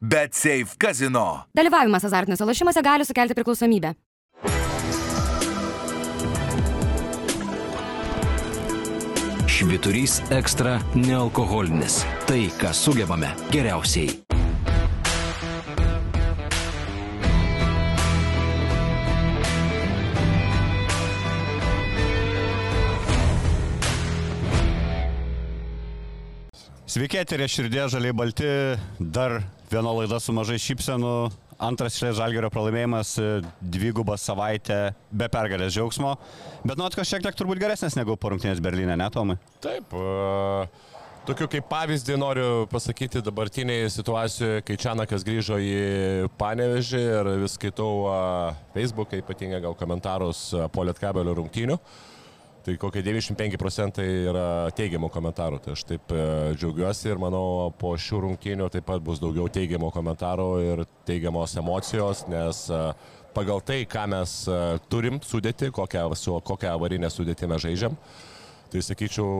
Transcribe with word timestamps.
Bet 0.00 0.34
Safe 0.34 0.76
Casino. 0.78 1.42
Dalyvavimas 1.56 2.04
azartiniuose 2.04 2.44
lošimuose 2.46 2.82
gali 2.82 3.04
sukelti 3.04 3.34
priklausomybę. 3.34 3.94
Šviturys 9.48 10.20
ekstra 10.30 10.78
nealkoholinis. 10.94 12.04
Tai, 12.30 12.44
ką 12.62 12.70
sugebame 12.72 13.34
geriausiai. 13.50 14.37
Sveiki, 26.88 27.18
eterė 27.20 27.44
širdė, 27.52 27.82
žaliai 27.92 28.14
balti, 28.16 28.46
dar 28.96 29.42
viena 29.68 29.90
laida 29.92 30.16
su 30.24 30.32
mažai 30.32 30.56
šypsenų, 30.64 31.10
antras 31.60 31.98
šlės 32.00 32.14
žalgerio 32.16 32.48
pralaimėjimas, 32.48 33.10
dvigubą 33.60 34.16
savaitę 34.16 34.78
be 35.12 35.28
pergalės 35.28 35.74
džiaugsmo, 35.76 36.14
bet 36.64 36.80
nuotkas 36.80 37.10
šiek 37.10 37.26
tiek 37.26 37.36
turbūt 37.36 37.60
geresnės 37.60 37.98
negu 37.98 38.16
porungtinės 38.16 38.64
Berlyne, 38.64 38.96
ne 38.96 39.10
Tomai? 39.12 39.36
Taip, 39.60 39.92
uh, 39.92 40.64
tokiu 41.28 41.50
kaip 41.58 41.68
pavyzdį 41.68 42.16
noriu 42.24 42.50
pasakyti 42.72 43.20
dabartiniai 43.20 43.92
situacijoje, 43.92 44.64
kai 44.64 44.80
Čianakas 44.80 45.28
grįžo 45.28 45.60
į 45.60 45.78
Panevežį 46.40 47.04
ir 47.04 47.34
vis 47.44 47.60
skaitau 47.60 48.06
uh, 48.06 48.68
Facebook'e, 48.72 49.20
ypatingai 49.20 49.60
gal 49.60 49.76
komentarus 49.76 50.46
uh, 50.56 50.70
po 50.72 50.88
Lietkabelio 50.88 51.36
rungtynių. 51.36 51.76
Uh, 51.76 52.06
Tai 52.64 52.74
kokie 52.76 53.02
95 53.06 53.56
procentai 53.60 54.06
yra 54.28 54.46
teigiamų 54.76 55.08
komentarų. 55.14 55.60
Tai 55.62 55.74
aš 55.76 55.84
taip 55.88 56.10
e, 56.12 56.22
džiaugiuosi 56.58 57.12
ir 57.12 57.20
manau, 57.22 57.70
po 57.78 57.94
šių 57.96 58.24
rungtynių 58.24 58.66
taip 58.74 58.88
pat 58.88 59.04
bus 59.04 59.22
daugiau 59.22 59.46
teigiamų 59.52 59.92
komentarų 59.94 60.48
ir 60.64 60.82
teigiamos 61.08 61.54
emocijos, 61.60 62.24
nes 62.28 62.64
e, 62.74 62.82
pagal 63.36 63.62
tai, 63.64 63.84
ką 63.88 64.08
mes 64.10 64.34
e, 64.50 64.58
turim 64.90 65.22
sudėti, 65.24 65.70
kokią, 65.74 66.04
su 66.18 66.34
kokią 66.50 66.74
avarinę 66.74 67.10
sudėtį 67.14 67.48
mes 67.54 67.64
žaidžiam, 67.64 67.98
tai 68.72 68.84
sakyčiau, 68.84 69.30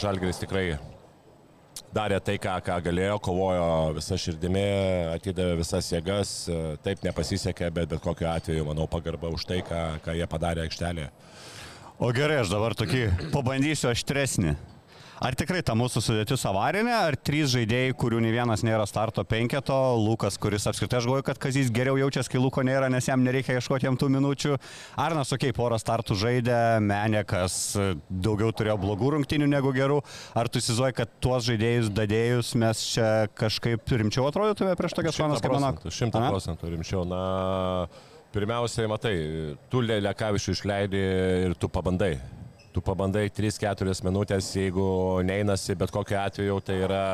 Žalgris 0.00 0.40
tikrai 0.40 0.70
darė 1.94 2.18
tai, 2.24 2.40
ką, 2.42 2.56
ką 2.64 2.80
galėjo, 2.88 3.20
kovojo 3.22 3.68
visą 4.00 4.18
širdimi, 4.18 4.66
atidavė 5.14 5.60
visas 5.60 5.92
jėgas, 5.92 6.32
taip 6.82 7.04
nepasisekė, 7.06 7.70
bet 7.76 7.92
bet 7.92 8.02
kokiu 8.02 8.32
atveju, 8.32 8.66
manau, 8.66 8.88
pagarba 8.90 9.30
už 9.32 9.46
tai, 9.48 9.60
ką, 9.66 9.82
ką 10.04 10.16
jie 10.16 10.26
padarė 10.32 10.66
aikštelėje. 10.66 11.12
O 11.96 12.10
gerai, 12.12 12.42
aš 12.42 12.50
dabar 12.52 12.74
tokį 12.76 13.30
pabandysiu 13.32 13.88
aštresnį. 13.88 14.56
Ar 15.16 15.32
tikrai 15.32 15.62
ta 15.64 15.72
mūsų 15.72 16.02
sudėtis 16.04 16.42
avarinė, 16.44 16.92
ar 16.92 17.14
trys 17.16 17.48
žaidėjai, 17.54 17.94
kurių 17.96 18.18
nei 18.20 18.34
vienas 18.34 18.60
nėra 18.66 18.84
starto 18.84 19.22
penketo, 19.24 19.72
Lukas, 19.96 20.36
kuris 20.36 20.66
apskritai 20.68 20.98
aš 20.98 21.06
galvoju, 21.08 21.24
kad 21.24 21.38
Kazys 21.40 21.70
geriau 21.72 21.96
jaučiasi, 21.96 22.34
kai 22.34 22.42
Luko 22.42 22.60
nėra, 22.66 22.90
nes 22.92 23.08
jam 23.08 23.24
nereikia 23.24 23.56
ieškoti 23.56 23.88
jam 23.88 23.96
tų 23.96 24.10
minučių. 24.12 24.58
Arnas, 25.00 25.32
okei, 25.32 25.54
okay, 25.54 25.56
porą 25.56 25.78
startų 25.80 26.18
žaidė, 26.20 26.58
Menekas 26.84 27.56
daugiau 28.10 28.52
turėjo 28.52 28.76
blogų 28.82 29.14
rungtinių 29.14 29.48
negu 29.54 29.72
gerų. 29.72 30.02
Ar 30.36 30.52
tu 30.52 30.60
įsivaizduoji, 30.60 30.98
kad 31.00 31.14
tuos 31.24 31.48
žaidėjus 31.48 31.88
dadėjus 31.96 32.52
mes 32.60 32.82
čia 32.92 33.08
kažkaip 33.40 33.96
rimčiau 34.02 34.28
atrodytume 34.28 34.76
prieš 34.76 34.98
tokias 35.00 35.16
valandas 35.22 35.40
kaip 35.40 35.56
Monakas? 35.56 35.96
Šimta 35.96 36.26
procentų 36.28 36.74
rimčiau. 36.76 37.06
Na, 37.08 37.22
Pirmiausiai, 38.36 38.84
matai, 38.84 39.14
tu 39.72 39.80
Lekavičių 39.80 40.52
išleidai 40.52 41.04
ir 41.46 41.54
tu 41.56 41.70
pabandai. 41.72 42.18
Tu 42.74 42.82
pabandai 42.84 43.30
3-4 43.32 44.02
minutės, 44.04 44.50
jeigu 44.52 44.88
neinasi, 45.24 45.72
bet 45.80 45.88
kokiu 45.94 46.18
atveju 46.20 46.58
tai 46.66 46.76
yra 46.84 47.04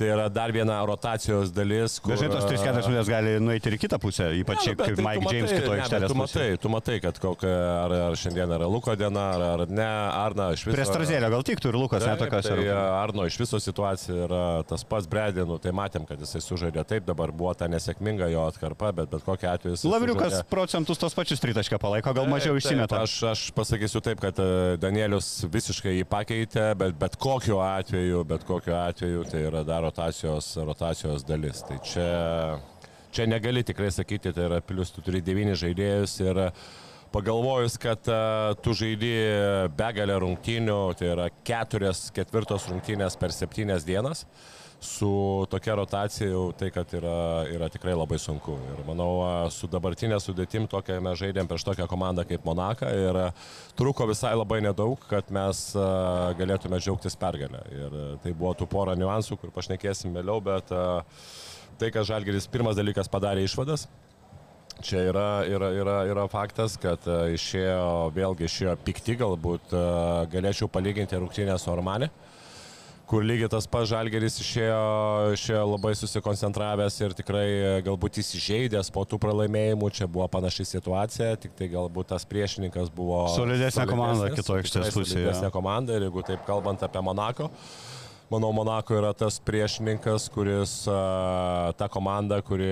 Tai 0.00 0.06
yra 0.08 0.28
dar 0.32 0.48
viena 0.54 0.78
rotacijos 0.88 1.50
dalis. 1.52 1.98
Kur... 2.00 2.14
Dažnai 2.14 2.30
tos 2.32 2.46
3-4 2.48 2.86
minutės 2.88 3.08
gali 3.10 3.34
nueiti 3.42 3.68
ir 3.68 3.76
į 3.76 3.80
kitą 3.82 3.98
pusę, 4.00 4.30
ypač 4.40 4.62
nu, 4.64 4.76
kaip 4.80 4.96
tai 4.96 5.04
Mike 5.04 5.24
matai, 5.26 5.34
James 5.36 5.52
kitoje 5.52 5.82
aikštelėje. 5.82 6.08
Tu 6.08 6.16
matai, 6.16 6.46
tu 6.62 6.70
matai, 6.72 6.96
kad 7.04 7.18
kokia, 7.20 7.50
ar, 7.82 7.94
ar 8.06 8.16
šiandien 8.16 8.54
yra 8.56 8.68
Luko 8.70 8.94
diena, 8.96 9.26
ar, 9.34 9.44
ar 9.50 9.64
ne, 9.68 9.88
Arna 9.90 10.46
iš 10.54 10.64
viso. 10.64 10.72
Prie 10.72 10.86
Strazėlio 10.88 11.28
gal 11.34 11.44
tiktų 11.44 11.68
ir 11.68 11.78
Lukas, 11.82 12.06
ne 12.08 12.14
tokios. 12.22 12.48
Tai 12.48 12.64
Arno 12.72 13.26
iš 13.28 13.36
viso 13.42 13.60
situacija 13.60 14.24
yra 14.24 14.40
tas 14.70 14.86
pats 14.88 15.10
Bredinų, 15.10 15.60
tai 15.60 15.74
matėm, 15.76 16.08
kad 16.08 16.24
jisai 16.24 16.40
sužaidė 16.46 16.86
taip, 16.88 17.04
dabar 17.04 17.34
buvo 17.36 17.52
ta 17.52 17.68
nesėkminga 17.68 18.30
jo 18.32 18.46
atkarpa, 18.48 18.94
bet 18.96 19.12
bet 19.12 19.26
kokia 19.28 19.52
atveju. 19.58 19.76
Lavriukas 19.84 20.32
sužaidė... 20.38 20.48
procentus 20.54 21.02
tos 21.04 21.18
pačius 21.18 21.44
tritaškę 21.44 21.76
palaiko, 21.82 22.16
gal 22.16 22.30
mažiau 22.32 22.56
išsimeta. 22.56 23.02
Aš, 23.04 23.18
aš 23.34 23.44
pasakysiu 23.56 24.00
taip, 24.08 24.24
kad 24.24 24.40
e, 24.40 24.80
Danielius 24.80 25.28
visiškai 25.52 25.98
jį 25.98 26.08
pakeitė, 26.08 26.70
bet 26.80 26.96
bet 27.00 27.20
kokiu 27.20 27.60
atveju, 27.64 28.24
bet 28.32 28.48
kokiu 28.48 28.78
atveju 28.80 29.28
tai 29.28 29.44
yra 29.50 29.64
dar 29.66 29.89
rotacijos 29.90 30.54
rotacijos 30.56 31.26
dalis. 31.26 31.64
Tai 31.66 31.80
čia, 31.84 32.60
čia 33.12 33.26
negali 33.26 33.64
tikrai 33.66 33.90
sakyti, 33.90 34.32
tai 34.32 34.46
yra 34.48 34.60
plus 34.62 34.94
tu 34.94 35.02
turi 35.02 35.20
devynis 35.24 35.60
žaidėjus 35.60 36.16
ir 36.22 36.40
pagalvojus, 37.10 37.74
kad 37.82 38.06
uh, 38.06 38.54
tu 38.62 38.74
žaidži 38.78 39.12
begalę 39.74 40.20
rungtynių, 40.22 40.78
tai 40.98 41.10
yra 41.16 41.26
keturias, 41.42 42.06
ketvirtos 42.14 42.68
rungtynės 42.70 43.18
per 43.18 43.34
septynias 43.34 43.86
dienas. 43.88 44.24
Su 44.80 45.46
tokia 45.52 45.74
rotacija 45.76 46.30
jau 46.30 46.46
tai, 46.56 46.70
kad 46.72 46.88
yra, 46.96 47.44
yra 47.52 47.66
tikrai 47.68 47.92
labai 47.92 48.16
sunku. 48.18 48.54
Ir 48.72 48.78
manau, 48.86 49.10
su 49.52 49.68
dabartinė 49.68 50.16
sudėtim, 50.24 50.64
tokia 50.72 50.96
mes 51.04 51.18
žaidėm 51.20 51.50
prieš 51.50 51.66
tokią 51.68 51.84
komandą 51.90 52.24
kaip 52.24 52.46
Monaka 52.48 52.88
ir 52.96 53.18
truko 53.76 54.06
visai 54.08 54.32
labai 54.32 54.62
nedaug, 54.64 54.96
kad 55.10 55.28
mes 55.36 55.60
galėtume 56.40 56.80
džiaugtis 56.80 57.18
pergalę. 57.20 57.60
Ir 57.76 57.98
tai 58.24 58.32
buvo 58.32 58.54
tų 58.56 58.70
porą 58.72 58.96
niuansų, 58.96 59.36
kur 59.42 59.52
pašnekėsim 59.52 60.16
vėliau, 60.16 60.40
bet 60.48 60.72
tai, 60.72 61.92
kad 61.92 62.08
Žalgeris 62.08 62.48
pirmas 62.48 62.80
dalykas 62.80 63.12
padarė 63.12 63.44
išvadas, 63.48 63.88
Čia 64.80 65.02
yra, 65.10 65.42
yra, 65.44 65.66
yra, 65.76 65.94
yra 66.08 66.22
faktas, 66.32 66.78
kad 66.80 67.04
išėjo, 67.04 68.14
vėlgi 68.16 68.46
išėjo 68.46 68.78
pikti, 68.80 69.18
galbūt 69.20 69.74
galėčiau 70.32 70.70
palyginti 70.72 71.20
rungtynę 71.20 71.58
su 71.60 71.68
Ormanė. 71.68 72.08
Uh, 72.08 72.39
kur 73.10 73.24
lygiai 73.26 73.50
tas 73.50 73.66
pats 73.66 73.88
žalgeris 73.90 74.38
išėjo, 74.38 74.82
išėjo 75.34 75.62
labai 75.72 75.92
susikoncentravęs 75.98 76.98
ir 77.02 77.14
tikrai 77.18 77.46
e, 77.48 77.72
galbūt 77.86 78.20
įsižeidęs 78.22 78.92
po 78.94 79.02
tų 79.08 79.18
pralaimėjimų, 79.24 79.90
čia 79.98 80.06
buvo 80.06 80.28
panaši 80.30 80.68
situacija, 80.76 81.32
tik 81.42 81.56
tai 81.58 81.66
galbūt 81.72 82.12
tas 82.12 82.26
priešininkas 82.30 82.92
buvo... 82.94 83.24
Solidesnė 83.34 83.88
komanda 83.90 84.30
kitoje 84.36 84.62
aikštės 84.62 84.92
pusėje. 84.94 85.24
Solidesnė 85.24 85.50
komanda 85.54 85.98
ir 85.98 86.06
jeigu 86.06 86.22
taip 86.28 86.44
kalbant 86.46 86.86
apie 86.86 87.02
Monako, 87.02 87.50
manau, 88.30 88.52
Monako 88.54 89.00
yra 89.00 89.10
tas 89.24 89.40
priešininkas, 89.42 90.30
kuris, 90.30 90.76
ta 90.86 91.90
komanda, 91.90 92.38
kuri 92.46 92.70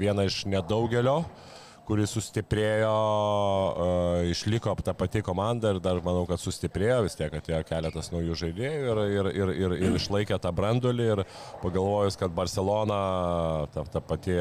viena 0.00 0.24
iš 0.30 0.46
nedaugelio, 0.48 1.20
uh, 1.26 1.50
kuris 1.84 2.14
sustiprėjo, 2.16 2.90
uh, 2.90 4.20
išliko 4.30 4.74
ta 4.84 4.94
pati 4.96 5.20
komanda 5.24 5.74
ir 5.74 5.80
dar 5.84 6.00
manau, 6.04 6.24
kad 6.28 6.40
sustiprėjo, 6.40 7.02
vis 7.04 7.18
tiek 7.18 7.32
atėjo 7.34 7.62
keletas 7.68 8.12
naujų 8.14 8.38
žaidėjų 8.44 8.84
ir, 8.92 9.02
ir, 9.04 9.32
ir, 9.32 9.56
ir, 9.64 9.74
ir 9.88 9.98
išlaikė 10.00 10.40
tą 10.40 10.52
brandulį 10.56 11.10
ir 11.16 11.24
pagalvojus, 11.62 12.16
kad 12.20 12.32
Barcelona, 12.36 13.02
ta, 13.74 13.84
ta 13.92 14.00
pati 14.04 14.40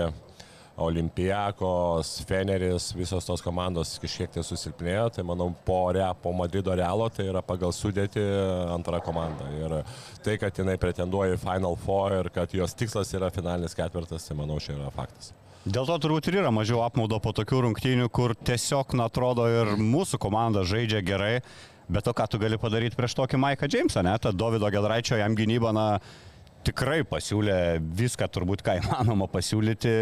Olimpijakos, 0.77 2.23
Feneris, 2.25 2.87
visos 2.97 3.27
tos 3.27 3.43
komandos 3.45 3.91
kažkiek 4.01 4.31
tai 4.33 4.41
susilpnėjo, 4.41 5.05
tai 5.13 5.25
manau 5.27 5.51
po, 5.67 5.83
re, 5.93 6.07
po 6.23 6.33
Madrido 6.33 6.73
Realo 6.73 7.11
tai 7.13 7.27
yra 7.29 7.43
pagal 7.45 7.75
sudėti 7.77 8.23
antra 8.73 9.03
komanda. 9.05 9.51
Ir 9.53 9.77
tai, 10.25 10.39
kad 10.41 10.57
jinai 10.57 10.79
pretenduoja 10.81 11.37
į 11.37 11.43
Final 11.45 11.77
Four 11.85 12.17
ir 12.23 12.33
kad 12.33 12.57
jos 12.57 12.73
tikslas 12.79 13.13
yra 13.13 13.29
finalinis 13.33 13.77
ketvirtas, 13.77 14.25
tai 14.25 14.39
manau, 14.41 14.57
čia 14.57 14.73
yra 14.79 14.89
faktas. 14.97 15.35
Dėl 15.63 15.87
to 15.87 15.95
turbūt 15.95 16.27
ir 16.27 16.41
yra 16.41 16.49
mažiau 16.51 16.81
apmaudo 16.83 17.21
po 17.23 17.31
tokių 17.31 17.61
rungtynių, 17.63 18.09
kur 18.11 18.33
tiesiog, 18.35 18.97
na, 18.99 19.07
atrodo, 19.07 19.45
ir 19.47 19.69
mūsų 19.79 20.19
komanda 20.19 20.65
žaidžia 20.67 20.99
gerai, 21.07 21.37
bet 21.87 22.03
to, 22.03 22.11
ką 22.11 22.25
tu 22.27 22.39
gali 22.41 22.59
padaryti 22.59 22.99
prieš 22.99 23.15
tokį 23.15 23.39
Maiką 23.39 23.69
Jamesą, 23.71 24.03
ne, 24.03 24.17
tą 24.19 24.33
Davido 24.35 24.67
Gedraičio 24.67 25.21
jam 25.21 25.37
gynybą, 25.39 25.71
na, 25.71 25.85
tikrai 26.67 27.05
pasiūlė 27.07 27.79
viską 27.79 28.27
turbūt, 28.35 28.63
ką 28.65 28.81
įmanoma 28.81 29.29
pasiūlyti. 29.31 29.93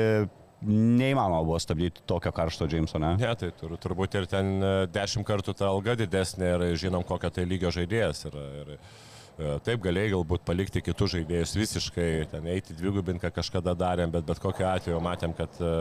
Neįmanoma 0.62 1.42
buvo 1.46 1.58
stabdyti 1.62 2.04
tokio 2.10 2.34
karšto 2.38 2.68
Jameso, 2.70 2.98
ne? 3.02 3.16
Ne, 3.22 3.30
tai 3.38 3.50
tur, 3.58 3.78
turbūt 3.82 4.18
ir 4.20 4.28
ten 4.30 4.52
e, 4.62 4.74
dešimt 4.94 5.26
kartų 5.26 5.56
ta 5.58 5.72
alga 5.72 5.96
didesnė 5.98 6.52
ir 6.52 6.66
žinom, 6.78 7.06
kokio 7.06 7.32
tai 7.34 7.48
lygio 7.50 7.72
žaidėjas 7.74 8.28
yra. 8.30 8.44
Ir, 8.62 8.76
E, 8.76 9.21
taip 9.66 9.82
galėjai 9.84 10.14
galbūt 10.16 10.46
palikti 10.48 10.84
kitus 10.86 11.16
žaidėjus 11.16 11.56
visiškai, 11.58 12.10
ten 12.32 12.48
eiti 12.52 12.76
dvigubinką 12.78 13.32
kažkada 13.34 13.76
darėm, 13.78 14.14
bet 14.14 14.28
bet 14.28 14.42
kokiu 14.42 14.68
atveju 14.70 15.02
matėm, 15.04 15.34
kad 15.38 15.58
e, 15.62 15.74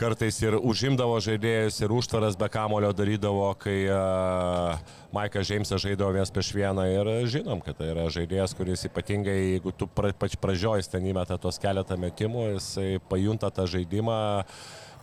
kartais 0.00 0.38
ir 0.42 0.56
užimdavo 0.56 1.18
žaidėjus 1.22 1.80
ir 1.82 1.92
užtvaras 1.92 2.38
be 2.40 2.48
kamulio 2.52 2.90
darydavo, 2.96 3.50
kai 3.60 3.82
uh, 3.92 4.78
Maikas 5.12 5.48
Džeimsas 5.50 5.82
žaidavo 5.84 6.14
vienas 6.14 6.32
prieš 6.32 6.54
vieną. 6.56 6.86
Ir 6.88 7.10
žinom, 7.28 7.60
kad 7.64 7.76
tai 7.76 7.90
yra 7.92 8.06
žaidėjas, 8.12 8.54
kuris 8.56 8.86
ypatingai, 8.88 9.36
jeigu 9.56 9.74
tu 9.76 9.88
pač 9.90 10.38
pradžioj 10.40 10.86
ten 10.88 11.04
įmeta 11.10 11.36
tos 11.42 11.60
keletą 11.60 11.98
metimų, 12.00 12.46
jisai 12.54 12.88
pajunta 13.12 13.52
tą 13.52 13.68
žaidimą 13.68 14.20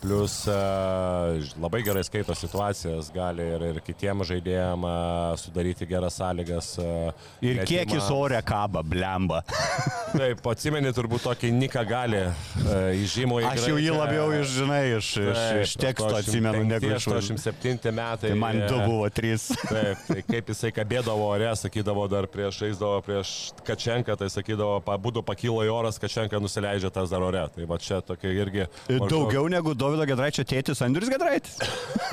Plus 0.01 0.33
e, 0.45 0.51
labai 1.57 1.81
gerai 1.81 2.03
skaito 2.05 2.35
situacijas, 2.37 3.07
gali 3.15 3.41
ir, 3.55 3.63
ir 3.71 3.79
kitiems 3.81 4.27
žaidėjams 4.29 4.85
e, 4.85 5.37
sudaryti 5.41 5.87
geras 5.89 6.19
sąlygas. 6.19 6.67
e, 6.77 6.89
Ir 7.41 7.63
kiek 7.65 7.89
jis 7.95 8.09
ore 8.13 8.37
kaba, 8.45 8.83
blemba. 8.85 9.39
Taip, 10.13 10.45
atsimeni 10.51 10.91
turbūt 10.95 11.25
tokį 11.25 11.49
Niką 11.57 11.83
gali 11.89 12.21
įžymų 13.01 13.39
į 13.41 13.47
Aš 13.49 13.65
jau 13.71 13.79
jį 13.81 13.95
labiau 13.97 14.27
iš, 14.37 14.53
žinai, 14.59 14.81
iš, 14.99 15.09
iš, 15.23 15.41
iš 15.63 15.73
teksto 15.81 16.11
atsimenu, 16.19 16.61
negu 16.69 16.91
iš 16.93 17.07
87 17.09 17.91
metai. 17.97 18.29
Tai 18.31 18.37
man 18.39 18.61
du 18.69 18.77
buvo 18.85 19.09
trys. 19.13 19.47
Taip, 19.73 20.05
tai 20.07 20.21
kaip 20.29 20.53
jisai 20.53 20.71
kabėdavo 20.77 21.25
ore, 21.33 21.49
sakydavo 21.57 22.05
dar 22.11 22.29
prieš, 22.31 22.61
eisdavo 22.69 23.01
prieš 23.05 23.33
Kačenką, 23.67 24.15
tai 24.19 24.29
sakydavo, 24.31 24.77
būtų 24.85 25.25
pakilo 25.27 25.65
į 25.65 25.73
oras, 25.73 25.97
Kačenka 26.01 26.39
nusileidžia 26.43 26.93
tas 26.93 27.09
dar 27.11 27.25
ore. 27.25 27.43
Tai 27.57 27.65
va 27.69 27.81
čia 27.81 27.99
tokia 28.05 28.31
irgi... 28.37 28.67
maždaug- 28.87 29.09
Daugiau 29.27 29.47
negu 29.51 29.73
Davido 29.87 30.07
Gedraičio 30.11 30.45
tėtis 30.47 30.81
Andrius 30.85 31.11
Gedraitis. 31.11 31.57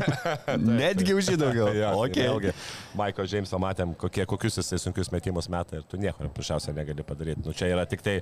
Netgi 0.80 1.16
už 1.18 1.34
jį 1.34 1.38
daugiau. 1.40 1.70
Jo, 1.80 1.90
tai 1.90 2.04
okay. 2.06 2.28
Vėlgi, 2.28 2.52
Maiko 2.98 3.26
Džeimso 3.26 3.58
matėm, 3.62 3.94
kokie, 3.98 4.24
kokius 4.30 4.60
jisai 4.60 4.78
sunkius 4.80 5.10
metimus 5.12 5.50
metą 5.52 5.80
ir 5.80 5.88
tu 5.90 5.98
nieko 6.00 6.22
paprasčiausiai 6.28 6.76
negali 6.76 7.06
padaryti. 7.06 7.42
Nu, 7.44 7.54
čia 7.56 7.72
yra 7.72 7.84
tik 7.90 8.04
tai, 8.04 8.20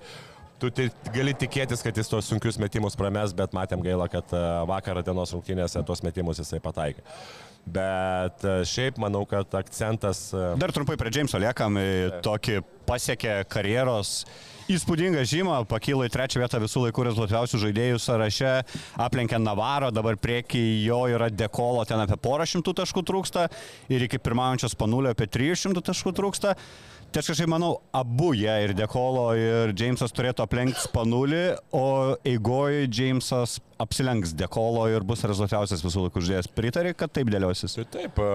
tu 0.62 0.70
gali 1.14 1.34
tikėtis, 1.36 1.82
kad 1.84 1.96
jis 1.98 2.10
tos 2.10 2.28
sunkius 2.30 2.58
metimus 2.62 2.96
prames, 2.98 3.34
bet 3.36 3.54
matėm 3.56 3.82
gaila, 3.84 4.08
kad 4.12 4.34
e, 4.34 4.42
vakar 4.70 5.02
dienos 5.04 5.34
rungtynėse 5.34 5.82
tos 5.88 6.04
metimus 6.06 6.40
jisai 6.42 6.62
pataikė. 6.62 7.04
Bet 7.76 8.46
e, 8.46 8.56
šiaip 8.68 9.00
manau, 9.02 9.24
kad 9.28 9.52
akcentas... 9.58 10.28
e, 10.34 10.52
Dar 10.62 10.74
trumpai 10.74 10.98
prie 11.00 11.12
Džeimso 11.14 11.40
liekam, 11.42 11.78
tokį 12.24 12.60
pasiekė 12.88 13.42
karjeros 13.50 14.22
įspūdingą 14.76 15.24
žymą, 15.28 15.58
pakilo 15.70 16.06
į 16.06 16.12
trečią 16.12 16.42
vietą 16.42 16.60
visų 16.62 16.86
laikų 16.86 17.06
rezultatyviausių 17.08 17.60
žaidėjų 17.66 18.00
sąraše, 18.02 18.54
aplenkė 19.00 19.40
Navarą, 19.42 19.92
dabar 19.94 20.18
prieki 20.20 20.62
jo 20.86 21.04
yra 21.12 21.30
dekolo, 21.32 21.84
ten 21.88 22.02
apie 22.02 22.18
porą 22.20 22.46
šimtų 22.48 22.76
taškų 22.82 23.04
trūksta 23.08 23.48
ir 23.92 24.08
iki 24.08 24.22
pirmaujančios 24.22 24.78
panulio 24.78 25.12
apie 25.12 25.28
300 25.30 25.84
taškų 25.92 26.16
trūksta. 26.18 26.56
Tai 27.12 27.20
aš 27.20 27.28
kažkaip 27.28 27.50
manau, 27.52 27.74
abu 27.92 28.30
jie 28.32 28.52
ir 28.64 28.72
Dekolo, 28.72 29.26
ir 29.36 29.74
Džeimsas 29.76 30.14
turėtų 30.16 30.46
aplenkti 30.46 30.80
Spanulį, 30.80 31.42
o 31.76 32.14
eigoje 32.24 32.86
Džeimsas 32.88 33.58
apsilenks 33.82 34.32
Dekolo 34.38 34.86
ir 34.88 35.04
bus 35.04 35.20
rezultatyviausias 35.28 35.82
visų 35.84 36.06
laikų 36.06 36.22
žaidėjas. 36.24 36.48
Pritari, 36.56 36.94
kad 36.96 37.12
taip 37.12 37.28
dėliosis. 37.28 37.74
Tai 37.76 37.84
taip, 37.98 38.16
e, 38.16 38.30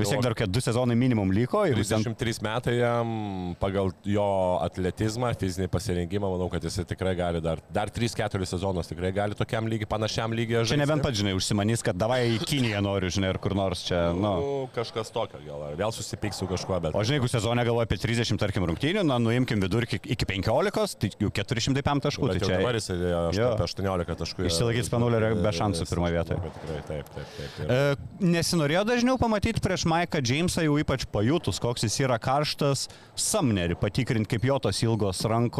Vis 0.00 0.08
tiek 0.08 0.16
pagal... 0.16 0.24
dar 0.24 0.36
kokie 0.38 0.48
du 0.48 0.62
sezonai 0.64 0.96
minimum 0.96 1.34
liko 1.36 1.66
ir 1.68 1.82
jis 1.82 1.92
ten 1.92 2.06
33 2.16 2.40
metai 2.46 2.78
jam, 2.78 3.12
pagal 3.60 3.92
jo 4.08 4.28
atletizmą, 4.64 5.34
fizinį 5.44 5.68
pasirinkimą, 5.74 6.30
manau, 6.36 6.48
kad 6.52 6.64
jis 6.64 6.80
tikrai 6.88 7.14
gali 7.18 7.42
dar, 7.44 7.62
dar 7.74 7.92
3-4 7.92 8.48
sezonus 8.48 8.90
tikrai 8.90 9.12
gali 9.16 9.38
tokiam 9.38 9.68
lygiai, 9.70 9.90
panašiam 9.90 10.34
lygiai 10.36 10.62
žaisti. 10.62 10.76
Čia 10.76 10.80
nebent 10.84 11.04
pats, 11.04 11.20
žinai, 11.20 11.34
užsimanys, 11.38 11.84
kad 11.86 11.98
davai 12.00 12.22
į 12.36 12.40
Kiniją 12.44 12.82
noriu, 12.84 13.10
žinai, 13.14 13.32
ar 13.34 13.40
kur 13.42 13.56
nors 13.58 13.84
čia, 13.88 14.06
nu. 14.16 14.22
Nu, 14.24 14.54
kažkas 14.74 15.12
tokio 15.14 15.42
gal, 15.44 15.66
ar 15.70 15.78
vėl 15.78 15.94
susipyks 15.94 16.40
su 16.40 16.48
kažkuo, 16.50 16.78
bet... 16.86 16.96
O 16.96 17.04
žinai, 17.04 17.18
jeigu 17.18 17.30
sezone 17.32 17.66
galvoja 17.66 17.88
apie 17.88 17.98
30, 18.00 18.38
tarkim, 18.40 18.66
rungtynių, 18.70 19.04
na, 19.06 19.18
nuimkim 19.22 19.62
vidurkį 19.64 20.00
iki 20.14 20.28
15, 20.30 20.98
tai 21.02 21.12
jau 21.20 21.32
405 21.42 22.06
taškų. 22.08 22.30
Tai 22.30 22.40
čia 22.42 22.58
dabar 22.58 22.78
jis 22.78 22.90
apie 22.94 23.66
18 23.66 24.18
taškų. 24.24 24.50
Spanulio 24.84 25.18
yra 25.18 25.32
be 25.38 25.52
šansų 25.54 25.86
pirmoje 25.88 26.14
vietoje. 26.18 26.52
Tikrai, 26.54 26.80
taip, 26.88 27.08
taip, 27.14 27.30
taip. 27.36 27.54
taip. 27.56 27.72
E, 27.72 28.26
nesinorėjo 28.34 28.84
dažniau 28.88 29.18
pamatyti 29.20 29.62
prieš 29.64 29.86
Maiką 29.90 30.20
Džeimsą 30.24 30.66
jau 30.66 30.76
ypač 30.82 31.06
pajutus, 31.10 31.60
koks 31.62 31.86
jis 31.86 31.98
yra 32.04 32.18
karštas, 32.22 32.86
Samnerį 33.18 33.78
patikrinti, 33.80 34.34
kaip 34.34 34.46
jo 34.48 34.58
tos 34.62 34.82
ilgos 34.84 35.22
rankos. 35.30 35.53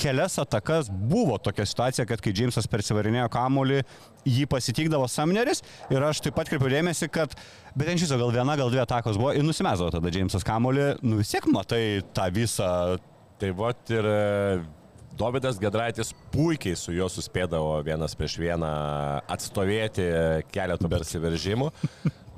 Kelias 0.00 0.38
atakas 0.42 0.88
buvo 0.90 1.38
tokia 1.42 1.66
situacija, 1.68 2.06
kad 2.08 2.22
kai 2.24 2.34
Džeimsas 2.36 2.68
persivarinėjo 2.70 3.28
kamolį, 3.32 3.82
jį 4.28 4.46
pasitikdavo 4.50 5.08
Samneris 5.10 5.64
ir 5.92 6.04
aš 6.04 6.22
taip 6.24 6.36
pat 6.36 6.50
kreipiu 6.50 6.70
dėmesį, 6.72 7.10
kad, 7.12 7.36
bet 7.74 7.88
ten 7.88 8.00
šis 8.00 8.12
gal 8.14 8.32
viena, 8.34 8.56
gal 8.60 8.72
dvi 8.72 8.82
atakos 8.82 9.20
buvo 9.20 9.34
ir 9.36 9.46
nusimesdavo 9.46 9.92
tada 9.96 10.12
Džeimsas 10.12 10.46
kamolį, 10.46 10.90
nu 11.04 11.20
vis 11.20 11.32
tiek 11.32 11.48
matai 11.52 11.84
tą 12.16 12.28
visą 12.34 12.70
Tai 13.40 13.54
va 13.56 13.70
ir 13.88 14.04
e, 14.04 14.60
Dovydas 15.16 15.56
Gedraitis 15.60 16.10
puikiai 16.32 16.76
su 16.76 16.92
juo 16.92 17.06
suspėdavo 17.08 17.78
vienas 17.86 18.12
prieš 18.16 18.34
vieną 18.42 18.72
atstovėti 19.32 20.04
keletų 20.52 20.90
persiveržimų. 20.92 21.70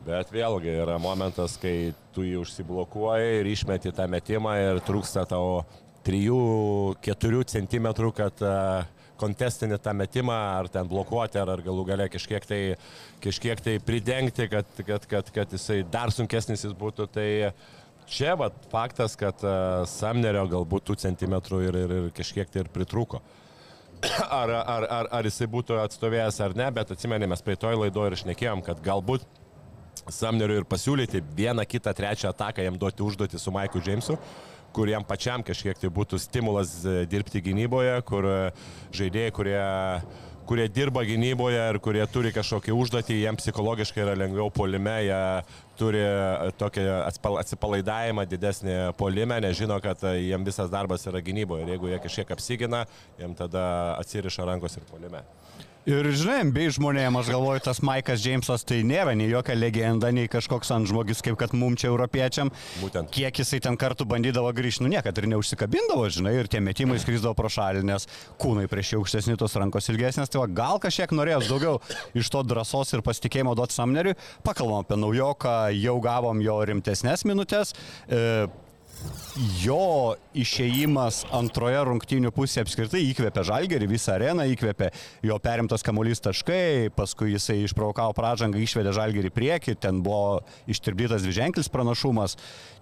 Bet 0.07 0.31
vėlgi 0.35 0.77
yra 0.85 1.01
momentas, 1.03 1.57
kai 1.63 1.91
tu 2.15 2.23
jį 2.27 2.39
užsiblokuoji 2.43 3.41
ir 3.41 3.51
išmeti 3.51 3.91
tą 3.95 4.07
metimą 4.11 4.55
ir 4.63 4.81
trūksta 4.87 5.27
tavo 5.31 5.65
3-4 6.07 7.45
cm, 7.53 7.89
kad 8.17 8.43
e, 8.43 8.55
kontestinį 9.23 9.79
tą 9.83 9.95
metimą, 9.97 10.39
ar 10.61 10.71
ten 10.73 10.89
blokuoti, 10.89 11.39
ar, 11.43 11.55
ar 11.55 11.63
galų 11.65 11.85
gale 11.89 12.09
kažkiek 12.13 12.47
tai, 12.49 12.61
kažkiek 13.23 13.61
tai 13.63 13.77
pridengti, 13.85 14.49
kad, 14.51 14.73
kad, 14.87 15.07
kad, 15.11 15.31
kad 15.35 15.55
jisai 15.55 15.83
dar 15.89 16.13
sunkesnis 16.15 16.65
jis 16.67 16.75
būtų. 16.79 17.07
Tai 17.13 17.29
čia 18.11 18.35
vat, 18.39 18.57
faktas, 18.73 19.15
kad 19.19 19.45
uh, 19.47 19.85
Samnerio 19.89 20.45
galbūt 20.51 20.89
tų 20.89 20.99
centimetrų 21.05 21.63
ir, 21.69 21.79
ir, 21.85 21.95
ir 22.01 22.11
kažkiek 22.17 22.51
tai 22.51 22.65
ir 22.65 22.73
pritrūko. 22.75 23.23
Ar, 24.43 24.51
ar, 24.51 24.85
ar, 24.91 25.09
ar 25.15 25.27
jisai 25.29 25.47
būtų 25.47 25.77
atstovėjęs 25.79 26.41
ar 26.43 26.57
ne, 26.59 26.67
bet 26.75 26.89
atsimenėme, 26.91 27.37
mes 27.37 27.45
praeitoj 27.47 27.77
laidoje 27.85 28.11
ir 28.11 28.17
išnekėjom, 28.17 28.65
kad 28.67 28.81
galbūt 28.83 29.23
Samneriui 30.11 30.59
ir 30.59 30.67
pasiūlyti 30.67 31.21
vieną, 31.37 31.63
kitą, 31.71 31.93
trečią 31.95 32.33
ataką 32.33 32.65
jam 32.65 32.75
duoti 32.81 33.05
užduoti 33.07 33.39
su 33.39 33.53
Maiku 33.55 33.79
Džeimsu, 33.79 34.17
kur 34.73 34.89
jam 34.89 35.05
pačiam 35.05 35.45
kažkiek 35.47 35.79
tai 35.79 35.91
būtų 35.93 36.19
stimulas 36.21 36.81
e, 36.85 37.03
dirbti 37.11 37.43
gynyboje, 37.45 37.97
kur 38.09 38.29
e, 38.29 38.37
žaidėjai, 38.97 39.33
kurie 39.37 39.65
kurie 40.43 40.65
dirba 40.69 41.05
gynyboje 41.07 41.61
ir 41.71 41.79
kurie 41.79 42.03
turi 42.11 42.33
kažkokį 42.35 42.75
užduotį, 42.75 43.15
jiems 43.23 43.45
psichologiškai 43.45 44.03
yra 44.03 44.17
lengviau 44.19 44.51
polime, 44.53 44.97
jie 45.07 45.21
turi 45.79 46.03
e, 46.03 46.51
tokį 46.59 46.87
atsipalaidavimą 47.41 48.27
didesnį 48.31 48.77
polime, 48.99 49.39
nežino, 49.45 49.79
kad 49.85 50.03
jiems 50.19 50.51
visas 50.51 50.73
darbas 50.73 51.07
yra 51.09 51.23
gynyboje 51.25 51.67
ir 51.67 51.75
jeigu 51.77 51.93
jie 51.93 52.01
kažkiek 52.03 52.35
apsigina, 52.35 52.85
jiems 53.21 53.39
tada 53.39 53.65
atsiriša 54.01 54.49
rankos 54.51 54.77
ir 54.81 54.89
polime. 54.91 55.23
Ir 55.83 56.07
žinai, 56.15 56.45
bei 56.55 56.69
žmonėms, 56.71 57.25
aš 57.25 57.29
galvoju, 57.35 57.61
tas 57.67 57.81
Maikas 57.83 58.21
Džeimsas 58.23 58.63
tai 58.63 58.85
nėra 58.87 59.17
nei 59.19 59.27
jokia 59.27 59.57
legenda, 59.59 60.13
nei 60.15 60.29
kažkoks 60.31 60.71
ant 60.77 60.87
žmogus, 60.87 61.19
kaip 61.27 61.35
kad 61.41 61.57
mum 61.59 61.75
čia 61.75 61.89
europiečiam. 61.91 62.53
Būtent. 62.79 63.11
Kiek 63.11 63.41
jisai 63.43 63.59
ten 63.65 63.75
kartų 63.75 64.07
bandydavo 64.07 64.53
grįžti, 64.55 64.85
nu 64.87 64.93
niekad 64.93 65.19
ir 65.19 65.27
neužsikabindavo, 65.33 66.07
žinai, 66.15 66.37
ir 66.39 66.51
tie 66.53 66.63
metimai 66.63 67.01
skrisdavo 67.03 67.35
pro 67.35 67.51
šalį, 67.51 67.83
nes 67.91 68.07
kūnai 68.39 68.69
prieš 68.71 68.93
jį 68.95 69.01
aukštesni, 69.01 69.35
tos 69.43 69.59
rankos 69.59 69.91
ilgesnės, 69.91 70.31
tai 70.31 70.45
va, 70.45 70.47
gal 70.63 70.79
kažkiek 70.87 71.17
norėjos 71.19 71.51
daugiau 71.51 71.81
iš 72.15 72.31
to 72.31 72.47
drąsos 72.47 72.95
ir 72.95 73.03
pasitikėjimo 73.03 73.59
duoti 73.59 73.75
Samneriui. 73.75 74.15
Pakalbam 74.47 74.87
apie 74.87 75.03
naujoką, 75.03 75.57
jau 75.83 75.99
gavom 76.05 76.47
jo 76.47 76.61
rimtesnės 76.71 77.27
minutės. 77.27 77.75
E, 78.07 78.47
jo 79.63 80.15
išėjimas 80.37 81.23
antroje 81.33 81.81
rungtynių 81.89 82.33
pusėje 82.35 82.67
apskritai 82.67 83.01
įkvėpė 83.09 83.45
žalgerį, 83.49 83.89
visą 83.91 84.17
areną 84.17 84.45
įkvėpė, 84.53 84.91
jo 85.25 85.39
perimtas 85.43 85.85
kamuolys 85.87 86.21
taškai, 86.25 86.93
paskui 86.97 87.33
jisai 87.33 87.63
išprovokavo 87.65 88.15
pražangą, 88.17 88.61
išvedė 88.61 88.93
žalgerį 88.97 89.33
į 89.33 89.35
priekį, 89.37 89.77
ten 89.81 90.03
buvo 90.05 90.43
ištirpdytas 90.71 91.25
dviženklis 91.25 91.73
pranašumas. 91.73 92.37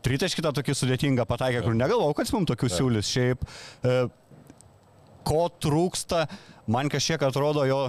Tritaškitą 0.06 0.52
tokį 0.58 0.76
sudėtingą 0.76 1.26
pataikė, 1.30 1.62
kur 1.66 1.76
negalvojau, 1.78 2.16
kad 2.18 2.26
jis 2.26 2.36
mums 2.36 2.50
tokių 2.50 2.72
siūlys. 2.74 3.10
Šiaip, 3.10 3.46
e, 3.84 3.98
ko 5.26 5.42
trūksta, 5.62 6.26
man 6.70 6.90
kažkiek 6.92 7.22
atrodo 7.30 7.66
jo 7.68 7.82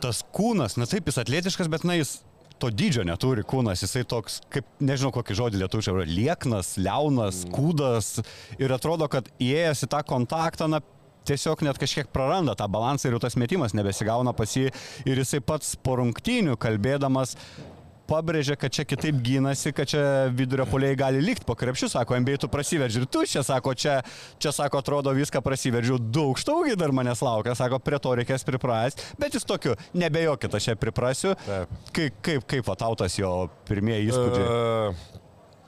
tas 0.00 0.24
kūnas, 0.34 0.76
na 0.80 0.88
taip, 0.88 1.08
jis 1.08 1.20
atletiškas, 1.20 1.68
bet 1.72 1.84
na 1.88 1.98
jis 1.98 2.18
to 2.60 2.70
dydžio 2.74 3.04
neturi 3.08 3.44
kūnas, 3.46 3.82
jisai 3.84 4.04
toks, 4.08 4.40
kaip, 4.52 4.68
nežinau 4.84 5.12
kokį 5.14 5.36
žodį 5.38 5.60
lietuviškai, 5.62 5.96
yra 5.96 6.06
lieknas, 6.08 6.74
liaunas, 6.80 7.44
kūdas. 7.52 8.18
Ir 8.60 8.74
atrodo, 8.76 9.08
kad 9.12 9.28
įėjęs 9.40 9.86
į 9.86 9.90
tą 9.94 10.02
kontaktą, 10.06 10.68
na, 10.70 10.82
tiesiog 11.28 11.64
net 11.66 11.80
kažkiek 11.80 12.08
praranda 12.12 12.56
tą 12.58 12.68
balansą 12.72 13.08
ir 13.08 13.16
jau 13.16 13.24
tas 13.24 13.36
metimas 13.40 13.74
nebesigauna 13.76 14.34
pas 14.36 14.56
jį. 14.56 14.70
Ir 15.08 15.20
jisai 15.20 15.42
pats 15.44 15.74
po 15.80 15.98
rungtynių 16.00 16.56
kalbėdamas 16.60 17.36
pabrėžė, 18.10 18.56
kad 18.60 18.74
čia 18.74 18.84
kitaip 18.88 19.20
gynasi, 19.24 19.72
kad 19.76 19.90
čia 19.90 20.02
vidurio 20.34 20.66
poliai 20.70 20.98
gali 20.98 21.22
likti 21.22 21.46
po 21.46 21.56
krepšių, 21.58 21.90
sako, 21.94 22.18
MBA 22.22 22.40
tu 22.42 22.50
prasiverži 22.52 23.02
ir 23.02 23.08
tu 23.10 23.24
čia, 23.28 23.44
sako, 23.46 23.74
čia, 23.78 24.00
čia, 24.42 24.54
sako, 24.56 24.82
atrodo 24.82 25.14
viską 25.16 25.42
prasiveržiu, 25.44 26.00
daug 26.12 26.38
štaugiai 26.40 26.78
dar 26.80 26.94
manęs 26.96 27.22
laukia, 27.24 27.56
sako, 27.58 27.80
prie 27.84 28.02
to 28.02 28.16
reikės 28.20 28.46
priprasti, 28.46 29.06
bet 29.20 29.38
jis 29.38 29.46
tokiu, 29.48 29.78
nebejokit, 29.94 30.58
aš 30.58 30.70
čia 30.70 30.78
priprasiu. 30.80 31.34
Taip. 31.46 31.80
Kaip, 31.96 32.20
kaip, 32.26 32.46
kaip 32.50 32.70
vatautas 32.70 33.18
jo 33.18 33.34
pirmieji 33.70 34.10
įspūdžiai? 34.10 34.46
E, 34.46 35.18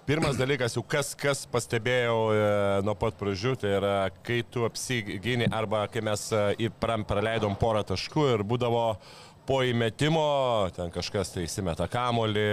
Pirmas 0.03 0.35
dalykas, 0.35 0.75
jau 0.75 0.83
kas, 0.83 1.13
kas 1.15 1.45
pastebėjau 1.47 2.17
e, 2.35 2.39
nuo 2.83 2.97
pat 2.99 3.15
pradžių, 3.21 3.53
tai 3.63 3.77
yra, 3.77 3.93
kai 4.27 4.41
tu 4.43 4.65
apsigini 4.67 5.47
arba 5.47 5.85
kai 5.87 6.03
mes 6.03 6.25
e, 6.35 6.71
praleidom 7.07 7.55
porą 7.61 7.85
taškų 7.87 8.25
ir 8.33 8.43
būdavo 8.43 8.83
po 9.47 9.63
įmetimo, 9.67 10.71
ten 10.77 10.93
kažkas 10.95 11.33
tai 11.35 11.47
įsimeta 11.49 11.89
kamolį, 11.91 12.45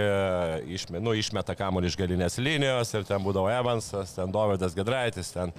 išme, 0.74 1.02
nu, 1.02 1.14
išmeta 1.18 1.54
kamolį 1.58 1.92
iš 1.92 1.98
galinės 2.00 2.38
linijos 2.42 2.90
ir 2.96 3.06
ten 3.08 3.22
būdavo 3.22 3.50
Evansas, 3.52 4.16
ten 4.16 4.32
Dovydas 4.34 4.74
Gedraitis, 4.74 5.30
ten 5.34 5.54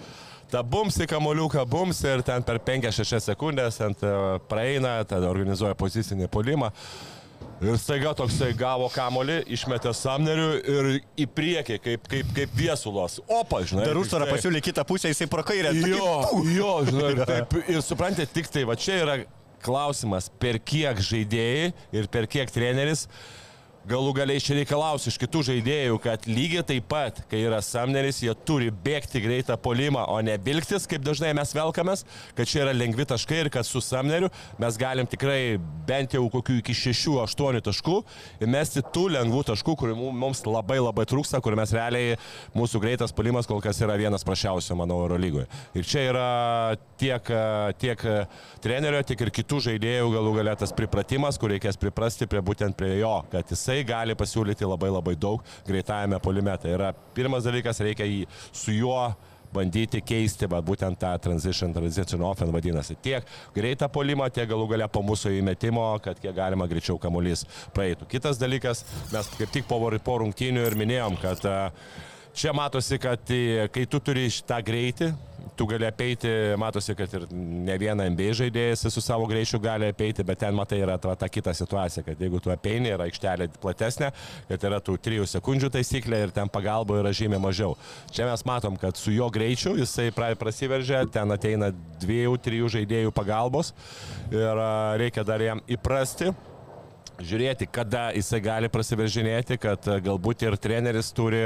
ta 0.51 0.63
bums 0.67 0.99
į 0.99 1.07
kamoliuką, 1.07 1.63
bums 1.71 2.03
ir 2.03 2.25
ten 2.27 2.43
per 2.43 2.59
5-6 2.59 3.23
sekundės 3.31 3.79
ant 3.85 4.03
e, 4.03 4.11
praeina, 4.51 4.99
tada 5.07 5.31
organizuoja 5.31 5.77
pozicinį 5.79 6.27
polimą. 6.31 6.73
Ir 7.61 7.77
staiga 7.77 8.11
toksai 8.17 8.51
gavo 8.57 8.87
kamolį, 8.89 9.43
išmetė 9.53 9.91
Samnerių 9.93 10.47
ir 10.59 10.87
į 11.21 11.27
priekį, 11.29 11.77
kaip, 11.81 12.07
kaip, 12.09 12.31
kaip 12.35 12.55
viesulos. 12.57 13.19
Opa, 13.29 13.61
žinai. 13.61 13.85
Tik 13.85 13.93
tai- 14.25 14.33
pasiūlė 14.33 14.61
kitą 14.65 14.85
pusę, 14.89 15.11
jisai 15.13 15.27
tokį 15.29 15.59
Jo, 15.93 16.15
jo, 16.57 16.71
žinai, 16.89 17.11
ir, 17.13 17.21
taip, 17.31 17.55
ir 17.69 17.85
suprantate, 17.85 18.33
tik 18.33 18.49
tai 18.49 18.65
va 18.65 18.75
čia 18.75 18.97
yra 19.05 19.17
klausimas, 19.63 20.29
per 20.41 20.59
kiek 20.59 20.99
žaidėjai 21.05 21.71
ir 21.95 22.09
per 22.11 22.27
kiek 22.31 22.51
treneris 22.53 23.07
galų 23.89 24.11
galiai 24.13 24.41
čia 24.43 24.55
reikalaus 24.59 25.07
iš 25.09 25.17
kitų 25.21 25.41
žaidėjų, 25.47 25.97
kad 26.03 26.25
lygiai 26.29 26.61
taip 26.67 26.85
pat, 26.91 27.21
kai 27.31 27.39
yra 27.47 27.61
Samneris, 27.65 28.19
jie 28.21 28.33
turi 28.45 28.69
bėgti 28.71 29.21
greitą 29.23 29.57
polimą, 29.61 30.03
o 30.11 30.19
ne 30.21 30.35
vilktis, 30.41 30.85
kaip 30.89 31.01
dažnai 31.05 31.31
mes 31.37 31.53
velkamės, 31.57 32.03
kad 32.37 32.49
čia 32.49 32.61
yra 32.65 32.75
lengvi 32.77 33.07
taškai 33.09 33.39
ir 33.45 33.49
kad 33.53 33.65
su 33.65 33.81
Samneriu 33.81 34.29
mes 34.61 34.77
galim 34.77 35.09
tikrai 35.09 35.57
bent 35.87 36.13
jau 36.13 36.27
kokių 36.29 36.59
iki 36.59 36.75
6-8 36.77 37.61
taškų 37.65 37.97
įmesti 38.45 38.83
tų 38.93 39.07
lengvų 39.15 39.41
taškų, 39.49 39.75
kurių 39.81 39.97
mum- 39.97 40.21
mums 40.25 40.43
labai 40.45 40.77
labai 40.81 41.07
trūksta, 41.09 41.41
kur 41.41 41.57
mes 41.57 41.73
realiai 41.73 42.19
mūsų 42.57 42.83
greitas 42.83 43.15
polimas 43.17 43.49
kol 43.49 43.63
kas 43.65 43.81
yra 43.81 43.97
vienas 43.97 44.25
prašiausių, 44.27 44.77
manau, 44.77 45.01
Eurolygoje. 45.07 45.47
Ir 45.73 45.87
čia 45.89 46.05
yra 46.11 46.27
tiek, 47.01 47.33
tiek 47.81 48.05
trenerio, 48.61 49.01
tiek 49.07 49.25
ir 49.25 49.33
kitų 49.41 49.63
žaidėjų 49.71 50.13
galų 50.13 50.37
galę 50.37 50.55
tas 50.61 50.75
pripratimas, 50.75 51.41
kur 51.41 51.49
reikės 51.55 51.79
priprasti 51.81 52.29
prie 52.29 52.43
būtent 52.45 52.77
prie 52.77 52.99
jo, 52.99 53.15
kad 53.31 53.49
jisai 53.49 53.70
gali 53.87 54.15
pasiūlyti 54.19 54.67
labai 54.67 54.91
labai 54.91 55.17
daug 55.19 55.43
greitajame 55.67 56.19
polime. 56.23 56.55
Tai 56.61 56.77
yra 56.77 56.93
pirmas 57.15 57.47
dalykas, 57.47 57.81
reikia 57.83 58.07
jį 58.09 58.25
su 58.51 58.75
juo 58.75 59.11
bandyti 59.51 60.01
keisti, 60.05 60.47
va, 60.51 60.61
būtent 60.63 60.99
tą 61.01 61.11
transition, 61.23 61.73
transition 61.75 62.23
offense 62.23 62.53
vadinasi. 62.55 62.95
Tiek 63.03 63.27
greitą 63.55 63.89
polimą, 63.91 64.29
tiek 64.33 64.47
galų 64.49 64.69
gale 64.71 64.87
po 64.91 65.03
mūsų 65.05 65.33
įmetimo, 65.41 65.87
kad 66.03 66.19
kiek 66.23 66.35
galima 66.37 66.67
greičiau 66.71 66.99
kamuolys 67.01 67.43
praeitų. 67.75 68.07
Kitas 68.11 68.39
dalykas, 68.41 68.85
mes 69.11 69.33
kaip 69.37 69.51
tik 69.51 69.67
po, 69.67 69.81
po 70.03 70.17
rungtynių 70.23 70.65
ir 70.69 70.77
minėjom, 70.79 71.19
kad 71.21 71.43
a, 71.49 71.57
čia 72.33 72.53
matosi, 72.53 72.97
kad 73.01 73.33
kai 73.71 73.85
tu 73.89 73.99
turi 74.03 74.29
šitą 74.31 74.61
greitį, 74.65 75.11
tu 75.55 75.65
gali 75.69 75.85
apeiti, 75.85 76.29
matosi, 76.57 76.95
kad 76.97 77.11
ir 77.13 77.25
ne 77.31 77.75
vieną 77.77 78.07
NBA 78.13 78.31
žaidėjas 78.39 78.85
su 78.89 79.01
savo 79.03 79.27
greičiu 79.29 79.59
gali 79.61 79.89
apeiti, 79.91 80.23
bet 80.25 80.39
ten 80.41 80.55
matai 80.57 80.79
yra 80.81 80.95
ta, 81.01 81.13
ta 81.19 81.27
kita 81.29 81.53
situacija, 81.53 82.03
kad 82.07 82.21
jeigu 82.21 82.39
tu 82.41 82.53
apeini, 82.53 82.89
yra 82.95 83.05
aikštelė 83.09 83.49
platesnė, 83.61 84.11
kad 84.49 84.65
yra 84.69 84.79
tų 84.81 84.97
3 85.05 85.27
sekundžių 85.35 85.71
taisyklė 85.75 86.23
ir 86.25 86.35
ten 86.35 86.49
pagalba 86.51 87.01
yra 87.01 87.13
žymiai 87.15 87.41
mažiau. 87.43 87.75
Čia 88.13 88.29
mes 88.29 88.45
matom, 88.47 88.77
kad 88.79 88.97
su 88.97 89.13
jo 89.13 89.29
greičiu 89.33 89.75
jisai 89.77 90.09
pra- 90.15 90.33
prasiveržia, 90.39 91.03
ten 91.11 91.35
ateina 91.35 91.71
2-3 92.01 92.71
žaidėjų 92.77 93.13
pagalbos 93.15 93.73
ir 94.31 94.65
reikia 95.01 95.27
dar 95.27 95.43
jam 95.43 95.61
įprasti 95.69 96.31
žiūrėti, 97.21 97.67
kada 97.69 98.09
jisai 98.15 98.41
gali 98.41 98.69
prasiveržinėti, 98.71 99.59
kad 99.61 99.85
galbūt 100.01 100.47
ir 100.47 100.57
treneris 100.57 101.11
turi 101.13 101.43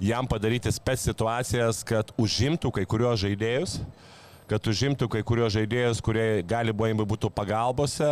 jam 0.00 0.26
padaryti 0.30 0.72
spec 0.74 1.02
situacijas, 1.02 1.84
kad 1.86 2.10
užimtų 2.20 2.72
kai 2.74 2.86
kurios 2.88 3.22
žaidėjus 3.22 3.78
kad 4.50 4.66
užimtų 4.68 5.08
kai 5.08 5.22
kurios 5.24 5.54
žaidėjus, 5.54 6.00
kurie 6.04 6.42
gali 6.46 6.72
buvo 6.76 7.06
būtų 7.14 7.30
pagalbose, 7.34 8.08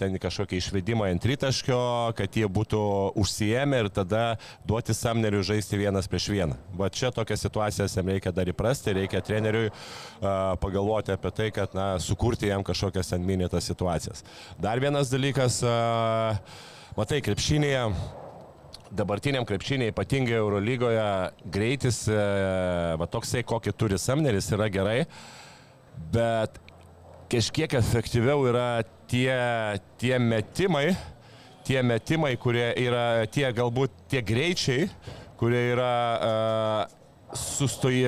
ten 0.00 0.18
kažkokie 0.20 0.58
išvedimai 0.60 1.12
ant 1.14 1.24
tritaškio, 1.24 1.80
kad 2.18 2.36
jie 2.36 2.48
būtų 2.48 2.82
užsijėmę 3.18 3.82
ir 3.84 3.90
tada 3.94 4.22
duoti 4.68 4.94
Samneriui 4.96 5.44
žaisti 5.46 5.80
vienas 5.80 6.08
prieš 6.10 6.28
vieną. 6.34 6.58
Va 6.76 6.90
čia 6.92 7.12
tokias 7.14 7.44
situacijas 7.44 7.96
jam 7.96 8.12
reikia 8.12 8.34
dar 8.36 8.48
įprasti, 8.52 8.96
reikia 9.00 9.24
treneriui 9.24 9.70
uh, 9.70 10.54
pagalvoti 10.60 11.14
apie 11.16 11.32
tai, 11.32 11.50
kad 11.56 11.76
na, 11.76 11.94
sukurti 12.02 12.52
jam 12.52 12.64
kažkokias 12.66 13.14
ant 13.16 13.24
minėtas 13.24 13.68
situacijas. 13.72 14.26
Dar 14.60 14.82
vienas 14.82 15.12
dalykas, 15.12 15.62
uh, 15.64 16.36
matai, 16.98 17.24
krepšinėje 17.24 17.88
dabartiniam 18.92 19.46
krepšiniai, 19.48 19.92
ypatingai 19.92 20.36
Eurolygoje, 20.38 21.06
greitis, 21.54 22.04
e, 22.10 22.18
va 23.00 23.08
toksai, 23.10 23.44
kokį 23.48 23.74
turi 23.78 23.98
Samneris, 24.00 24.50
yra 24.52 24.68
gerai, 24.72 24.98
bet 26.12 26.60
kažkiek 27.32 27.72
efektyviau 27.78 28.44
yra 28.50 28.82
tie, 29.08 29.32
tie 30.00 30.18
metimai, 30.20 30.90
tie 31.66 31.82
metimai, 31.86 32.34
kurie 32.40 32.68
yra 32.84 33.24
tie 33.32 33.48
galbūt 33.56 33.94
tie 34.12 34.20
greičiai, 34.24 34.90
kurie 35.40 35.62
yra 35.72 35.92
uh, 36.18 36.98
sustoji, 37.34 38.04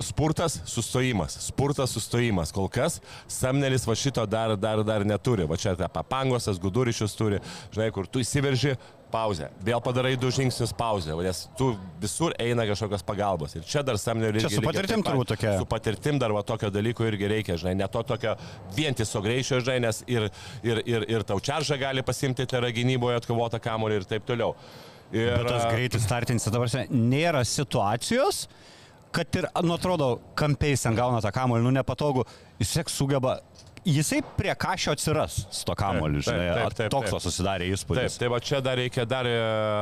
spurtas, 0.00 0.60
sustojimas, 0.66 1.36
spurtas, 1.48 1.90
sustojimas. 1.90 2.52
Kol 2.54 2.68
kas 2.72 3.00
Samnelis 3.28 3.86
va 3.88 3.96
šito 3.98 4.24
dar, 4.26 4.54
dar, 4.56 4.82
dar 4.86 5.04
neturi. 5.06 5.46
Va 5.48 5.58
čia 5.60 5.74
ta 5.78 5.88
papangosas, 5.92 6.60
gudurišius 6.62 7.16
turi, 7.18 7.42
žinai, 7.74 7.90
kur 7.94 8.06
tu 8.06 8.22
įsiverži, 8.22 8.76
pauzę. 9.12 9.48
Vėl 9.64 9.80
padarai 9.84 10.14
du 10.20 10.30
žingsnius 10.34 10.72
pauzę, 10.76 11.16
nes 11.24 11.44
tu 11.58 11.70
visur 12.02 12.34
eina 12.40 12.66
kažkokios 12.68 13.04
pagalbos. 13.06 13.56
Ir 13.58 13.66
čia 13.68 13.82
dar 13.86 13.98
Samneliui 14.00 14.44
Čia 14.44 14.52
su 14.52 14.64
patirtim 14.64 15.04
turbūt 15.06 15.32
tokia. 15.34 15.54
Su 15.60 15.68
patirtim 15.68 16.20
dar 16.20 16.34
va 16.36 16.44
tokio 16.46 16.70
dalyko 16.74 17.06
irgi 17.08 17.30
reikia, 17.32 17.58
žinai, 17.60 17.74
ne 17.80 17.88
to 17.92 18.02
tokio 18.06 18.36
vientiso 18.76 19.22
greičio, 19.24 19.60
žinai, 19.64 19.78
nes 19.88 20.02
ir, 20.06 20.28
ir, 20.66 20.82
ir, 20.86 21.08
ir 21.16 21.26
tau 21.28 21.40
čaržą 21.40 21.80
gali 21.80 22.04
pasimti, 22.06 22.46
tai 22.48 22.62
yra 22.62 22.72
gynyboje 22.74 23.22
atkovota 23.22 23.60
kamolį 23.62 24.02
ir 24.02 24.08
taip 24.08 24.28
toliau. 24.28 24.54
Ir, 25.08 25.32
Bet 25.38 25.48
tas 25.48 25.68
greitis 25.72 26.04
startinis, 26.04 26.48
dabar 26.52 26.68
nėra 26.92 27.40
situacijos, 27.48 28.44
kad 29.14 29.38
ir, 29.40 29.48
nu 29.64 29.72
atrodo, 29.78 30.18
kampiais 30.36 30.84
ten 30.84 30.96
gauna 30.98 31.22
tą 31.24 31.32
kamolį, 31.32 31.64
nu 31.64 31.72
nepatogu, 31.78 32.26
jis 32.60 32.74
tiek 32.76 32.92
sugeba, 32.92 33.38
jisai 33.88 34.20
prie 34.36 34.52
kažio 34.54 34.92
atsiras 34.92 35.38
su 35.50 35.64
to 35.64 35.74
kamoliu, 35.78 36.20
Taip, 36.22 36.34
žinai, 36.34 36.48
taip, 36.54 36.76
taip, 36.76 36.92
toks 36.92 37.10
taip. 37.14 37.24
susidarė 37.24 37.66
Taip, 37.68 37.78
įspūdis. 37.78 38.18
tai 38.20 38.28
va 38.32 38.40
čia 38.44 38.60
dar 38.64 38.76
reikia 38.80 39.06
dar 39.08 39.28
e, 39.28 39.36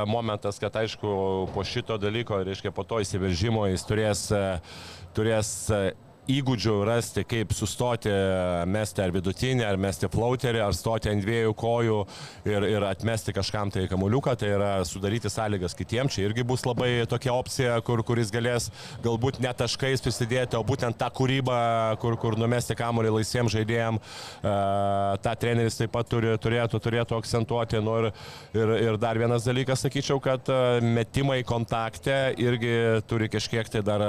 momentas, 0.07 0.59
kad 0.63 0.75
aišku, 0.79 1.11
po 1.53 1.63
šito 1.67 1.97
dalyko, 1.99 2.39
reiškia, 2.47 2.71
po 2.71 2.85
to 2.87 3.01
įsiveržimo 3.03 3.67
jis 3.71 3.83
turės, 3.89 4.23
e, 4.31 4.43
turės 5.17 5.51
e, 5.75 5.81
įgūdžių 6.31 6.75
rasti, 6.87 7.23
kaip 7.27 7.53
sustoti, 7.55 8.11
e, 8.11 8.65
mesti 8.69 9.03
ar 9.03 9.13
vidutinį, 9.15 9.63
ar 9.67 9.79
mesti 9.81 10.09
flauterį, 10.11 10.61
ar 10.65 10.75
stoti 10.75 11.11
ant 11.11 11.23
dviejų 11.23 11.53
kojų 11.57 11.99
ir, 12.49 12.67
ir 12.67 12.85
atmesti 12.87 13.35
kažkam 13.35 13.71
tai 13.73 13.85
kamuliuką, 13.91 14.35
tai 14.39 14.51
yra 14.55 14.71
sudaryti 14.87 15.31
sąlygas 15.31 15.75
kitiems. 15.77 16.17
Čia 16.17 16.27
irgi 16.27 16.45
bus 16.47 16.65
labai 16.67 17.05
tokia 17.09 17.35
opcija, 17.35 17.77
kur, 17.87 18.03
kuris 18.07 18.31
galės 18.33 18.69
galbūt 19.05 19.39
ne 19.43 19.53
taškais 19.55 20.03
prisidėti, 20.03 20.57
o 20.59 20.63
būtent 20.67 20.99
tą 20.99 21.09
kūrybą, 21.13 21.59
kur, 22.01 22.17
kur 22.19 22.37
numesti 22.39 22.75
kamuolį 22.77 23.15
laisviems 23.19 23.53
žaidėjams. 23.55 24.17
Ta 25.23 25.33
treneris 25.39 25.77
taip 25.79 25.91
pat 25.93 26.09
turi, 26.09 26.33
turėtų, 26.41 26.79
turėtų 26.83 27.17
akcentuoti. 27.17 27.81
Nu, 27.83 27.97
ir, 28.01 28.09
ir, 28.57 28.73
ir 28.89 28.99
dar 29.01 29.19
vienas 29.19 29.45
dalykas, 29.47 29.83
sakyčiau, 29.85 30.19
kad 30.23 30.49
e, 30.51 30.59
metimai 30.83 31.39
kontakte 31.47 32.17
irgi 32.41 32.73
turi 33.09 33.29
kažkiek 33.31 33.69
tai 33.71 33.83
dar 33.85 34.03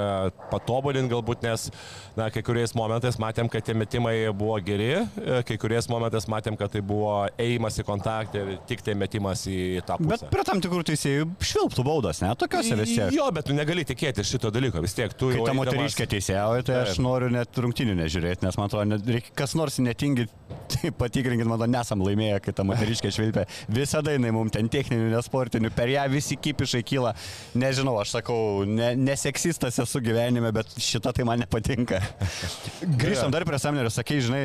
patobulinti 0.53 1.13
galbūt, 1.13 1.45
nes 1.47 1.69
na, 2.17 2.29
kai 2.33 2.43
kuriais 2.47 2.75
momentais 2.79 3.19
matėm, 3.21 3.49
kad 3.53 3.65
tie 3.67 3.75
metimai 3.77 4.15
buvo 4.37 4.57
geri, 4.65 4.91
e, 5.03 5.41
kai 5.49 5.59
kuriais 5.61 5.89
momentais 5.91 6.29
matėm, 6.31 6.57
kad 6.59 6.73
tai 6.73 6.83
buvo 6.85 7.27
ėjimas 7.41 7.79
į 7.81 7.87
kontaktą 7.89 8.43
ir 8.43 8.59
tik 8.69 8.85
tai 8.87 8.95
metimas 8.99 9.45
į 9.51 9.83
tą 9.89 9.99
pusę. 10.01 10.11
Bet 10.15 10.33
prie 10.33 10.45
tam 10.49 10.63
tikrų 10.65 10.85
teisėjų 10.91 11.29
švilptų 11.51 11.85
baudas, 11.87 12.23
ne? 12.25 12.33
Tokiuose 12.39 12.79
vis 12.81 12.95
tiek. 12.95 13.13
Jo, 13.17 13.29
bet 13.35 13.49
tu 13.49 13.57
negali 13.57 13.85
tikėti 13.89 14.25
šito 14.27 14.53
dalyko, 14.55 14.83
vis 14.85 14.97
tiek 14.97 15.15
tu 15.19 15.33
Kai 15.35 15.45
ta 15.47 15.57
moteriškė 15.57 16.09
teisėjauja, 16.15 16.67
tai 16.69 16.81
aš 16.87 17.01
noriu 17.05 17.31
net 17.33 17.63
rungtinių 17.63 17.97
nežiūrėti, 18.03 18.47
nes 18.47 18.59
man 18.61 18.71
atrodo, 18.71 18.89
net 18.97 19.33
kas 19.39 19.55
nors 19.59 19.79
netingi, 19.83 20.29
tai 20.73 20.93
patikrinkit, 20.95 21.47
man 21.47 21.59
atrodo, 21.59 21.73
nesam 21.77 22.05
laimėję, 22.05 22.41
kai 22.45 22.55
ta 22.57 22.67
moteriškė 22.69 23.13
švilpia. 23.15 23.47
Visada 23.73 24.15
jinai 24.15 24.33
mums 24.35 24.55
ten 24.55 24.71
techninių, 24.73 25.11
nesportinių, 25.15 25.73
per 25.77 25.93
ją 25.93 26.07
visi 26.13 26.39
kipišai 26.41 26.83
kyla. 26.87 27.15
Nežinau, 27.59 27.97
aš 28.03 28.19
sakau, 28.19 28.39
ne, 28.69 28.93
neseksistas 28.99 29.79
esu 29.85 30.03
gyvenime, 30.05 30.53
bet 30.55 30.73
šita 30.83 31.15
tai 31.17 31.27
man 31.29 31.43
nepatinka. 31.45 31.98
Grįžtam 33.03 33.33
dar 33.35 33.47
prie 33.49 33.61
Samnerio, 33.61 33.93
sakai, 33.93 34.21
žinai, 34.25 34.43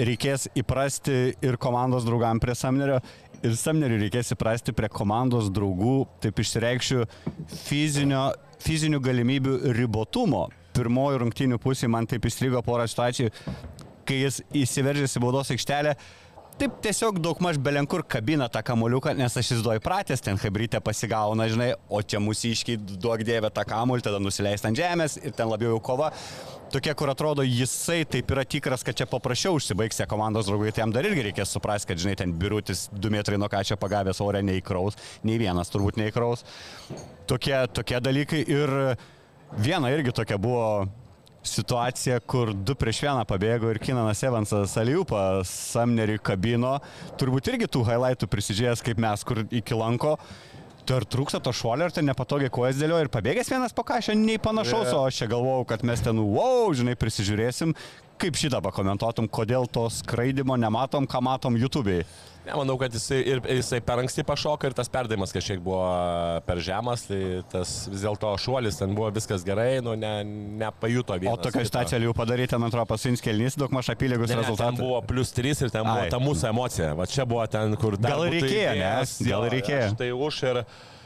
reikės 0.00 0.48
įprasti 0.58 1.34
ir 1.44 1.58
komandos 1.60 2.06
draugam 2.06 2.40
prie 2.42 2.56
Samnerio. 2.58 3.00
Ir 3.42 3.56
Samneriui 3.58 4.04
reikės 4.04 4.32
įprasti 4.36 4.74
prie 4.76 4.88
komandos 4.92 5.48
draugų, 5.50 6.04
taip 6.22 6.38
išsireikščiau, 6.38 7.06
fizinio, 7.64 8.28
fizinių 8.62 9.00
galimybių 9.02 9.56
ribotumo. 9.78 10.46
Pirmoji 10.72 11.20
rungtinių 11.20 11.58
pusė 11.60 11.90
man 11.90 12.06
taip 12.08 12.24
įstrigo 12.30 12.62
porą 12.64 12.86
situacijų, 12.88 13.32
kai 14.08 14.22
jis 14.22 14.40
įsiveržėsi 14.62 15.20
baudos 15.22 15.50
aikštelę. 15.52 15.96
Taip 16.60 16.74
tiesiog 16.84 17.16
daugmaž 17.22 17.56
belenkur 17.64 18.02
kabina 18.04 18.46
tą 18.52 18.60
kamoliuką, 18.66 19.14
nes 19.16 19.32
aš 19.32 19.48
įsivaizduoju 19.48 19.82
pratęs, 19.82 20.20
ten 20.22 20.36
hebrytė 20.38 20.82
pasigauna, 20.84 21.46
žinai, 21.50 21.70
o 21.88 22.02
čia 22.04 22.20
mūsiškiai 22.22 22.76
duok 23.02 23.24
dievę 23.26 23.48
tą 23.54 23.64
kamolį, 23.66 24.04
tada 24.04 24.20
nusileista 24.22 24.68
ant 24.68 24.78
žemės 24.78 25.16
ir 25.22 25.32
ten 25.36 25.48
labiau 25.48 25.72
jau 25.72 25.80
kova. 25.88 26.10
Tokie, 26.72 26.92
kur 26.96 27.10
atrodo, 27.12 27.44
jisai 27.44 28.02
taip 28.08 28.30
yra 28.32 28.44
tikras, 28.48 28.84
kad 28.84 28.96
čia 28.96 29.08
paprasčiau 29.08 29.56
užsibaigs 29.58 29.98
tie 29.98 30.06
komandos 30.08 30.48
draugai, 30.48 30.70
tai 30.72 30.84
jam 30.84 30.94
dar 30.94 31.08
irgi 31.08 31.26
reikės 31.26 31.56
suprasti, 31.56 31.90
kad, 31.90 32.00
žinai, 32.04 32.14
ten 32.20 32.36
birutis 32.36 32.86
du 32.92 33.10
metrai 33.12 33.40
nuo 33.40 33.50
ką 33.52 33.64
čia 33.68 33.80
pagavęs 33.80 34.22
ore 34.24 34.44
neįkraus, 34.44 34.96
nei 35.28 35.40
vienas 35.40 35.72
turbūt 35.72 36.00
neįkraus. 36.00 36.44
Tokie, 37.28 37.56
tokie 37.76 38.00
dalykai 38.00 38.44
ir 38.44 38.72
viena 39.56 39.92
irgi 39.92 40.14
tokia 40.16 40.40
buvo 40.40 40.64
situacija, 41.42 42.20
kur 42.20 42.52
du 42.54 42.74
prieš 42.78 43.02
vieną 43.06 43.24
pabėgo 43.28 43.70
ir 43.72 43.80
Kinanas 43.82 44.22
Evansas 44.26 44.76
Aliupą 44.78 45.42
Samnerį 45.48 46.20
kabino. 46.22 46.76
Turbūt 47.20 47.50
irgi 47.52 47.68
tų 47.70 47.84
highlightų 47.88 48.28
prisižiūrėjęs 48.30 48.84
kaip 48.86 49.02
mes, 49.02 49.24
kur 49.26 49.42
iki 49.50 49.76
lanko. 49.78 50.16
Tu 50.82 50.94
ar 50.96 51.06
trūksta 51.06 51.38
to 51.42 51.52
šuolio, 51.54 51.86
ar 51.86 51.94
ten 51.94 52.08
nepatogiai 52.10 52.50
kojas 52.50 52.78
dėlio 52.80 52.96
ir 52.98 53.10
pabėgęs 53.12 53.50
vienas 53.52 53.74
po 53.74 53.84
kažką, 53.86 54.16
nei 54.18 54.38
panašaus, 54.42 54.88
Jo. 54.90 54.96
o 54.98 55.06
aš 55.06 55.20
čia 55.20 55.28
galvojau, 55.30 55.66
kad 55.70 55.84
mes 55.86 56.02
ten, 56.02 56.18
wow, 56.18 56.72
žinai, 56.74 56.96
prisižiūrėsim. 56.98 57.74
Kaip 58.22 58.38
šitą 58.38 58.58
pakomentuotum, 58.62 59.28
kodėl 59.30 59.68
to 59.70 59.86
skraidimo 59.94 60.58
nematom, 60.58 61.06
ką 61.06 61.22
matom 61.22 61.58
YouTube'ai? 61.58 62.02
Ne, 62.42 62.56
manau, 62.58 62.74
kad 62.80 62.90
jisai, 62.90 63.20
ir, 63.22 63.38
jisai 63.54 63.78
per 63.86 64.00
anksti 64.02 64.24
pašoka 64.26 64.66
ir 64.66 64.74
tas 64.74 64.88
perdavimas 64.90 65.30
kažkiek 65.30 65.60
buvo 65.62 65.84
per 66.42 66.58
žemas, 66.58 67.04
tai 67.06 67.20
tas 67.52 67.74
vis 67.86 68.02
dėlto 68.02 68.32
šuolis 68.42 68.80
ten 68.80 68.96
buvo 68.98 69.12
viskas 69.14 69.44
gerai, 69.46 69.76
nu 69.84 69.92
ne, 69.94 70.10
nepajuto 70.58 71.14
O 71.14 71.20
vienas. 71.22 71.38
tokia 71.44 71.62
situacija 71.68 72.00
jau 72.02 72.14
padaryti, 72.18 72.58
man 72.58 72.72
atrodo, 72.72 72.88
pasims 72.90 73.22
kelnys, 73.22 73.54
daug 73.60 73.70
maž 73.70 73.92
apylygus 73.94 74.26
Ne, 74.26 74.34
ne, 74.34 74.40
ten 74.40 74.42
rezultatas. 74.42 74.80
buvo 74.82 74.98
plus 75.06 75.30
3 75.36 75.62
ir 75.68 75.70
ten 75.70 75.86
buvo 75.86 76.00
Ai. 76.02 76.10
ta 76.10 76.18
mūsų 76.18 76.48
emocija. 76.50 76.88
Va 76.98 77.06
čia 77.06 77.24
buvo 77.30 77.46
ten, 77.46 77.76
kur 77.78 77.94
dar 77.96 78.16
Gal 78.16 78.24
reikėjo, 78.34 78.72
ne? 78.74 78.80
įdėjęs, 78.80 79.14
Gal 79.28 79.46
jo, 79.46 79.52
reikėjo. 79.54 79.92
Tai 80.02 80.10
už 80.26 80.40
ir 80.50 80.60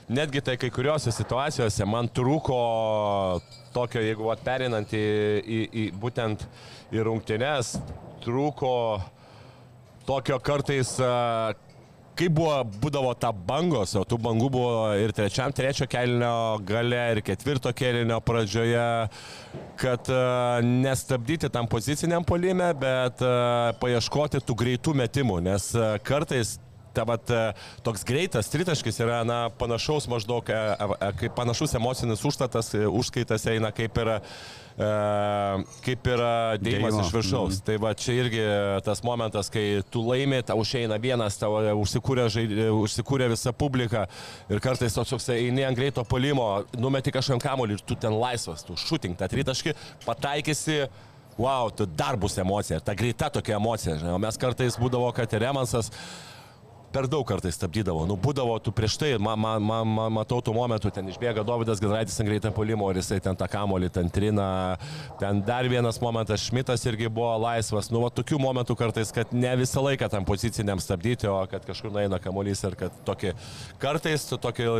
netgi 0.09 0.41
tai 0.49 0.57
kai 0.57 0.71
kuriuose 0.73 1.13
situacijose 1.13 1.85
man 1.85 2.09
trūko 2.17 2.57
tokio, 3.77 4.01
jeigu 4.01 4.25
vat, 4.31 4.41
perinant 4.47 4.89
į, 4.97 5.05
į, 5.45 5.61
į 5.85 5.87
būtent 6.01 6.47
į 6.97 7.05
rungtynes, 7.11 7.75
trūko 8.25 8.73
tokio 10.07 10.39
kartais 10.43 10.97
kaip 12.17 12.33
buvo, 12.33 12.57
būdavo 12.81 13.13
ta 13.21 13.29
bangos, 13.29 13.93
o 13.99 14.05
tų 14.09 14.19
bangų 14.25 14.49
buvo 14.53 14.77
ir 14.97 15.13
trečiam, 15.17 15.53
trečio 15.53 15.85
kelnio 15.91 16.57
gale, 16.65 17.01
ir 17.13 17.21
ketvirto 17.25 17.73
kelnio 17.77 18.19
pradžioje, 18.25 18.87
kad 19.81 20.11
nestabdyti 20.65 21.51
tam 21.53 21.69
poziciniam 21.69 22.25
polime, 22.25 22.71
bet 22.81 23.21
paieškoti 23.83 24.41
tų 24.49 24.57
greitų 24.63 24.97
metimų, 25.03 25.43
nes 25.51 25.69
kartais 26.07 26.57
ta, 26.97 27.05
vat, 27.09 27.31
a, 27.31 27.53
toks 27.87 28.05
greitas 28.09 28.49
tritaškis 28.53 29.03
yra 29.05 29.23
na, 29.29 29.41
panašaus 29.61 30.09
maždaug, 30.11 30.49
a, 30.51 30.77
a, 30.97 31.11
kaip 31.17 31.37
panašus 31.37 31.77
emocinis 31.79 32.25
užstatas, 32.27 32.73
a, 32.75 32.87
užskaitas 32.89 33.45
eina 33.53 33.73
kaip 33.77 34.01
ir, 34.03 34.13
kaip 34.77 36.09
ir 36.13 36.23
dėjimas 36.61 36.99
iš 37.01 37.13
viršaus. 37.15 37.61
Tai 37.65 37.79
va 37.81 37.95
čia 37.97 38.17
irgi 38.21 38.43
tas 38.85 39.01
momentas, 39.07 39.49
kai 39.53 39.81
tu 39.93 40.03
laimi, 40.05 40.43
tau 40.47 40.61
užeina 40.61 40.99
vienas, 41.01 41.39
tau 41.41 41.57
e, 41.63 41.73
užsikūrė, 41.81 42.29
užsikūrė 42.77 43.31
visa 43.33 43.55
publika 43.57 44.05
ir 44.53 44.61
kartais 44.65 44.97
toks 44.97 45.31
eini 45.33 45.65
ant 45.65 45.79
greito 45.79 46.05
polimo, 46.05 46.67
numeti 46.77 47.15
kažkam 47.15 47.41
kamolį 47.43 47.79
ir 47.79 47.85
tu 47.89 47.97
ten 47.97 48.17
laisvas, 48.21 48.67
tu 48.67 48.77
šuting 48.77 49.17
tą 49.17 49.31
tritaškį, 49.33 49.77
pataikysi. 50.05 50.87
Wow, 51.37 51.69
tu 51.69 51.85
dar 51.85 52.17
bus 52.17 52.39
emocija, 52.41 52.79
ta 52.81 52.95
greita 52.97 53.29
tokia 53.29 53.59
emocija. 53.59 53.99
Žinai. 54.01 54.15
O 54.17 54.21
mes 54.23 54.39
kartais 54.41 54.79
būdavo, 54.81 55.11
kad 55.13 55.35
ir 55.37 55.43
Remansas 55.45 55.91
per 56.97 57.09
daug 57.13 57.27
kartais 57.29 57.57
stabdydavo. 57.59 58.07
Nu, 58.09 58.17
būdavo, 58.21 58.55
tu 58.65 58.73
prieš 58.73 58.95
tai, 59.01 59.11
man, 59.21 59.37
man, 59.41 59.61
man, 59.61 59.89
man 59.99 60.15
matau 60.17 60.39
tų 60.45 60.55
momentų, 60.57 60.89
ten 60.97 61.11
išbėga 61.13 61.45
Davidas 61.45 61.83
Gadraitis 61.83 62.17
ant 62.23 62.31
greitą 62.31 62.53
polimo 62.57 62.89
ir 62.89 63.03
jisai 63.03 63.19
ten 63.21 63.37
tą 63.37 63.49
kamolį, 63.53 63.91
ten 63.93 64.09
trina. 64.13 64.47
Ten 65.21 65.43
dar 65.45 65.69
vienas 65.69 66.01
momentas, 66.01 66.47
Šmitas 66.47 66.87
irgi 66.89 67.11
buvo 67.13 67.35
laisvas. 67.43 67.91
Nu, 67.93 68.01
va, 68.05 68.09
tokių 68.15 68.41
momentų 68.41 68.79
kartais, 68.81 69.13
kad 69.13 69.35
ne 69.37 69.53
visą 69.61 69.85
laiką 69.85 70.09
tam 70.13 70.25
poziciniam 70.29 70.81
stabdyti, 70.81 71.29
o 71.29 71.37
kad 71.51 71.69
kažkur 71.69 71.93
nueina 71.93 72.21
kamolys 72.23 72.65
ir 72.65 72.79
kad 72.81 72.97
tokį, 73.09 73.35
kartais 73.83 74.25
tokį, 74.33 74.71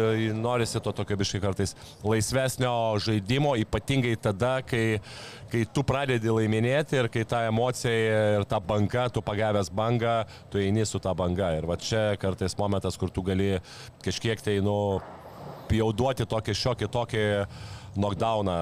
norisi 0.41 0.81
to 0.81 0.95
tokio 0.97 1.21
biškai 1.21 1.43
kartais 1.45 1.77
laisvesnio 2.01 2.73
žaidimo, 3.05 3.53
ypatingai 3.67 4.17
tada, 4.25 4.57
kai, 4.65 5.03
kai 5.51 5.65
tu 5.73 5.85
pradedi 5.87 6.33
laiminėti 6.33 6.99
ir 7.01 7.09
kai 7.13 7.25
ta 7.29 7.45
emocija 7.49 7.93
ir 8.39 8.47
ta 8.49 8.61
banga, 8.61 9.07
tu 9.13 9.23
pagavęs 9.25 9.71
bangą, 9.75 10.17
tu 10.51 10.61
eini 10.63 10.87
su 10.87 11.01
ta 11.03 11.15
banga. 11.17 11.53
Ir 11.59 11.69
va 11.69 11.79
čia 11.81 12.17
kartais 12.21 12.57
momentas, 12.59 12.99
kur 13.01 13.13
tu 13.13 13.25
gali 13.27 13.57
kažkiek 14.05 14.43
tai, 14.43 14.59
nu, 14.65 14.77
jau 15.73 15.89
duoti 15.97 16.27
tokį 16.29 16.55
šiokį, 16.63 16.93
tokį 16.99 17.25
knockdowną, 17.97 18.61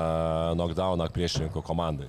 knockdowną 0.55 1.11
priešininko 1.13 1.63
komandai. 1.65 2.09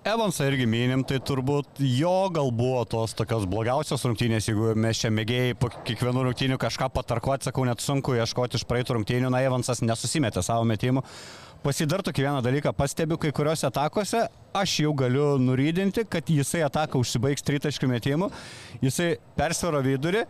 Evansą 0.00 0.46
irgi 0.48 0.64
minim, 0.64 1.02
tai 1.04 1.18
turbūt 1.20 1.82
jo 1.84 2.30
gal 2.32 2.48
buvo 2.56 2.86
tos 2.88 3.12
tokios 3.12 3.44
blogiausios 3.44 4.00
rungtynės, 4.08 4.46
jeigu 4.48 4.72
mes 4.72 4.96
čia 4.96 5.10
mėgėjai 5.12 5.58
po 5.60 5.68
kiekvienų 5.68 6.22
rungtynių 6.24 6.56
kažką 6.62 6.88
patarkuoti, 6.94 7.44
sakau, 7.50 7.66
net 7.68 7.84
sunku 7.84 8.16
ieškoti 8.16 8.56
iš 8.56 8.64
praeitų 8.64 8.96
rungtynių, 8.96 9.28
na 9.28 9.42
Evansas 9.44 9.84
nesusimetė 9.84 10.40
savo 10.46 10.64
metimų. 10.70 11.04
Pasidar 11.60 12.00
tokį 12.00 12.22
vieną 12.24 12.38
dalyką, 12.40 12.70
pastebiu 12.72 13.18
kai 13.20 13.30
kuriuose 13.36 13.66
atakose, 13.68 14.22
aš 14.56 14.78
jau 14.80 14.94
galiu 14.96 15.34
nurydinti, 15.42 16.06
kad 16.08 16.30
jisai 16.32 16.62
ataką 16.64 17.02
užsibaigs 17.02 17.44
tritaškių 17.44 17.90
metimų, 17.90 18.30
jisai 18.80 19.10
persvaro 19.36 19.82
vidurį 19.84 20.22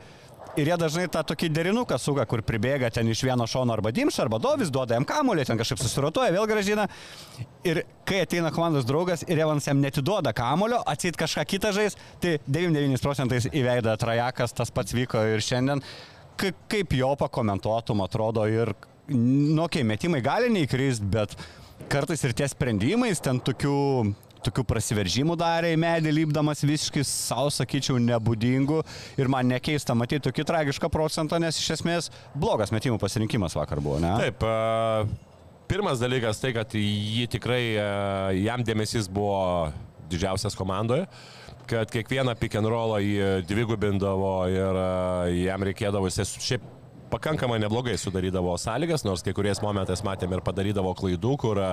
ir 0.59 0.67
jie 0.73 0.79
dažnai 0.83 1.05
tą 1.15 1.23
tokį 1.31 1.53
derinuką 1.55 1.95
suga, 2.03 2.25
kur 2.27 2.43
pribėga 2.43 2.91
ten 2.91 3.07
iš 3.13 3.23
vieno 3.29 3.47
šono 3.47 3.77
arba 3.77 3.93
dimš, 3.95 4.19
arba 4.25 4.41
dovis, 4.43 4.73
duoda 4.75 4.99
jam 4.99 5.07
kamuolį, 5.07 5.45
ten 5.47 5.61
kažkaip 5.61 5.79
susirotuoja, 5.85 6.35
vėl 6.35 6.49
gražina. 6.51 6.89
Ir 7.63 7.85
kai 8.09 8.25
ateina 8.25 8.51
komandos 8.51 8.89
draugas 8.91 9.23
ir 9.31 9.39
Evans 9.45 9.71
jam 9.71 9.79
netiduoda 9.79 10.35
kamulio, 10.35 10.83
atsit 10.91 11.15
kažką 11.21 11.47
kitą 11.55 11.71
žais, 11.79 11.95
tai 12.19 12.41
99 12.51 12.99
procentais 13.07 13.47
įveida 13.55 13.95
trajakas, 14.03 14.51
tas 14.59 14.75
pats 14.75 14.99
vyko 14.99 15.23
ir 15.37 15.47
šiandien. 15.47 15.87
Ka- 16.41 16.51
Kaip 16.73 16.99
jo 16.99 17.15
pakomentuotum, 17.21 18.03
atrodo, 18.03 18.49
ir, 18.51 18.75
nu, 19.11 19.65
okei, 19.65 19.83
okay, 19.83 19.87
metimai 19.87 20.23
gali 20.25 20.51
neįkrist, 20.55 21.05
bet 21.11 21.37
kartais 21.91 22.23
ir 22.27 22.35
tie 22.37 22.49
sprendimai, 22.51 23.11
jis 23.11 23.23
ten 23.25 23.41
tokių, 23.43 23.77
tokių 24.47 24.65
prasiveržimų 24.69 25.37
darė 25.41 25.73
į 25.75 25.81
medį, 25.81 26.13
lypdamas 26.21 26.65
visiškai 26.67 27.05
savo, 27.07 27.51
sakyčiau, 27.55 27.99
nebūdingų. 28.03 28.83
Ir 29.21 29.33
man 29.33 29.51
nekeista 29.51 29.97
matyti 29.99 30.25
tokį 30.29 30.47
tragišką 30.53 30.93
procentą, 30.93 31.41
nes 31.43 31.59
iš 31.61 31.75
esmės 31.79 32.11
blogas 32.35 32.73
metimų 32.75 33.01
pasirinkimas 33.03 33.57
vakar 33.59 33.83
buvo, 33.85 33.99
ne? 34.03 34.15
Taip, 34.21 34.47
pirmas 35.71 36.03
dalykas 36.03 36.43
tai, 36.43 36.55
kad 36.57 36.75
jį 36.77 37.29
tikrai, 37.37 37.63
jam 38.41 38.65
dėmesys 38.67 39.11
buvo 39.11 39.71
didžiausias 40.11 40.57
komandoje 40.59 41.07
kad 41.71 41.87
kiekvieną 41.87 42.33
pick 42.35 42.57
and 42.59 42.67
rollą 42.67 42.97
jį 42.99 43.27
dvigubindavo 43.47 44.35
ir 44.51 44.79
jam 45.45 45.63
reikėdavo, 45.69 46.09
jis 46.11 46.33
šiaip 46.43 46.65
pakankamai 47.11 47.59
neblogai 47.63 47.97
sudarydavo 48.01 48.55
sąlygas, 48.61 49.05
nors 49.07 49.25
kai 49.27 49.35
kuriais 49.37 49.61
momentais 49.65 50.05
matėm 50.07 50.37
ir 50.37 50.45
padarydavo 50.47 50.95
klaidų, 50.99 51.35
kur 51.41 51.61
e, 51.65 51.73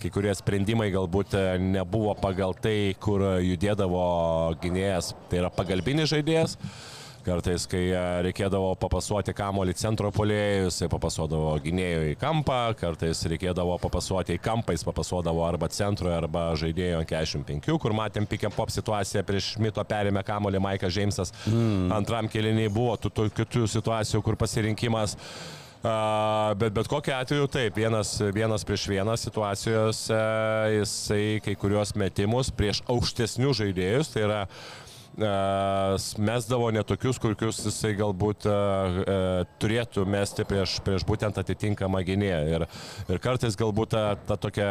kai 0.00 0.12
kurie 0.14 0.32
sprendimai 0.38 0.90
galbūt 0.94 1.36
e, 1.38 1.44
nebuvo 1.62 2.14
pagal 2.20 2.56
tai, 2.64 2.94
kur 3.02 3.24
judėdavo 3.44 4.06
gynėjas, 4.62 5.12
tai 5.30 5.42
yra 5.44 5.52
pagalbinis 5.54 6.10
žaidėjas. 6.12 6.58
Kartais, 7.22 7.64
kai 7.70 7.84
e, 7.92 8.00
reikėdavo 8.26 8.72
papasuoti 8.82 9.34
kamolį 9.36 9.74
centro 9.78 10.10
polėjui, 10.14 10.66
jisai 10.66 10.88
papasuodavo 10.90 11.52
gynėjui 11.62 12.12
į 12.14 12.18
kampą, 12.18 12.58
kartais 12.80 13.22
reikėdavo 13.30 13.76
papasuoti 13.82 14.36
į 14.36 14.42
kampą, 14.42 14.74
jis 14.74 14.82
papasuodavo 14.88 15.44
arba 15.46 15.70
centro, 15.70 16.10
arba 16.10 16.48
žaidėjo 16.58 17.00
ant 17.02 17.12
45, 17.12 17.78
kur 17.82 17.94
matėm 17.94 18.26
and 18.26 18.56
pop 18.56 18.70
situaciją 18.74 19.22
prieš 19.22 19.54
Mito 19.62 19.84
perėmė 19.84 20.24
kamolį 20.26 20.60
Maikas 20.62 20.94
Džeimsas. 20.94 21.32
Mm. 21.46 21.92
Antram 21.94 22.28
keliniai 22.28 22.72
buvo 22.72 22.96
tų 22.96 23.10
tų 23.14 23.30
kitų 23.38 23.66
situacijų, 23.78 24.22
kur 24.22 24.36
pasirinkimas 24.36 25.16
Uh, 25.82 26.52
bet 26.54 26.70
bet 26.70 26.86
kokiu 26.86 27.10
atveju 27.16 27.48
taip, 27.50 27.74
vienas, 27.74 28.12
vienas 28.30 28.62
prieš 28.62 28.84
vieną 28.86 29.16
situacijose 29.18 30.18
jisai 30.76 31.40
kai 31.42 31.56
kuriuos 31.58 31.96
metimus 31.98 32.52
prieš 32.54 32.84
aukštesnius 32.86 33.58
žaidėjus, 33.58 34.12
tai 34.14 34.22
yra 34.22 34.44
uh, 34.44 34.81
mesdavo 35.12 36.70
netokius, 36.72 37.20
kokius 37.20 37.60
jisai 37.66 37.92
galbūt 37.98 38.48
uh, 38.48 38.52
uh, 38.56 39.54
turėtų 39.60 40.06
mesti 40.08 40.46
prieš, 40.48 40.78
prieš 40.86 41.04
būtent 41.08 41.36
atitinkamą 41.42 42.00
gynėją. 42.08 42.42
Ir, 42.56 42.66
ir 43.12 43.22
kartais 43.22 43.58
galbūt 43.58 43.92
ta, 43.92 44.04
ta 44.28 44.38
tokia 44.40 44.70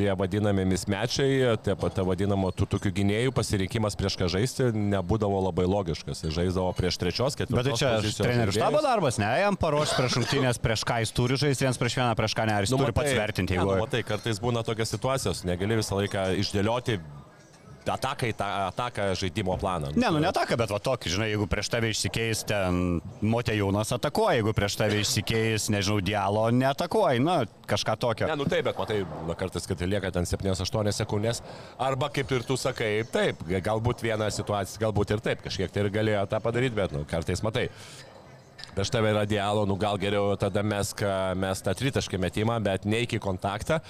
tie 0.00 0.10
vadinami 0.16 0.64
mismečiai, 0.68 1.56
tie 1.64 1.74
ta 1.74 2.04
vadinamo 2.06 2.50
tų 2.54 2.68
tokių 2.76 2.92
gynėjų 3.00 3.32
pasirinkimas 3.36 3.96
prieš 3.98 4.16
ką 4.20 4.28
žaisti 4.32 4.70
nebūdavo 4.72 5.40
labai 5.48 5.66
logiškas. 5.68 6.24
Jis 6.24 6.36
žaisdavo 6.36 6.72
prieš 6.78 7.00
trečios, 7.00 7.38
ketvirtos. 7.38 7.80
Bet 7.80 7.80
tai 7.80 8.12
čia 8.12 8.22
trenerių 8.22 8.54
štabo 8.56 8.82
darbas, 8.84 9.18
ne, 9.20 9.30
jam 9.42 9.58
paruoš 9.60 9.96
prieš 9.98 10.20
rungtynės, 10.20 10.60
prieš 10.62 10.84
ką 10.88 11.00
jis 11.04 11.14
turi 11.16 11.40
žaisti, 11.40 11.66
vienas 11.66 11.80
prieš 11.80 11.98
vieną, 12.00 12.12
prieš 12.18 12.36
ką 12.38 12.46
ne, 12.48 12.60
jis 12.64 12.74
nu, 12.74 12.80
turi 12.84 12.96
pats 12.96 13.16
vertinti, 13.18 13.56
Ne, 13.56 13.58
jeigu... 13.58 13.74
nu, 13.74 13.82
matai, 13.82 14.04
kartais 14.06 14.38
būna 14.42 14.62
tokios 14.66 14.94
situacijos, 14.94 15.42
negali 15.48 15.80
visą 15.80 15.98
laiką 15.98 16.30
išdėlioti 16.38 17.00
ataką 17.94 18.30
į 18.30 18.34
tą 18.38 18.48
ataką 18.68 19.10
žaidimo 19.18 19.56
planą. 19.60 19.92
Ne, 19.96 20.10
nu 20.12 20.22
ne 20.22 20.32
taka, 20.34 20.58
bet 20.60 20.72
va 20.72 20.80
tokį, 20.82 21.14
žinai, 21.14 21.30
jeigu 21.32 21.46
prieš 21.50 21.70
tave 21.72 21.90
išsikeis 21.92 22.44
ten 22.48 23.00
Motė 23.22 23.56
Jaunas 23.58 23.92
atakuoja, 23.96 24.38
jeigu 24.40 24.54
prieš 24.56 24.78
tave 24.80 25.00
išsikeis, 25.04 25.70
nežinau, 25.72 26.00
dialo 26.04 26.48
neatakuoja, 26.54 27.22
na, 27.24 27.38
kažką 27.70 27.96
tokio. 28.00 28.28
Ne, 28.30 28.38
nu 28.40 28.48
taip, 28.50 28.66
bet 28.68 28.78
matai, 28.80 29.00
na, 29.28 29.36
kartais, 29.38 29.66
kad 29.70 29.86
lieka 29.86 30.12
ten 30.14 30.28
7-8 30.28 30.92
sekundės. 30.96 31.42
Arba 31.80 32.10
kaip 32.14 32.30
ir 32.36 32.46
tu 32.46 32.58
sakai, 32.60 32.92
taip, 33.10 33.42
galbūt 33.48 34.04
viena 34.06 34.30
situacija, 34.32 34.82
galbūt 34.84 35.16
ir 35.16 35.24
taip, 35.24 35.44
kažkiek 35.46 35.72
tai 35.72 35.86
ir 35.86 35.92
galėjo 35.94 36.24
tą 36.30 36.42
padaryti, 36.44 36.78
bet, 36.78 36.94
nu, 36.96 37.04
kartais 37.08 37.44
matai. 37.46 37.68
Prieš 38.80 38.92
tave 38.94 39.10
yra 39.12 39.26
dialo, 39.28 39.66
nu 39.68 39.76
gal 39.76 39.98
geriau 40.00 40.32
tada 40.40 40.62
mes, 40.64 40.94
mes 41.36 41.60
tą 41.60 41.74
tritaškį 41.76 42.18
metimą, 42.22 42.56
bet 42.64 42.86
ne 42.88 43.02
iki 43.04 43.18
kontaktą, 43.20 43.80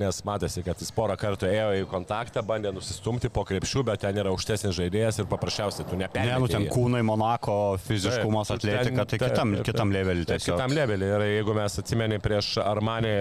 nes 0.00 0.18
matėsi, 0.26 0.64
kad 0.66 0.80
jis 0.82 0.90
porą 0.94 1.14
kartų 1.20 1.46
ėjo 1.46 1.68
į 1.78 1.84
kontaktą, 1.90 2.42
bandė 2.42 2.72
nusistumti 2.74 3.30
po 3.30 3.44
krepšių, 3.46 3.84
bet 3.86 4.02
ten 4.02 4.18
yra 4.18 4.32
aukštesnis 4.34 4.74
žaidėjas 4.74 5.20
ir 5.22 5.28
paprasčiausiai 5.30 5.86
tu 5.86 5.98
neperėjai. 6.00 6.34
Ne, 6.34 6.40
nu 6.42 6.50
ten 6.50 6.66
kūnai, 6.72 7.02
Monako, 7.06 7.78
fiziškumas, 7.84 8.50
atletika, 8.56 9.06
tai 9.06 9.20
kitam, 9.22 9.54
kitam 9.66 9.94
levelį 9.94 10.26
tiesiog. 10.32 10.56
kitam 10.56 10.74
levelį. 10.74 11.12
Ir 11.14 11.26
jeigu 11.36 11.54
mes 11.54 11.78
atsimenė 11.84 12.18
prieš 12.24 12.56
Armanį, 12.64 13.14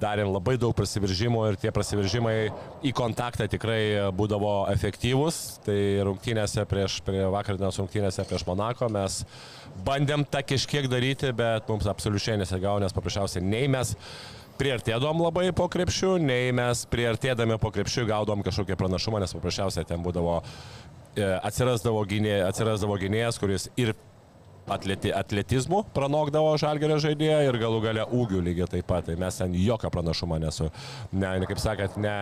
darėm 0.00 0.32
labai 0.32 0.56
daug 0.60 0.72
prasidiržimų 0.76 1.44
ir 1.50 1.60
tie 1.60 1.74
prasidiržimai 1.76 2.38
į 2.84 2.94
kontaktą 2.96 3.50
tikrai 3.52 3.82
būdavo 4.16 4.54
efektyvūs. 4.72 5.42
Tai 5.68 5.78
rungtynėse 6.08 6.64
prieš, 6.68 7.02
prie 7.04 7.26
vakardienos 7.32 7.82
rungtynėse 7.82 8.24
prieš 8.28 8.46
Monako 8.48 8.88
mes 8.92 9.22
bandėm 9.86 10.24
tą 10.30 10.44
kažkiek 10.46 10.88
daryti, 10.90 11.32
bet 11.36 11.68
mums 11.70 11.88
absoliučiai 11.90 12.38
nesigavo, 12.40 12.80
nes 12.82 12.94
paprasčiausiai 12.94 13.44
nei 13.44 13.68
mes 13.70 13.94
priartėdom 14.58 15.22
labai 15.24 15.48
po 15.56 15.66
krepšių, 15.72 16.14
nei 16.22 16.54
mes 16.54 16.84
priartėdami 16.90 17.58
po 17.62 17.72
krepšių 17.74 18.06
gaudom 18.10 18.44
kažkokį 18.46 18.78
pranašumą, 18.78 19.22
nes 19.22 19.34
paprasčiausiai 19.34 19.86
ten 19.88 20.02
būdavo, 20.04 20.40
e, 21.16 21.26
atsirasdavo, 21.50 22.04
gynė, 22.10 22.40
atsirasdavo 22.48 22.98
gynėjas, 23.02 23.40
kuris 23.42 23.68
ir 23.80 23.96
atleti, 24.70 25.10
atletizmu 25.12 25.82
pranokdavo 25.94 26.54
žalgerio 26.60 26.96
žaidėją 27.02 27.40
ir 27.48 27.58
galų 27.60 27.80
gale 27.84 28.06
ūgių 28.16 28.40
lygiai 28.46 28.68
taip 28.76 28.88
pat. 28.88 29.08
Tai 29.08 29.16
mes 29.20 29.40
ten 29.40 29.56
jokio 29.58 29.90
pranašumo 29.92 30.38
nesu, 30.42 30.70
ne, 31.12 31.34
ne, 31.42 31.48
kaip 31.50 31.60
sakant, 31.62 31.98
ne, 32.00 32.14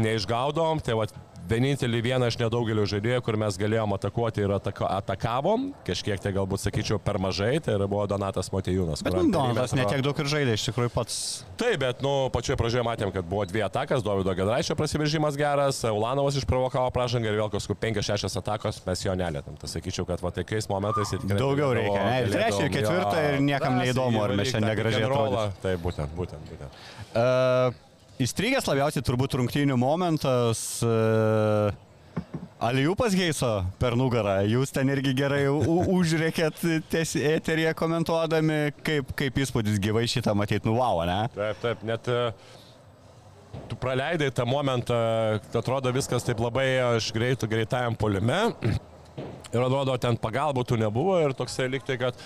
neišgaudom. 0.00 0.82
Tai 0.84 0.98
va, 1.00 1.08
vienintelį 1.50 2.00
vieną 2.06 2.28
iš 2.30 2.38
nedaugelio 2.40 2.84
žaidėjų, 2.88 3.22
kur 3.26 3.38
mes 3.40 3.56
galėjom 3.60 3.94
atakuoti 3.96 4.44
ir 4.44 4.54
atako, 4.56 4.86
atakavom, 5.00 5.70
kažkiek 5.86 6.20
tai 6.22 6.32
galbūt 6.36 6.64
sakyčiau 6.64 7.00
per 7.02 7.18
mažai, 7.22 7.56
tai 7.64 7.76
buvo 7.82 8.04
Donatas 8.10 8.52
Motejūnas. 8.54 9.04
Bet 9.06 9.18
Donatas 9.32 9.74
netiek 9.76 10.02
daug 10.04 10.18
ir 10.22 10.30
žaidė, 10.32 10.56
iš 10.58 10.68
tikrųjų 10.70 10.92
pats. 10.94 11.18
Taip, 11.60 11.78
bet, 11.82 12.02
nu, 12.04 12.30
pačioje 12.34 12.58
pradžioje 12.60 12.86
matėm, 12.86 13.12
kad 13.14 13.26
buvo 13.28 13.46
dvi 13.48 13.64
atakas, 13.66 14.04
Davido 14.06 14.34
Gedraičio 14.38 14.76
prasiveržimas 14.78 15.38
geras, 15.38 15.82
Ulanovas 15.90 16.38
išprovokavo 16.40 16.90
pražangą 16.94 17.30
ir 17.30 17.38
vėl 17.40 17.52
kažkur 17.52 17.78
5-6 17.82 18.40
atakos 18.42 18.82
mes 18.86 19.04
jo 19.06 19.16
nelėtėm. 19.18 19.58
Tai 19.60 19.70
sakyčiau, 19.70 20.06
kad 20.08 20.22
va 20.24 20.32
tokiais 20.34 20.68
momentais 20.70 21.14
jis 21.14 21.22
tikrai... 21.22 21.40
Daugiau 21.42 21.72
reikia, 21.76 22.02
ne? 22.02 22.18
Ir 22.24 22.34
trečią, 22.34 22.66
ir 22.66 22.74
ketvirtą, 22.76 23.22
ir 23.28 23.40
niekam 23.46 23.78
neįdomu, 23.80 24.22
ar 24.24 24.36
mes 24.38 24.54
and 24.58 24.68
rollą. 25.12 25.46
atrodys. 25.46 25.62
Taip, 25.62 25.80
būtent, 25.82 26.14
būtent. 26.18 26.52
būtent. 26.52 26.78
Uh, 27.12 27.91
įstrigęs 28.24 28.68
labiausiai 28.68 29.04
turbūt 29.06 29.38
rungtynių 29.40 29.78
momentas. 29.80 30.60
Uh, 30.86 31.72
Aliupas 32.62 33.10
Geiso 33.18 33.64
per 33.82 33.96
nugarą, 33.98 34.36
jūs 34.46 34.70
ten 34.70 34.86
irgi 34.92 35.16
gerai 35.18 35.48
užrėkėt 35.50 36.60
eterėje 36.94 37.72
komentuodami, 37.74 38.58
kaip, 38.86 39.08
kaip 39.18 39.40
įspūdis 39.42 39.80
gyvai 39.82 40.04
šitą 40.06 40.30
matyti, 40.38 40.68
nu 40.70 40.76
wow, 40.76 41.00
ne? 41.08 41.16
Taip, 41.34 41.58
taip, 41.64 41.82
net 41.88 42.06
e, 42.06 42.20
tu 43.66 43.78
praleidai 43.82 44.30
tą 44.30 44.46
momentą, 44.46 45.00
atrodo 45.58 45.90
viskas 45.96 46.22
taip 46.28 46.38
labai 46.44 46.68
aš 46.92 47.10
greitų, 47.16 47.50
greitajam 47.50 47.98
polime. 47.98 48.38
Ir 49.52 49.58
atrodo, 49.58 49.98
ten 49.98 50.14
pagalbų 50.16 50.62
tų 50.64 50.78
nebuvo 50.80 51.18
ir 51.20 51.34
toksai 51.36 51.66
liktai, 51.68 51.98
kad 52.00 52.16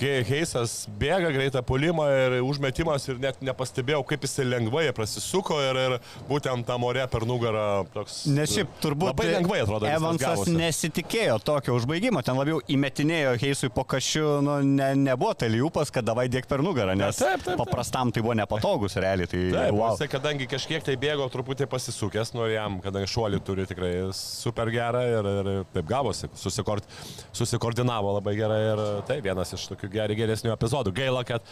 Heisas 0.00 0.86
bėga 0.98 1.30
greitą 1.34 1.62
polimą 1.66 2.06
ir 2.10 2.36
užmetimas 2.42 3.04
ir 3.10 3.20
net 3.22 3.40
nepastebėjau, 3.44 4.02
kaip 4.08 4.24
jisai 4.26 4.46
lengvai 4.48 4.84
prasisuko 4.96 5.58
ir, 5.62 5.78
ir 5.78 5.96
būtent 6.28 6.66
tam 6.66 6.86
ore 6.88 7.04
per 7.12 7.26
nugarą 7.28 7.84
toks... 7.94 8.22
Nes 8.32 8.52
šiaip 8.54 8.72
turbūt 8.82 9.12
Labai 9.12 9.28
lengvai 9.30 9.60
atrodo. 9.62 9.88
Evansas 9.90 10.48
nesitikėjo 10.50 11.38
tokio 11.44 11.76
užbaigimo, 11.78 12.22
ten 12.24 12.38
labiau 12.38 12.60
įmetinėjo 12.72 13.34
Heisui 13.42 13.70
po 13.74 13.84
kašiu, 13.88 14.40
nu, 14.44 14.58
ne, 14.66 14.92
nebuvo 14.98 15.34
tai 15.38 15.50
liupas, 15.52 15.92
kad 15.94 16.06
davai 16.06 16.28
dėk 16.32 16.48
per 16.50 16.64
nugarą, 16.64 16.96
nes 16.98 17.18
Taip, 17.20 17.42
taip, 17.42 17.46
taip. 17.52 17.60
paprastam 17.62 18.12
tai 18.14 18.24
buvo 18.24 18.36
nepatogus 18.38 18.96
realiai. 19.02 19.30
Tai, 19.30 19.42
Taip, 19.54 19.76
wow. 19.76 19.94
jisai, 19.94 20.08
kadangi 20.12 20.48
kažkiek 20.50 20.84
tai 20.86 20.96
bėgo 21.00 21.28
truputį 21.32 21.68
pasisukęs, 21.70 22.34
nu 22.36 22.46
ir 22.48 22.56
jam, 22.56 22.78
kadangi 22.84 23.10
šuolį 23.12 23.42
turi 23.46 23.66
tikrai 23.70 23.92
super 24.16 24.70
gerą 24.72 25.02
ir, 25.18 25.30
ir 25.42 25.50
taip 25.74 25.88
gavosi, 25.88 26.30
susikord, 26.38 26.86
susikoordinavo 27.36 28.16
labai 28.18 28.34
gerai 28.38 28.60
ir 28.72 28.84
tai 29.08 29.20
vienas 29.24 29.52
iš 29.56 29.68
tokių 29.72 29.81
geri, 29.90 30.18
geresnių 30.18 30.52
epizodų. 30.54 30.92
Gaila, 30.96 31.24
kad 31.26 31.42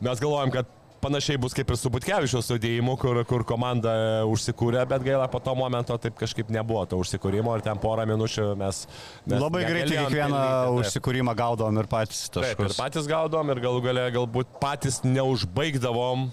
mes 0.00 0.20
galvojam, 0.22 0.50
kad 0.54 0.74
panašiai 1.00 1.38
bus 1.38 1.54
kaip 1.54 1.70
ir 1.70 1.78
su 1.78 1.90
Butkevičiaus 1.94 2.48
sudėjimu, 2.50 2.96
kur, 2.98 3.20
kur 3.28 3.44
komanda 3.46 3.92
užsikūrė, 4.28 4.82
bet 4.90 5.04
gaila, 5.06 5.28
po 5.30 5.40
to 5.42 5.54
momento 5.58 5.94
taip 6.02 6.16
kažkaip 6.18 6.50
nebuvo 6.54 6.82
to 6.90 6.98
užsikūrimo 6.98 7.54
ir 7.56 7.64
ten 7.66 7.78
porą 7.82 8.06
minučių 8.10 8.48
mes... 8.58 8.82
mes 9.26 9.38
Labai 9.42 9.62
greitai 9.68 9.94
kiekvieną 9.94 10.40
pelnyti, 10.42 10.82
užsikūrimą 10.82 11.36
gaudom 11.38 11.78
ir 11.78 11.90
patys 11.90 12.26
Taip, 12.34 12.50
ir 12.50 12.58
taškus. 12.64 12.80
patys 12.80 13.08
gaudom 13.10 13.54
ir 13.54 13.62
galų 13.62 13.84
gale 13.86 14.08
galbūt 14.18 14.58
patys 14.62 15.00
neužbaigdavom, 15.06 16.28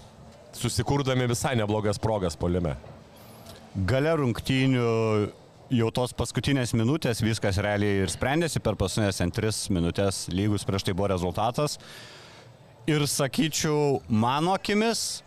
susikurdami 0.57 1.29
visai 1.29 1.55
neblogas 1.59 2.01
progas 2.01 2.37
polime. 2.39 2.75
Gale 3.75 4.13
rungtynių 4.21 4.89
jau 5.73 5.89
tos 5.93 6.13
paskutinės 6.13 6.75
minutės 6.77 7.23
viskas 7.25 7.57
realiai 7.63 8.03
ir 8.03 8.11
sprendėsi 8.13 8.61
per 8.61 8.77
paskutinės 8.77 9.21
ten 9.21 9.31
tris 9.33 9.65
minutės 9.73 10.25
lygus 10.33 10.65
prieš 10.67 10.85
tai 10.85 10.93
buvo 10.93 11.09
rezultatas. 11.09 11.79
Ir 12.85 13.01
sakyčiau, 13.09 14.03
mano 14.09 14.53
akimis, 14.53 15.23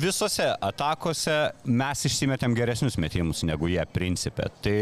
visose 0.00 0.46
atakose 0.62 1.34
mes 1.64 2.02
išsimetėm 2.08 2.54
geresnius 2.56 2.96
metimus 3.00 3.42
negu 3.46 3.68
jie 3.70 3.82
principė. 3.92 4.48
Tai 4.64 4.76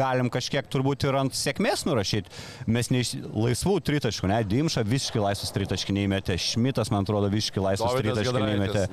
galim 0.00 0.30
kažkiek 0.32 0.68
turbūt 0.70 1.06
ir 1.08 1.18
ant 1.18 1.36
sėkmės 1.36 1.84
nurašyti. 1.88 2.32
Mes 2.70 2.90
neiš... 2.92 3.14
laisvų 3.34 3.78
tritaškų, 3.88 4.30
ne, 4.30 4.40
Dimša 4.48 4.84
visiškai 4.88 5.22
laisvas 5.22 5.52
tritaškį 5.54 5.96
neįmetė, 5.98 6.38
Šmitas, 6.40 6.92
man 6.94 7.06
atrodo, 7.06 7.30
visiškai 7.32 7.64
laisvas 7.64 7.98
tritaškį 7.98 8.44
neįmetė. 8.44 8.84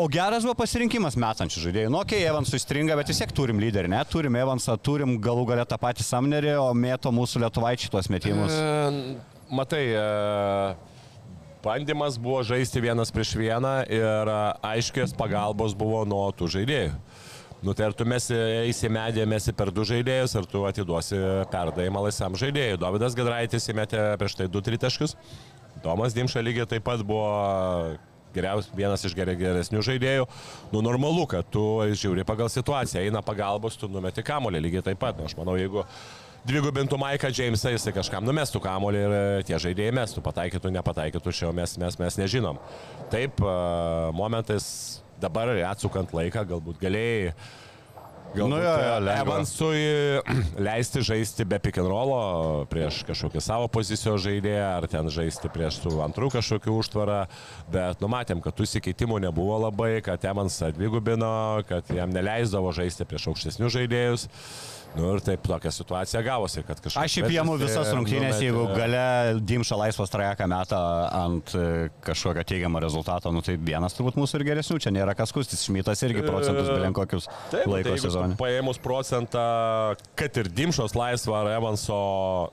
O 0.00 0.08
geras 0.12 0.46
buvo 0.46 0.56
pasirinkimas 0.62 1.18
metančių 1.20 1.66
žaidėjų. 1.68 1.92
Nu, 1.92 2.00
okei, 2.02 2.22
okay, 2.24 2.32
Evansui 2.32 2.60
stringa, 2.62 2.96
bet 2.98 3.12
vis 3.12 3.20
tiek 3.22 3.34
turim 3.36 3.60
lyderį, 3.62 3.92
ne? 3.94 4.00
Turim 4.10 4.40
Evansą, 4.40 4.78
turim 4.80 5.18
galų 5.22 5.46
galę 5.52 5.68
tą 5.68 5.78
patį 5.80 6.06
Samnerį, 6.08 6.56
o 6.62 6.72
mėto 6.76 7.12
mūsų 7.14 7.44
lietuvaičiai 7.44 7.92
tuos 7.94 8.10
metimus. 8.12 8.54
E, 8.54 9.16
Matai, 9.54 9.84
e, 9.92 10.93
bandymas 11.64 12.18
buvo 12.20 12.42
žaisti 12.44 12.82
vienas 12.84 13.12
prieš 13.14 13.34
vieną 13.40 13.74
ir 13.88 14.30
e, 14.30 14.38
aiškės 14.74 15.16
pagalbos 15.16 15.74
buvo 15.76 16.04
nuo 16.08 16.26
tų 16.36 16.50
žaidėjų. 16.58 16.92
Nu, 17.64 17.72
tai 17.72 17.86
ar 17.88 17.94
tu 17.96 18.04
mesi 18.04 18.36
eisi 18.36 18.90
medį, 18.92 19.24
mesi 19.24 19.54
per 19.56 19.70
du 19.72 19.86
žaidėjus, 19.88 20.34
ar 20.36 20.44
tu 20.44 20.66
atiduosi 20.68 21.16
perdavimą 21.48 22.02
laisvam 22.04 22.36
žaidėjui. 22.36 22.76
Davidas 22.82 23.16
Gedraitis 23.16 23.70
įmetė 23.72 24.02
prieš 24.20 24.36
tai 24.36 24.50
du 24.52 24.60
tritaškius. 24.60 25.16
Tomas 25.84 26.12
Dimša 26.16 26.42
lygiai 26.44 26.68
taip 26.68 26.84
pat 26.84 27.00
buvo 27.08 27.30
geriaus, 28.34 28.68
vienas 28.76 29.04
iš 29.06 29.14
geresnių 29.16 29.80
žaidėjų. 29.86 30.26
Nu, 30.74 30.82
normalu, 30.84 31.24
kad 31.30 31.48
tu 31.54 31.64
žiūri 31.96 32.26
pagal 32.28 32.52
situaciją, 32.52 33.06
eina 33.06 33.24
pagalbos, 33.24 33.78
tu 33.80 33.88
numeti 33.88 34.24
kamolį 34.26 34.60
lygiai 34.66 34.84
taip 34.90 35.00
pat. 35.00 35.16
Nu, 35.16 35.28
aš 35.30 35.36
manau, 35.38 35.56
jeigu 35.56 35.86
dvigubintų 36.48 36.98
Maiką 37.00 37.30
Jamesą, 37.32 37.72
jisai 37.72 37.94
kažkam 37.96 38.24
numestų 38.26 38.60
kamolį 38.64 39.00
ir 39.00 39.14
e, 39.16 39.22
tie 39.48 39.58
žaidėjai 39.60 39.94
mestų, 39.96 40.22
pataikytų, 40.24 40.72
nepataikytų, 40.76 41.32
šio 41.32 41.52
mes, 41.56 41.76
mes, 41.80 41.96
mes 42.00 42.18
nežinom. 42.20 42.60
Taip, 43.12 43.40
e, 43.40 43.54
momentais 44.16 44.66
dabar 45.22 45.52
atsukant 45.70 46.12
laiką, 46.16 46.44
galbūt 46.52 46.80
galėjai 46.82 47.32
Galbūt 48.34 48.50
Nu 48.50 48.58
jo, 48.58 48.72
jo, 48.82 48.94
lengva. 49.04 49.22
Evansui 49.22 49.82
leisti 50.66 51.02
žaisti 51.06 51.46
be 51.46 51.60
pick 51.62 51.78
and 51.78 51.90
rollo 51.90 52.66
prieš 52.70 53.04
kažkokį 53.06 53.42
savo 53.44 53.68
pozicijos 53.72 54.24
žaidėją, 54.26 54.66
ar 54.80 54.88
ten 54.90 55.10
žaisti 55.12 55.50
prieš 55.54 55.78
tų 55.84 55.96
antrų 56.08 56.32
kažkokių 56.34 56.74
užtvarą, 56.82 57.20
bet 57.74 58.02
numatėm, 58.02 58.42
kad 58.44 58.56
tų 58.58 58.66
įsikeitimų 58.66 59.22
nebuvo 59.28 59.60
labai, 59.68 59.96
kad 60.04 60.24
Evansą 60.26 60.72
dvigubino, 60.74 61.62
kad 61.68 61.90
jam 61.94 62.10
neleisdavo 62.14 62.74
žaisti 62.74 63.06
prieš 63.06 63.30
aukštesnius 63.32 63.76
žaidėjus. 63.78 64.28
Nu 64.94 65.08
ir 65.10 65.22
taip 65.26 65.42
tokia 65.42 65.72
situacija 65.74 66.20
gavosi, 66.22 66.62
kad 66.62 66.78
kažkas. 66.78 67.00
Aš 67.02 67.16
šiaip 67.16 67.32
jėmu 67.34 67.56
visas 67.58 67.88
rungtynės, 67.90 68.38
jeigu 68.38 68.62
gale 68.76 69.40
Dimša 69.42 69.78
laisvas 69.80 70.12
trajeką 70.12 70.46
metą 70.50 70.78
ant 71.18 71.50
e, 71.58 71.64
kažkokio 72.06 72.44
teigiamo 72.46 72.82
rezultato, 72.82 73.32
nu 73.34 73.42
tai 73.42 73.56
vienas 73.58 73.96
turbūt 73.98 74.18
mūsų 74.20 74.38
ir 74.38 74.46
geresnių, 74.52 74.78
čia 74.84 74.94
nėra 74.94 75.16
kas 75.18 75.34
kustis, 75.34 75.64
Šmitas 75.66 76.04
irgi 76.06 76.22
procentus 76.22 76.70
belen 76.70 76.94
kokius 76.94 77.26
laiko 77.66 77.90
tai 77.90 77.96
jeigu 77.98 78.12
sezonui. 78.24 78.38
Paėmus 78.40 78.78
procentą, 78.82 79.42
kad 80.18 80.36
ir 80.40 80.48
Dimšos 80.48 80.94
laisvą 80.96 81.36
ar 81.42 81.50
Evanso 81.56 81.98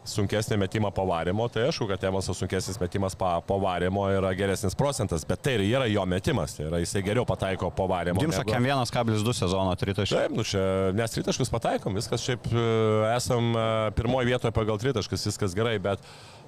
sunkesnį 0.07 0.57
metimą 0.62 0.91
pavarimo, 0.95 1.47
tai 1.51 1.67
aišku, 1.69 1.88
kad 1.89 2.03
Evanso 2.10 2.36
sunkesnis 2.38 2.79
metimas 2.81 3.15
pa- 3.15 3.39
pavarimo 3.41 4.05
yra 4.12 4.34
geresnis 4.38 4.75
procentas, 4.77 5.25
bet 5.27 5.41
tai 5.41 5.55
ir 5.60 5.65
yra 5.69 5.88
jo 5.91 6.05
metimas, 6.05 6.55
tai 6.57 6.67
yra 6.69 6.81
jisai 6.84 7.03
geriau 7.05 7.25
pataiko 7.25 7.71
pavarimo. 7.71 8.19
Dimša 8.21 8.43
kem 8.47 8.63
1,2 8.69 9.34
sezono 9.34 9.73
tritaškį. 9.75 10.15
Taip, 10.17 10.36
nu 10.38 10.43
čia, 10.47 10.63
nes 10.97 11.12
tritaškus 11.15 11.51
pataikom, 11.53 11.95
viskas 11.97 12.23
šiaip 12.25 12.47
e, 12.51 12.67
esam 13.15 13.51
e, 13.55 13.65
pirmoje 13.97 14.29
vietoje 14.31 14.51
pagal 14.55 14.79
tritaškus, 14.81 15.27
viskas 15.31 15.55
gerai, 15.57 15.77
bet 15.81 15.99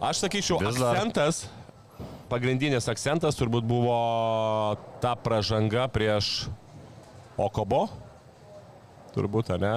aš 0.04 0.24
sakyčiau, 0.26 0.60
Vis 0.64 0.80
dar. 0.82 0.96
akcentas, 0.98 1.46
pagrindinis 2.32 2.88
akcentas 2.90 3.38
turbūt 3.38 3.66
buvo 3.68 3.96
ta 5.04 5.16
pražanga 5.20 5.88
prieš 5.92 6.48
Okobo, 7.38 7.88
turbūt, 9.16 9.54
ne? 9.62 9.76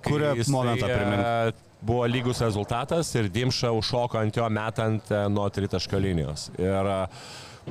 Jisai, 0.00 0.52
momentą 0.52 0.88
e, 0.88 0.96
primink? 0.96 1.66
buvo 1.80 2.06
lygus 2.08 2.40
rezultatas 2.44 3.12
ir 3.16 3.28
Dimša 3.32 3.72
užšoko 3.76 4.20
ant 4.20 4.36
jo 4.36 4.48
metant 4.52 5.12
e, 5.12 5.22
nuo 5.32 5.48
tritaškio 5.52 6.00
linijos. 6.00 6.48
Ir 6.60 6.90
e, 6.94 6.98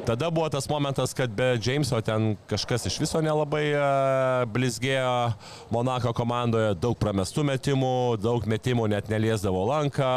Tada 0.06 0.30
buvo 0.30 0.50
tas 0.50 0.70
momentas, 0.70 1.14
kad 1.14 1.30
be 1.30 1.58
Jameso 1.62 1.98
ten 2.02 2.36
kažkas 2.48 2.86
iš 2.86 3.00
viso 3.02 3.22
nelabai 3.22 3.64
uh, 3.74 4.46
blizgėjo 4.54 5.34
Monako 5.74 6.14
komandoje, 6.18 6.76
daug 6.78 6.98
pramestų 7.02 7.44
metimų, 7.50 7.94
daug 8.22 8.46
metimų 8.50 8.88
net 8.94 9.10
neliesdavo 9.10 9.64
lanką. 9.70 10.12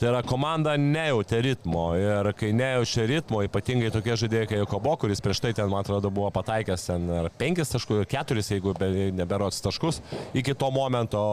Tai 0.00 0.10
yra 0.10 0.20
komanda 0.26 0.76
nejautė 0.80 1.40
ritmo. 1.44 1.86
Ir 1.98 2.30
kai 2.38 2.52
nejaučia 2.56 3.06
ritmo, 3.08 3.42
ypatingai 3.48 3.90
tokie 3.94 4.16
žaidėjai 4.20 4.50
kaip 4.52 4.68
Kobo, 4.68 4.94
kuris 5.00 5.24
prieš 5.24 5.40
tai 5.44 5.54
ten, 5.56 5.70
man 5.72 5.86
atrodo, 5.86 6.12
buvo 6.14 6.28
pataikęs 6.34 6.88
ten 6.90 7.08
ar 7.22 7.30
5 7.40 7.64
taškus, 7.72 8.04
4, 8.12 8.44
jeigu 8.52 8.76
be, 8.78 8.90
neberots 9.16 9.62
taškus, 9.64 10.02
iki 10.36 10.54
to 10.54 10.70
momento. 10.74 11.24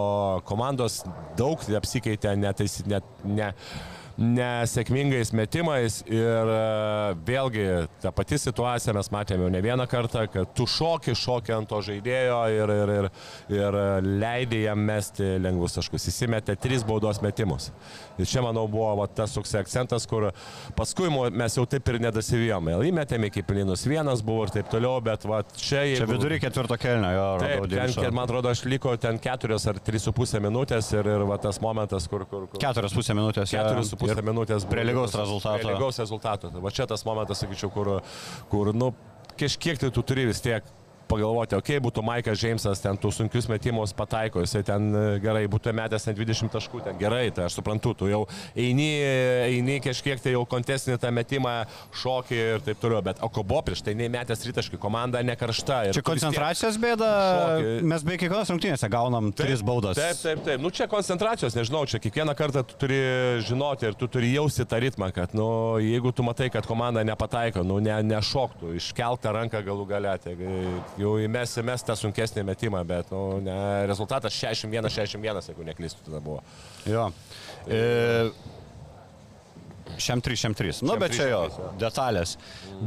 Komandos 0.48 1.02
daug 1.38 1.62
apsikeitė, 1.80 2.36
net, 2.40 2.64
net 2.88 3.28
ne, 3.28 3.52
nesėkmingais 4.16 5.34
metimais 5.36 5.98
ir 6.08 6.52
e, 6.52 6.60
vėlgi 7.28 7.66
ta 8.04 8.14
pati 8.16 8.38
situacija 8.40 8.94
mes 8.96 9.10
matėme 9.12 9.44
jau 9.44 9.52
ne 9.52 9.62
vieną 9.64 9.88
kartą, 9.92 10.24
kad 10.32 10.54
tu 10.56 10.68
šoki, 10.70 11.16
šoki 11.20 11.52
ant 11.56 11.68
to 11.70 11.82
žaidėjo 11.84 12.38
ir, 12.56 12.74
ir, 12.76 12.94
ir, 12.96 13.10
ir 13.58 13.78
leidai 14.06 14.62
jam 14.66 14.86
mesti 14.88 15.36
lengvus 15.44 15.76
taškus. 15.76 16.08
Įsimetė 16.12 16.56
tris 16.62 16.86
baudos 16.88 17.20
metimus. 17.26 17.72
Ir 18.16 18.30
čia, 18.30 18.40
manau, 18.46 18.66
buvo 18.72 18.94
va, 19.02 19.10
tas 19.12 19.36
toks 19.36 19.52
akcentas, 19.60 20.08
kur 20.08 20.30
paskui 20.78 21.12
mes 21.12 21.60
jau 21.60 21.66
taip 21.70 21.92
ir 21.92 22.00
nedasivijome. 22.08 22.78
Įmetėme 22.88 23.32
iki 23.32 23.44
plinus 23.44 23.84
vienas 23.90 24.24
buvo 24.26 24.48
ir 24.48 24.56
taip 24.56 24.72
toliau, 24.72 25.02
bet 25.04 25.28
va, 25.28 25.42
čia... 25.58 25.84
Jeigu... 25.90 26.06
Čia 26.06 26.10
vidury 26.14 26.40
ketvirto 26.44 26.80
kelnio, 26.80 27.12
jo. 27.18 27.28
Taip, 27.44 27.68
ten, 27.74 28.16
man 28.16 28.24
atrodo, 28.24 28.54
aš 28.54 28.64
liko 28.70 28.96
ten 29.02 29.20
keturios 29.22 29.68
ar 29.68 29.82
trys 29.84 30.08
su 30.08 30.16
pusė 30.16 30.40
minutės 30.44 30.94
ir, 30.96 31.12
ir 31.18 31.28
va, 31.28 31.40
tas 31.42 31.60
momentas, 31.64 32.08
kur... 32.12 32.24
kur, 32.30 32.48
kur... 32.48 32.62
Keturios 32.64 32.96
pusė 32.96 33.18
minutės. 33.18 33.52
Keturios 33.52 33.92
su 33.92 34.00
pusė 34.00 34.05
minutės. 34.26 34.68
Prie 34.70 34.86
lygaus 34.86 35.16
rezultato. 35.18 35.60
Prie 35.62 35.74
lygaus 35.74 36.00
rezultato. 36.02 36.52
Va 36.64 36.72
čia 36.76 36.88
tas 36.90 37.06
momentas, 37.08 37.42
sakyčiau, 37.44 37.72
kur, 37.74 37.92
kur 38.52 38.74
nu, 38.76 38.94
kažkiek 39.40 39.82
tai 39.82 39.92
tu 39.94 40.04
turi 40.06 40.28
vis 40.30 40.44
tiek 40.44 40.66
pagalvoti, 41.10 41.58
okei, 41.58 41.78
okay, 41.78 41.84
būtų 41.84 42.04
Maikas 42.06 42.40
Džeimsas, 42.42 42.82
ten 42.84 42.98
tų 43.02 43.12
sunkius 43.14 43.48
metimus 43.52 43.94
pataiko, 43.98 44.42
jisai 44.44 44.64
ten 44.68 44.88
e, 44.92 45.04
gerai 45.24 45.46
būtų 45.52 45.74
metęs 45.76 46.08
ten 46.08 46.18
20 46.18 46.54
taškų, 46.54 46.82
ten 46.88 47.00
gerai, 47.00 47.28
tai 47.36 47.48
aš 47.48 47.58
suprantu, 47.60 47.94
tu 47.98 48.10
jau 48.10 48.24
eini, 48.58 48.90
eini 49.50 49.78
kažkiek 49.84 50.22
tai 50.22 50.36
jau 50.36 50.44
kontestinį 50.50 50.98
tą 51.02 51.12
metimą, 51.16 51.56
šokį 52.02 52.40
ir 52.42 52.66
taip 52.66 52.82
toliau, 52.82 53.02
bet 53.06 53.22
Okobo 53.26 53.62
prieš 53.66 53.84
tai 53.86 53.96
neįmetęs 54.00 54.46
rytaškai, 54.50 54.80
komanda 54.82 55.22
nekaršta. 55.26 55.82
Čia 55.96 56.06
koncentracijos 56.06 56.80
bėda, 56.82 57.12
šokį. 57.40 57.74
mes 57.94 58.06
beveik 58.08 58.24
kiekvienos 58.26 58.54
rungtynėse 58.54 58.92
gaunam 58.92 59.32
taip, 59.32 59.50
tris 59.50 59.66
baudas. 59.66 60.00
Taip, 60.00 60.22
taip, 60.22 60.44
taip, 60.48 60.64
nu 60.64 60.72
čia 60.74 60.90
koncentracijos, 60.92 61.58
nežinau, 61.58 61.86
čia 61.90 62.02
kiekvieną 62.04 62.36
kartą 62.38 62.66
tu 62.68 62.80
turi 62.86 63.00
žinoti 63.46 63.90
ir 63.90 63.98
tu 64.00 64.10
turi 64.12 64.34
jausti 64.34 64.66
tą 64.68 64.82
ritmą, 64.84 65.12
kad, 65.16 65.36
nu, 65.38 65.48
jeigu 65.84 66.14
tu 66.16 66.26
matai, 66.26 66.50
kad 66.54 66.68
komanda 66.70 67.04
nepataiko, 67.08 67.64
nu, 67.68 67.80
ne, 67.84 67.96
nešoktų, 68.06 68.76
iškeltą 68.80 69.34
ranką 69.36 69.62
galų 69.66 69.88
galę, 69.90 70.16
tai 70.24 70.36
jau 71.00 71.16
įmesi 71.22 71.64
mes 71.66 71.84
tą 71.86 71.96
sunkesnį 72.00 72.46
metimą, 72.48 72.82
bet 72.88 73.12
nu, 73.14 73.22
ne, 73.46 73.58
rezultatas 73.90 74.36
61-61, 74.40 75.50
jeigu 75.52 75.68
neklystu, 75.68 76.06
tada 76.08 76.22
buvo. 76.24 76.42
Jo. 76.88 77.10
E, 77.68 77.82
Šiam 80.02 80.22
3, 80.24 80.40
šiam 80.40 80.56
3. 80.58 80.82
Nu, 80.86 80.98
bet 81.00 81.16
čia 81.16 81.30
jo, 81.30 81.42
detalės. 81.80 82.36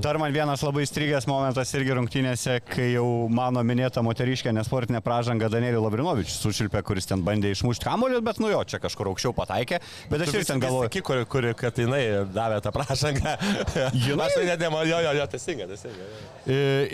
Dar 0.02 0.18
man 0.20 0.32
vienas 0.34 0.62
labai 0.64 0.84
strigęs 0.88 1.26
momentas 1.30 1.72
irgi 1.76 1.94
rungtynėse, 1.96 2.58
kai 2.68 2.90
jau 2.92 3.06
mano 3.32 3.62
minėta 3.66 4.02
moteriškė 4.04 4.52
nesportinė 4.56 5.00
pražanga 5.04 5.48
Danielių 5.52 5.80
Labrinovičius 5.86 6.40
sušilpė, 6.44 6.82
kuris 6.86 7.08
ten 7.08 7.22
bandė 7.24 7.52
išmušti 7.54 7.88
kamuolį, 7.88 8.20
bet 8.26 8.40
nu 8.42 8.50
jo, 8.52 8.60
čia 8.68 8.80
kažkur 8.82 9.12
aukščiau 9.12 9.34
pataikė. 9.36 9.80
Bet 10.12 10.24
aš 10.26 10.34
ir 10.40 10.48
ten 10.48 10.62
galvoju, 10.62 10.88
Iki, 10.88 11.02
kur, 11.04 11.22
kur, 11.28 11.46
kad 11.58 11.76
jinai 11.78 12.02
davė 12.32 12.62
tą 12.64 12.72
pražangą. 12.72 13.34
Jinai? 14.08 14.28
Aš 14.28 14.38
tai 14.38 14.44
nedėmau, 14.48 14.82
jo, 14.88 14.98
jo, 15.04 15.12
jo, 15.18 15.26
teisinga, 15.32 15.66
teisinga. 15.68 16.06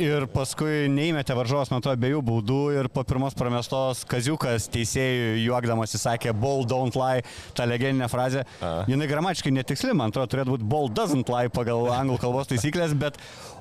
Ir 0.05 0.27
paskui 0.35 0.89
neįmetė 0.91 1.37
varžovas 1.39 1.71
man 1.71 1.83
to 1.85 1.93
abiejų 1.93 2.21
baudų 2.27 2.61
ir 2.81 2.89
po 2.91 3.05
pirmos 3.07 3.37
pramestos 3.39 4.03
Kaziukas 4.11 4.67
teisėjui 4.75 5.45
juokdamas 5.45 5.95
įsakė 5.95 6.35
ball 6.35 6.67
don't 6.67 6.99
lie, 6.99 7.23
tą 7.55 7.69
legendinę 7.71 8.09
frazę. 8.11 8.43
Jinai 8.91 9.09
gramatiškai 9.11 9.55
netiksli, 9.55 9.95
man 9.95 10.04
atrodo, 10.13 10.31
turėtų 10.33 10.57
būti 10.57 10.69
ball 10.69 10.91
doesn't 10.93 11.31
lie 11.33 11.51
pagal 11.53 11.89
anglų 11.95 12.19
kalbos 12.23 12.51
taisyklės, 12.51 12.93
bet 12.99 13.19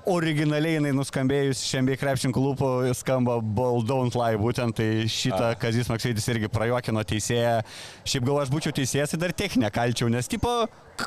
originaliai 0.10 0.78
jinai 0.78 0.92
nuskambėjus 0.98 1.62
šiandien 1.70 2.00
krepšininkų 2.02 2.44
lūpų 2.44 2.70
skamba 2.98 3.38
ball 3.40 3.84
don't 3.88 4.18
lie, 4.20 4.36
būtent 4.40 4.76
tai 4.80 4.88
šitą 5.12 5.54
Kazis 5.62 5.92
Maksaidis 5.92 6.28
irgi 6.34 6.52
prajuokino 6.52 7.04
teisėją. 7.08 7.62
Šiaip 8.10 8.28
gal 8.28 8.42
aš 8.44 8.52
būčiau 8.54 8.76
teisėjas, 8.76 9.14
tai 9.14 9.22
dar 9.22 9.36
techninę 9.44 9.72
kalčiau, 9.74 10.10
nes 10.12 10.28
tipo, 10.32 10.52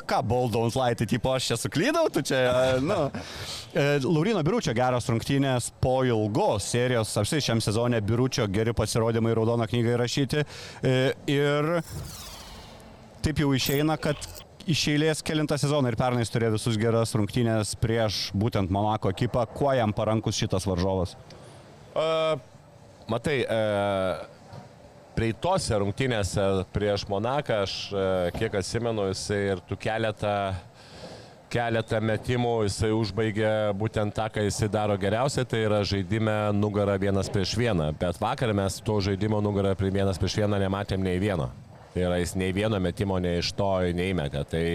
ką 0.09 0.21
ball 0.27 0.49
don't 0.53 0.75
lie, 0.77 0.95
tai 0.97 1.07
tipo 1.09 1.33
aš 1.33 1.51
čia 1.51 1.59
suklydau, 1.61 2.09
tu 2.13 2.23
čia, 2.25 2.41
nu. 2.83 2.99
Laurino 4.07 4.41
Biručio 4.45 4.73
geros 4.77 5.09
rungtynės 5.11 5.69
po 5.83 5.99
ilgos 6.07 6.71
serijos, 6.73 7.13
apsiai 7.21 7.43
šiam 7.43 7.61
sezonė 7.63 8.01
Biručio 8.05 8.47
geri 8.51 8.73
pasirodymai 8.77 9.35
raudoną 9.37 9.69
knygą 9.69 9.95
įrašyti. 9.95 10.43
E, 10.81 10.97
ir 11.31 11.71
taip 13.25 13.41
jau 13.43 13.53
išeina, 13.55 13.97
kad 14.01 14.19
iš 14.67 14.83
eilės 14.91 15.23
kilintą 15.25 15.57
sezoną 15.59 15.91
ir 15.91 15.97
pernai 15.99 16.23
jis 16.23 16.33
turėjo 16.33 16.55
visus 16.57 16.77
geras 16.79 17.13
rungtynės 17.15 17.73
prieš 17.79 18.27
būtent 18.35 18.71
Monako 18.73 19.11
ekipą. 19.13 19.45
Kuo 19.55 19.71
jam 19.75 19.93
parankus 19.95 20.39
šitas 20.39 20.67
varžovas? 20.67 21.15
Uh, 21.97 22.35
matai, 23.09 23.39
uh, 23.47 24.25
prieitose 25.17 25.79
rungtynėse 25.81 26.47
prieš 26.75 27.07
Monaką, 27.09 27.63
aš 27.65 27.77
uh, 27.95 28.01
kiek 28.37 28.59
atsimenu, 28.59 29.07
jisai 29.13 29.43
ir 29.55 29.63
tų 29.69 29.79
keletą 29.87 30.37
keletą 31.47 32.01
metimų 32.03 32.53
jisai 32.65 32.89
užbaigė 32.91 33.51
būtent 33.79 34.11
tą, 34.15 34.27
ką 34.33 34.43
jisai 34.43 34.67
daro 34.71 34.97
geriausiai, 34.99 35.47
tai 35.47 35.61
yra 35.63 35.79
žaidime 35.87 36.35
nugarą 36.57 36.97
vienas 36.99 37.31
prieš 37.31 37.55
vieną. 37.55 37.93
Bet 37.99 38.19
vakar 38.19 38.51
mes 38.57 38.81
to 38.83 38.99
žaidimo 39.05 39.39
nugarą 39.43 39.71
prie 39.79 39.93
vienas 39.95 40.19
prieš 40.19 40.41
vieną 40.41 40.59
nematėm 40.65 41.07
nei 41.07 41.21
vieno. 41.23 41.47
Tai 41.93 42.07
yra 42.09 42.17
jis 42.21 42.35
nei 42.39 42.55
vieno 42.55 42.79
metimo 42.83 43.19
nei 43.23 43.39
iš 43.41 43.53
to 43.57 43.71
neįmetė. 43.97 44.43
Tai 44.51 44.65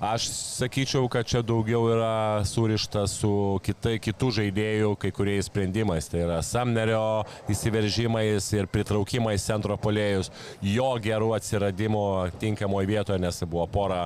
aš 0.00 0.26
sakyčiau, 0.28 1.08
kad 1.08 1.24
čia 1.24 1.40
daugiau 1.42 1.86
yra 1.88 2.44
surišta 2.44 3.06
su 3.08 3.30
kitai, 3.64 3.96
kitų 4.02 4.28
žaidėjų 4.38 4.90
kai 5.00 5.10
kuriais 5.14 5.48
sprendimais. 5.48 6.08
Tai 6.12 6.20
yra 6.26 6.40
Samnerio 6.44 7.24
įsiveržimais 7.52 8.50
ir 8.58 8.68
pritraukimais 8.68 9.46
centro 9.46 9.78
polėjus, 9.80 10.30
jo 10.60 10.90
gerų 11.02 11.32
atsiradimų 11.38 12.06
tinkamoje 12.42 12.90
vietoje, 12.92 13.22
nes 13.24 13.40
buvo 13.48 13.64
pora, 13.72 14.04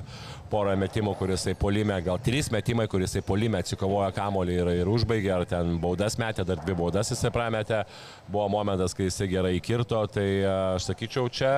pora 0.51 0.77
metimų, 0.79 1.17
kurisai 1.19 1.57
polime, 1.59 1.99
gal 2.07 2.23
trys 2.23 2.53
metimai, 2.55 2.87
kurisai 2.91 3.25
polime 3.27 3.59
atsikovojo 3.59 4.13
kamolį 4.15 4.59
ir, 4.61 4.75
ir 4.85 4.91
užbaigė, 4.91 5.33
ar 5.41 5.49
ten 5.51 5.79
baudas 5.83 6.19
metė, 6.23 6.47
dar 6.47 6.63
dvi 6.63 6.79
baudas 6.79 7.11
jisai 7.11 7.35
prametė, 7.35 7.83
buvo 8.31 8.47
momentas, 8.53 8.95
kai 8.95 9.11
jisai 9.11 9.31
gerai 9.31 9.57
įkirto, 9.59 10.05
tai 10.15 10.29
aš 10.51 10.93
sakyčiau, 10.93 11.27
čia 11.35 11.55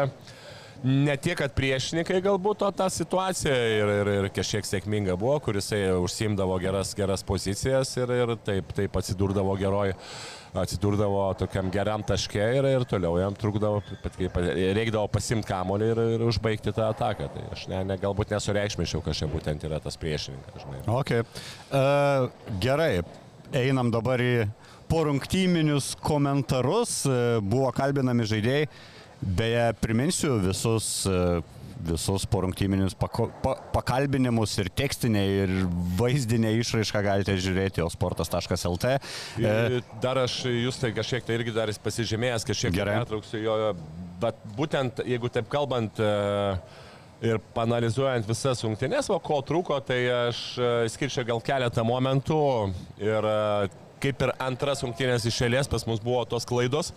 ne 0.85 1.17
tiek, 1.17 1.37
kad 1.39 1.55
priešininkai 1.57 2.21
galbūt 2.25 2.63
to 2.63 2.71
tą 2.83 2.89
situaciją 2.93 3.57
ir, 3.79 3.95
ir, 4.03 4.13
ir 4.19 4.31
kažkiek 4.35 4.67
sėkminga 4.67 5.17
buvo, 5.21 5.39
kuris 5.45 5.73
užsimdavo 5.73 6.59
geras, 6.63 6.95
geras 6.99 7.25
pozicijas 7.27 7.97
ir, 8.01 8.15
ir 8.23 8.37
taip, 8.47 8.73
taip 8.77 9.03
atsidurdavo 9.03 9.57
geroj 9.61 9.95
atsidurdavo 10.53 11.35
tokiam 11.39 11.71
geram 11.73 12.03
taške 12.05 12.43
ir, 12.59 12.67
ir 12.69 12.85
toliau 12.89 13.17
jam 13.21 13.35
trukdavo, 13.37 13.81
reikdavo 14.77 15.07
pasimti 15.13 15.49
kamolį 15.49 15.89
ir, 15.95 16.01
ir 16.17 16.25
užbaigti 16.29 16.75
tą 16.77 16.91
ataką. 16.93 17.31
Tai 17.33 17.45
aš 17.57 17.67
ne, 17.73 17.81
ne, 17.89 17.97
galbūt 18.01 18.35
nesureikšmišiau, 18.35 19.01
kad 19.05 19.17
čia 19.17 19.31
būtent 19.33 19.65
yra 19.69 19.81
tas 19.83 19.97
priešininkas. 20.01 20.67
Žinai. 20.67 20.83
Okay. 21.01 21.25
Uh, 21.73 22.29
gerai, 22.63 23.01
einam 23.57 23.93
dabar 23.95 24.21
į 24.21 24.35
porungtyminius 24.93 25.95
komentarus. 26.05 26.99
Uh, 27.09 27.39
buvo 27.41 27.73
kalbinami 27.77 28.29
žaidėjai. 28.29 28.69
Beje, 29.23 29.73
priminsiu 29.81 30.39
visus 30.43 31.07
visus 31.83 32.25
porungtyminius 32.31 32.95
pako, 32.99 33.29
pa, 33.43 33.57
pakalbinimus 33.75 34.55
ir 34.63 34.71
tekstinę, 34.79 35.23
ir 35.43 35.53
vaizdinę 35.99 36.53
išraišką 36.61 37.03
galite 37.05 37.35
žiūrėti 37.43 37.83
osportas.lt. 37.85 38.93
Dar 40.03 40.23
aš 40.23 40.39
jūs 40.51 40.79
tai 40.83 40.93
kažkiek 40.97 41.27
tai 41.27 41.41
irgi 41.41 41.57
dar 41.57 41.73
pasižymėjęs, 41.85 42.47
kažkiek 42.49 42.77
gerai. 42.77 43.01
atrauksiu 43.03 43.43
jo, 43.43 43.59
bet 44.23 44.39
būtent 44.59 45.03
jeigu 45.09 45.31
taip 45.33 45.51
kalbant 45.53 45.99
ir 47.23 47.39
panalizuojant 47.55 48.27
visas 48.27 48.63
rungtynės, 48.67 49.11
o 49.15 49.19
ko 49.23 49.41
trūko, 49.47 49.79
tai 49.87 50.01
aš 50.29 50.47
skirčiau 50.95 51.27
gal 51.29 51.43
keletą 51.45 51.87
momentų. 51.87 52.41
Ir 53.03 53.31
kaip 54.03 54.25
ir 54.27 54.33
antras 54.43 54.83
rungtynės 54.83 55.27
iš 55.31 55.45
eilės 55.47 55.71
pas 55.71 55.87
mus 55.87 56.03
buvo 56.03 56.25
tos 56.27 56.47
klaidos 56.49 56.91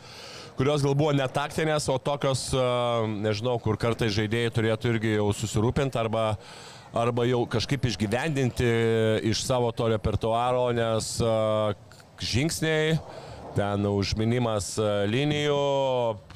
kurios 0.57 0.83
gal 0.85 0.95
buvo 0.95 1.11
netaktinės, 1.15 1.89
o 1.91 1.97
tokios, 1.99 2.47
nežinau, 3.23 3.57
kur 3.63 3.79
kartais 3.79 4.13
žaidėjai 4.15 4.53
turėtų 4.55 4.93
irgi 4.93 5.13
jau 5.17 5.27
susirūpinti 5.35 5.99
arba, 5.99 6.25
arba 6.95 7.27
jau 7.27 7.43
kažkaip 7.51 7.87
išgyvendinti 7.89 8.71
iš 9.31 9.43
savo 9.45 9.71
to 9.75 9.89
repertuaro, 9.91 10.69
nes 10.75 11.11
žingsniai 12.23 12.95
ten 13.55 13.87
užminimas 13.89 14.75
e, 14.79 14.91
linijų, 15.09 15.57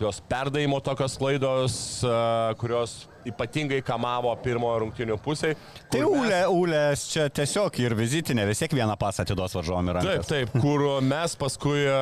jos 0.02 0.22
perdavimo 0.32 0.80
tokios 0.84 1.18
klaidos, 1.20 1.76
e, 2.04 2.18
kurios 2.62 3.02
ypatingai 3.28 3.82
kamavo 3.84 4.32
pirmojo 4.40 4.78
rungtinių 4.86 5.18
pusėje. 5.22 5.58
Tai 5.92 6.00
Ūlė, 6.08 6.38
Ūlės 6.56 7.04
čia 7.12 7.26
tiesiog 7.36 7.76
ir 7.84 7.94
vizitinė, 8.00 8.46
vis 8.48 8.62
tiek 8.64 8.74
vieną 8.78 8.96
pasą 9.02 9.26
atiduos 9.26 9.58
varžovom 9.58 9.92
ir 9.92 10.00
Taip, 10.06 10.24
taip, 10.30 10.54
kur 10.64 10.86
mes 11.06 11.36
paskui 11.40 11.84
e, 11.84 11.98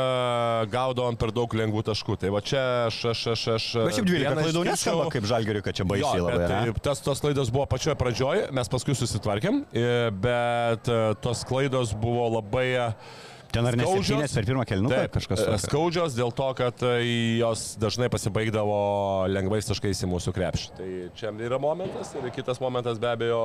gaudavom 0.71 1.17
per 1.19 1.33
daug 1.35 1.57
lengvų 1.57 1.83
taškų. 1.89 2.19
Tai 2.21 2.33
va 2.37 2.43
čia 2.45 2.63
aš, 2.87 2.99
aš, 3.13 3.23
aš, 3.33 3.45
aš. 3.57 3.67
Bet 3.89 3.97
šiaip 3.97 4.09
12 4.11 4.23
vieną 4.27 4.45
klaidų 4.45 4.65
neskamba 4.69 5.07
kaip 5.17 5.29
žalgeriui, 5.33 5.65
kad 5.65 5.79
čia 5.79 5.87
Jo, 5.87 5.91
baisiai 5.95 6.21
labai. 6.21 6.37
bet, 6.37 6.53
ne? 6.53 6.75
tai, 6.77 6.85
tas 6.91 7.01
tos 7.05 7.23
klaidos 7.25 7.51
buvo 7.53 7.65
pačioje 7.73 7.97
pradžioje, 7.99 8.49
mes 8.55 8.71
paskui 8.71 8.95
susitvarkėm, 8.97 9.63
bet 10.21 10.91
tos 11.25 11.43
klaidos 11.49 11.97
buvo 11.97 12.29
labai 12.37 12.67
e, 12.77 12.91
Ten 13.53 13.67
ar 13.67 13.77
skaudžios. 13.77 13.97
neseptynės 13.97 14.35
per 14.35 14.47
pirmą 14.49 14.63
kelniuką 14.67 15.01
kažkas 15.15 15.43
tokio? 15.43 15.59
Skaudžios 15.63 16.15
dėl 16.17 16.33
to, 16.35 16.47
kad 16.57 16.83
e, 16.87 16.93
jos 17.39 17.67
dažnai 17.79 18.09
pasibaigdavo 18.13 18.79
lengvais 19.31 19.69
taškais 19.69 20.03
į 20.03 20.09
mūsų 20.11 20.33
krepšį. 20.35 20.71
Tai 20.77 20.89
čia 21.19 21.31
yra 21.47 21.59
momentas 21.61 22.11
ir 22.17 22.27
kitas 22.35 22.59
momentas 22.63 22.99
be 23.01 23.11
abejo, 23.11 23.43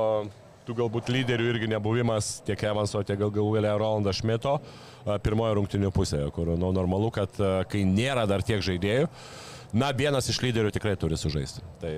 tų 0.67 0.77
galbūt 0.79 1.11
lyderių 1.11 1.47
irgi 1.53 1.69
nebuvimas 1.71 2.37
tiek 2.47 2.65
Evanso, 2.69 3.03
tiek 3.03 3.19
gal 3.19 3.31
galų 3.33 3.57
galia 3.57 3.75
Rolando 3.79 4.13
Šmito 4.15 4.57
e, 4.59 5.19
pirmojo 5.23 5.59
rungtinių 5.59 5.93
pusėje, 5.95 6.27
kur 6.35 6.53
nu, 6.55 6.73
normalu, 6.75 7.11
kad 7.15 7.39
e, 7.39 7.53
kai 7.71 7.85
nėra 7.87 8.27
dar 8.29 8.43
tiek 8.45 8.63
žaidėjų, 8.63 9.07
na 9.75 9.93
vienas 9.95 10.29
iš 10.31 10.43
lyderių 10.43 10.73
tikrai 10.75 10.97
turi 10.99 11.19
sužaisti. 11.19 11.63
Tai 11.83 11.97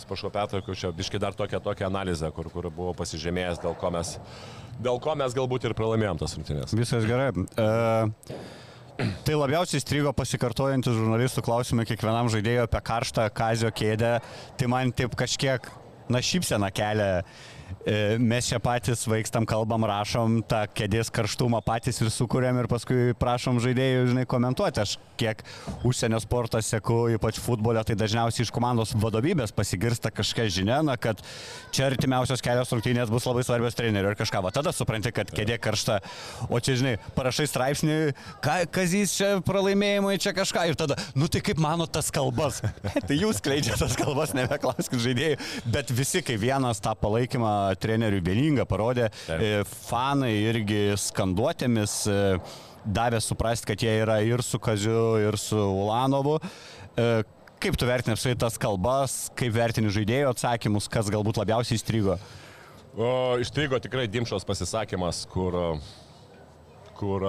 Sprašau, 0.00 0.30
pertraukiau 0.32 0.76
čia 0.78 0.88
biškai 0.96 1.18
dar 1.20 1.34
tokią, 1.36 1.58
tokią 1.60 1.88
analizę, 1.90 2.30
kur, 2.32 2.48
kur 2.52 2.70
buvo 2.72 2.94
pasižymėjęs, 2.96 3.58
dėl 3.60 3.74
ko, 3.76 3.90
mes, 3.92 4.14
dėl 4.84 5.00
ko 5.02 5.14
mes 5.18 5.36
galbūt 5.36 5.68
ir 5.68 5.76
pralaimėjom 5.78 6.20
tas 6.22 6.34
rungtynės. 6.38 6.74
Viskas 6.76 7.06
gerai. 7.08 7.30
E, 7.36 9.06
tai 9.26 9.36
labiausiai 9.36 9.82
strigo 9.82 10.12
pasikartojantis 10.16 10.96
žurnalistų 10.96 11.44
klausimai 11.46 11.86
kiekvienam 11.88 12.30
žaidėjui 12.32 12.64
apie 12.64 12.82
karštą 12.90 13.28
kazio 13.36 13.72
kėdę. 13.74 14.16
Tai 14.60 14.70
man 14.72 14.94
taip 14.96 15.16
kažkiek, 15.18 15.70
na, 16.12 16.22
šypsena 16.24 16.72
kelia. 16.74 17.24
E, 17.86 18.18
mes 18.20 18.48
čia 18.50 18.58
patys 18.62 19.06
vaikstam, 19.08 19.46
kalbam, 19.48 19.84
rašom 19.88 20.40
tą 20.48 20.64
kėdės 20.76 21.10
karštumą 21.14 21.62
patys 21.64 22.00
ir 22.02 22.10
sukūrėm 22.12 22.58
ir 22.60 22.68
paskui 22.70 23.14
prašom 23.20 23.60
žaidėjų, 23.62 24.10
žinai, 24.12 24.26
komentuoti. 24.28 24.82
Aš 24.82 24.96
kiek 25.20 25.42
užsienio 25.86 26.20
sportą 26.22 26.60
seku, 26.64 27.02
ypač 27.14 27.40
futbolę, 27.40 27.82
tai 27.86 27.96
dažniausiai 27.98 28.46
iš 28.46 28.52
komandos 28.54 28.94
vadovybės 28.96 29.54
pasigirsta 29.56 30.12
kažkokia 30.12 30.48
žinia, 30.52 30.80
na, 30.86 30.96
kad 31.00 31.20
čia 31.74 31.88
artimiausios 31.90 32.44
kelios 32.44 32.72
rungtynės 32.72 33.12
bus 33.12 33.28
labai 33.28 33.44
svarbios 33.46 33.76
trenerių 33.78 34.12
ir 34.12 34.18
kažką. 34.20 34.42
Va 34.44 34.52
tada 34.54 34.72
supranti, 34.76 35.12
kad 35.14 35.32
kėdė 35.32 35.60
karšta. 35.62 36.00
O 36.48 36.60
čia, 36.60 36.76
žinai, 36.80 36.94
parašai 37.16 37.48
straipsnį, 37.50 37.98
ką, 38.44 38.56
kazys 38.72 39.16
čia 39.16 39.30
pralaimėjimai, 39.46 40.16
čia 40.20 40.34
kažką. 40.36 40.66
Ir 40.70 40.80
tada, 40.80 40.98
nu 41.16 41.28
tai 41.32 41.42
kaip 41.44 41.60
mano 41.60 41.88
tas 41.88 42.12
kalbas. 42.14 42.62
tai 43.08 43.18
jūs 43.18 43.42
kleidžiate 43.44 43.80
tas 43.84 43.96
kalbas, 43.98 44.34
nebeklauskit 44.36 45.00
žaidėjų. 45.00 45.40
Bet 45.72 45.92
visi 45.94 46.24
kaip 46.24 46.40
vienas 46.40 46.80
tą 46.82 46.96
palaikymą 46.98 47.59
treneriui 47.80 48.22
vieningą 48.26 48.66
parodė. 48.70 49.08
Taip. 49.26 49.40
E, 49.42 49.50
Fanai 49.88 50.32
irgi 50.50 50.80
skanduotėmis 51.00 51.94
e, 52.10 52.18
davė 52.84 53.20
suprasti, 53.24 53.68
kad 53.72 53.82
jie 53.84 53.92
yra 54.02 54.20
ir 54.24 54.42
su 54.46 54.58
Kaziu, 54.62 55.18
ir 55.28 55.36
su 55.40 55.58
Ulanovu. 55.60 56.38
E, 56.96 57.10
Kaip 57.60 57.74
tu 57.76 57.84
vertini 57.84 58.14
apskritai 58.16 58.38
tas 58.40 58.54
kalbas, 58.56 59.14
kaip 59.36 59.52
vertini 59.52 59.90
žaidėjų 59.92 60.30
atsakymus, 60.30 60.86
kas 60.88 61.10
galbūt 61.12 61.36
labiausiai 61.42 61.76
įstrigo? 61.76 62.14
O, 62.96 63.10
Ištrigo 63.42 63.76
tikrai 63.84 64.06
Dimšos 64.08 64.46
pasisakymas, 64.48 65.26
kur... 65.28 65.52
kur 66.96 67.26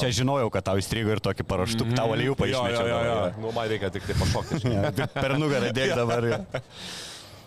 Čia 0.00 0.08
žinojau, 0.22 0.48
kad 0.52 0.64
tau 0.70 0.80
įstrigo 0.80 1.12
ir 1.12 1.20
tokį 1.24 1.44
paraštų, 1.48 1.90
tau 1.96 2.08
alijų 2.16 2.32
Mhm. 2.32 2.48
jo, 2.48 2.56
jo, 2.56 2.62
paaiškinčiau. 2.64 2.88
jo, 2.88 3.02
jo. 3.10 3.28
Nu, 3.44 3.52
man 3.56 3.68
reikia 3.74 3.92
tik 3.92 4.08
tai 4.08 4.16
pašokti. 4.22 4.72
Per 5.20 5.36
nugarą 5.40 5.68
dėk 5.76 5.92
dabar. 6.00 6.26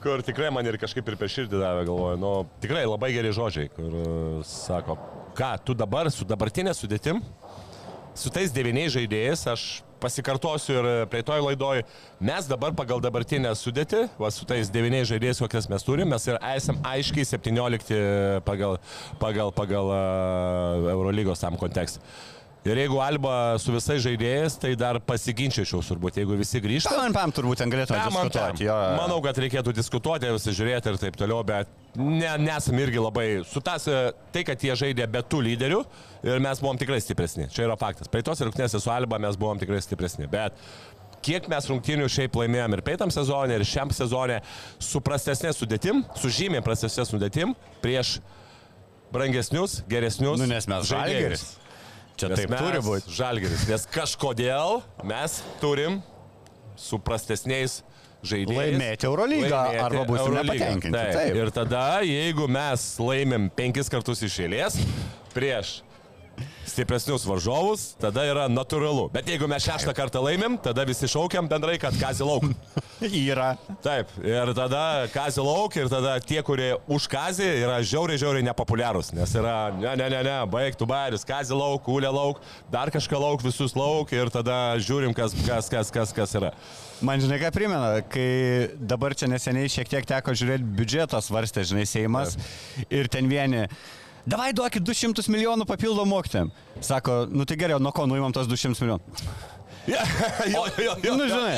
Kur 0.04 0.24
tikrai 0.26 0.52
man 0.54 0.68
ir 0.68 0.78
kažkaip 0.82 1.08
ir 1.10 1.18
per 1.20 1.32
širdį 1.32 1.62
davė, 1.62 1.86
galvoju, 1.90 2.20
nu, 2.22 2.34
tikrai 2.64 2.86
labai 2.88 3.12
geri 3.16 3.34
žodžiai, 3.36 3.72
kur 3.74 3.98
e, 4.02 4.06
sako, 4.48 4.98
ką, 5.38 5.52
tu 5.66 5.76
dabar 5.78 6.12
su 6.14 6.28
dabartinė 6.28 6.74
sudėtim, 6.78 7.22
su 8.18 8.32
tais 8.34 8.54
devyniais 8.54 8.94
žaidėjais, 8.94 9.46
aš 9.52 9.68
pasikartosiu 10.02 10.78
ir 10.78 10.88
prieitoj 11.12 11.42
laidoj, 11.42 11.82
mes 12.22 12.50
dabar 12.50 12.74
pagal 12.78 13.02
dabartinę 13.02 13.52
sudėtį, 13.58 14.04
va, 14.22 14.30
su 14.34 14.46
tais 14.50 14.70
devyniais 14.74 15.10
žaidėjais, 15.10 15.42
kokias 15.42 15.70
mes 15.72 15.86
turime, 15.86 16.12
mes 16.14 16.28
ir 16.30 16.40
esame 16.54 16.82
aiškiai 16.86 17.26
17 17.26 18.02
pagal, 18.48 18.78
pagal, 19.22 19.54
pagal 19.58 19.94
uh, 19.94 20.90
Eurolygos 20.94 21.42
tam 21.42 21.58
kontekstą. 21.60 22.04
Ir 22.68 22.82
jeigu 22.82 23.00
Alba 23.04 23.34
su 23.62 23.72
visais 23.72 24.02
žaidėjais, 24.04 24.58
tai 24.60 24.74
dar 24.80 25.00
pasiginčiačiau 25.04 25.80
turbūt, 25.86 26.18
jeigu 26.20 26.36
visi 26.40 26.60
grįžta. 26.64 26.92
Pam, 26.98 27.14
pam, 27.16 27.34
turbūt 27.36 27.62
ten 27.62 27.72
galėtume 27.72 28.00
Pam, 28.02 28.18
diskutuoti. 28.18 28.66
jo. 28.68 28.76
Manau, 28.98 29.20
kad 29.24 29.40
reikėtų 29.44 29.74
diskutuoti, 29.78 30.32
žiūrėti 30.48 30.92
ir 30.92 31.00
taip 31.02 31.20
toliau, 31.20 31.40
bet 31.48 31.72
ne, 31.96 32.30
nesam 32.44 32.78
irgi 32.82 33.00
labai 33.02 33.28
sutas, 33.48 33.88
tai, 34.34 34.44
kad 34.48 34.62
jie 34.64 34.76
žaidė 34.78 35.08
be 35.12 35.24
tų 35.24 35.42
lyderių 35.48 35.82
ir 36.28 36.44
mes 36.44 36.62
buvom 36.64 36.80
tikrai 36.82 37.00
stipresni. 37.04 37.48
Čia 37.54 37.68
yra 37.70 37.78
faktas. 37.80 38.12
Praeitos 38.12 38.44
rungtynėse 38.44 38.82
su 38.84 38.92
Alba 38.94 39.20
mes 39.22 39.38
buvom 39.40 39.62
tikrai 39.62 39.80
stipresni. 39.86 40.28
Bet 40.32 40.58
kiek 41.26 41.48
mes 41.52 41.70
rungtynių 41.72 42.08
šiaip 42.12 42.36
laimėjom 42.38 42.78
ir 42.78 42.84
peitam 42.86 43.14
sezonė, 43.14 43.60
ir 43.60 43.68
šiam 43.68 43.94
sezonė 43.96 44.42
su 44.80 45.02
prastesnė 45.04 45.54
sudėtim, 45.56 46.04
su 46.20 46.32
žymiai 46.34 46.64
prastesnė 46.66 47.08
sudėtim 47.10 47.56
prieš 47.84 48.18
brangesnius, 49.14 49.82
geresnius. 49.90 50.42
Nu, 50.42 50.50
nes 50.50 50.68
mes 50.68 50.88
žaidėjus. 50.88 50.92
žalgeris. 50.92 51.48
Čia 52.18 52.32
Nes 52.32 52.40
taip 52.42 52.50
mes 52.50 52.62
turi 52.64 52.80
būti. 52.82 53.14
Žalgeris, 53.14 53.68
nes 53.70 53.84
kažkodėl 53.94 54.80
mes 55.06 55.36
turim 55.62 56.00
su 56.78 56.98
prastesniais 57.02 57.82
žaidėjais 58.26 58.74
Laimėti 58.74 59.06
Eurolygą 59.06 59.52
laimėti 59.54 59.84
arba 59.86 60.06
būsim 60.10 60.32
Eurolygą. 60.32 60.54
nepatenkinti. 60.54 60.96
Taip. 60.98 61.14
Taip. 61.20 61.38
Ir 61.38 61.52
tada, 61.54 61.84
jeigu 62.06 62.48
mes 62.50 62.88
laimim 63.02 63.50
penkis 63.54 63.92
kartus 63.94 64.24
iš 64.26 64.40
eilės 64.48 64.80
prieš 65.36 65.78
stipresnius 66.68 67.26
varžovus, 67.28 67.90
tada 68.02 68.26
yra 68.28 68.46
natūralu. 68.52 69.08
Bet 69.14 69.30
jeigu 69.32 69.48
mes 69.50 69.64
šeštą 69.66 69.94
kartą 69.98 70.22
laimim, 70.24 70.58
tada 70.62 70.86
visi 70.88 71.10
šaukiam 71.10 71.50
bendrai, 71.50 71.78
kad 71.82 71.96
kazį 71.98 72.28
lauk. 72.28 72.48
Yra. 73.08 73.54
Taip, 73.86 74.12
ir 74.26 74.52
tada 74.58 74.82
kazį 75.14 75.46
lauk, 75.46 75.78
ir 75.78 75.90
tada 75.92 76.16
tie, 76.24 76.40
kurie 76.46 76.72
už 76.92 77.08
kazį 77.12 77.48
yra 77.62 77.78
žiauriai, 77.86 78.20
žiauriai 78.22 78.46
nepopuliarūs, 78.48 79.12
nes 79.18 79.36
yra, 79.38 79.56
ne, 79.78 79.94
ne, 80.00 80.10
ne, 80.14 80.24
ne, 80.26 80.38
baigtų 80.50 80.88
bairius, 80.90 81.26
kazį 81.28 81.58
lauk, 81.58 81.84
kūlė 81.86 82.10
lauk, 82.14 82.42
dar 82.74 82.92
kažką 82.94 83.22
lauk, 83.22 83.46
visus 83.46 83.78
lauk, 83.78 84.12
ir 84.16 84.34
tada 84.34 84.58
žiūrim, 84.82 85.14
kas, 85.18 85.36
kas, 85.46 85.70
kas, 85.74 85.94
kas, 85.94 86.16
kas 86.16 86.36
yra. 86.40 86.52
Man 87.06 87.22
žinai, 87.22 87.38
ką 87.38 87.52
primena, 87.54 88.02
kai 88.10 88.74
dabar 88.82 89.14
čia 89.18 89.30
neseniai 89.30 89.70
šiek 89.70 89.90
tiek 89.92 90.10
teko 90.10 90.34
žiūrėti 90.34 90.66
biudžeto 90.80 91.22
svarstė, 91.22 91.66
žinai, 91.70 91.86
Seimas 91.86 92.34
ir 92.90 93.10
ten 93.14 93.30
vieni. 93.30 93.68
Davai 94.28 94.50
duokit 94.56 94.84
200 94.84 95.30
milijonų 95.32 95.68
papildomų 95.70 96.12
mokytėm. 96.18 96.50
Sako, 96.84 97.22
nu 97.32 97.46
tai 97.48 97.56
geriau, 97.60 97.80
nuo 97.80 97.94
ko 97.96 98.04
nuimam 98.10 98.34
tos 98.36 98.50
200 98.52 98.76
milijonų. 98.84 99.22
jo, 99.94 100.02
jo, 100.52 100.64
jo, 100.84 100.96
jo. 101.04 101.14
nu, 101.16 101.28
žinai. 101.32 101.54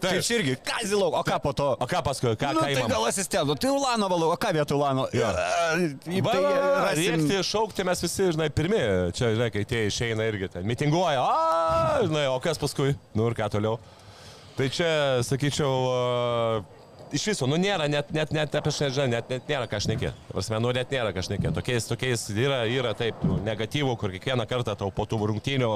Tai 0.00 0.12
čia 0.24 0.38
irgi, 0.38 0.54
kazilau, 0.64 1.10
o 1.12 1.20
ką 1.24 1.36
po 1.44 1.52
to? 1.56 1.66
O 1.76 1.88
ką 1.88 2.00
paskui, 2.04 2.32
ką, 2.40 2.54
nu, 2.56 2.62
ką 2.62 2.64
tai 2.64 2.72
įmam? 2.72 2.88
gal 2.92 3.04
asistentų, 3.08 3.56
tai 3.60 3.72
Ulano 3.72 4.08
valau, 4.08 4.30
o 4.32 4.38
ką 4.40 4.52
vietoj 4.56 4.78
Ulano? 4.78 5.04
Va, 5.12 6.32
Tai 6.32 6.40
rasim. 6.86 7.18
rėkti, 7.18 7.42
šaukti 7.50 7.84
mes 7.88 8.04
visi, 8.04 8.30
žinai, 8.32 8.48
pirmi, 8.52 8.80
čia, 9.16 9.34
žinai, 9.36 9.50
kai 9.52 9.66
tie 9.68 9.84
išeina 9.90 10.24
irgi 10.28 10.48
ten, 10.56 10.64
mitinguoja, 10.68 11.20
a, 11.20 12.00
žinai, 12.08 12.26
o 12.32 12.40
kas 12.44 12.60
paskui, 12.60 12.96
nu 13.16 13.28
ir 13.28 13.36
ką 13.36 13.48
toliau. 13.56 13.76
Tai 14.56 14.68
čia, 14.72 14.90
sakyčiau, 15.28 16.64
iš 17.14 17.24
viso, 17.30 17.46
nu 17.50 17.58
nėra, 17.60 17.88
net, 17.90 18.10
net, 18.14 18.32
net 18.34 18.54
apie 18.58 18.72
šią, 18.74 19.06
net, 19.10 19.28
net 19.32 19.50
nėra 19.50 19.68
ką 19.70 19.80
šnekėti. 19.84 20.28
Prasme, 20.30 20.60
nu 20.62 20.72
net 20.76 20.92
nėra 20.92 21.12
ką 21.16 21.24
šnekėti. 21.26 21.54
Tokiais, 21.56 21.88
tokiais 21.88 22.24
yra, 22.34 22.62
yra 22.70 22.94
taip 22.98 23.20
nu, 23.26 23.38
negatyvų, 23.46 23.96
kur 24.00 24.14
kiekvieną 24.16 24.46
kartą 24.50 24.76
tau 24.78 24.92
po 24.94 25.06
tų 25.08 25.20
rungtynių 25.32 25.72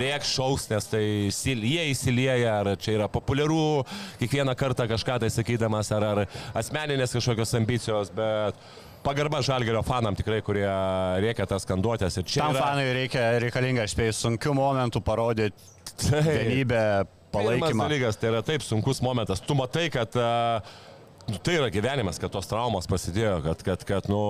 rieks 0.00 0.32
šaus, 0.36 0.68
nes 0.72 0.88
tai 0.92 1.04
jie 1.04 1.88
įsilieja, 1.90 2.56
ar 2.62 2.72
čia 2.80 2.98
yra 2.98 3.10
populiaru, 3.12 3.84
kiekvieną 4.22 4.56
kartą 4.58 4.88
kažką 4.90 5.20
tai 5.24 5.30
sakydamas, 5.32 5.92
ar, 5.94 6.08
ar 6.12 6.24
asmeninės 6.58 7.16
kažkokios 7.16 7.56
ambicijos, 7.60 8.12
bet 8.14 8.58
pagarba 9.04 9.42
žalgerio 9.44 9.82
fanam 9.84 10.16
tikrai, 10.16 10.40
kurie 10.44 10.68
rėkia 11.24 11.46
tas 11.48 11.66
skanduotės. 11.66 12.16
Ir 12.20 12.28
čia 12.28 12.44
Tam 12.44 12.56
yra, 12.56 12.70
fanui 12.70 12.88
reikia 12.96 13.26
reikalinga, 13.44 13.84
aš 13.84 13.96
spėjau, 13.96 14.16
sunkių 14.22 14.56
momentų 14.56 15.04
parodyti 15.04 15.74
vienybę, 16.24 16.84
palaikymą. 17.34 17.86
dalykas, 17.88 18.18
tai 18.20 18.32
yra 18.32 18.42
taip 18.46 18.64
sunkus 18.64 19.02
momentas. 19.04 19.42
Tu 19.44 19.56
matai, 19.58 19.88
kad 19.92 20.16
a, 20.20 20.62
nu, 21.28 21.38
tai 21.42 21.54
yra 21.58 21.68
gyvenimas, 21.72 22.18
kad 22.20 22.32
tos 22.32 22.48
traumos 22.50 22.88
prasidėjo, 22.90 23.38
kad, 23.44 23.62
kad, 23.66 23.84
kad, 23.88 24.08
nu, 24.12 24.20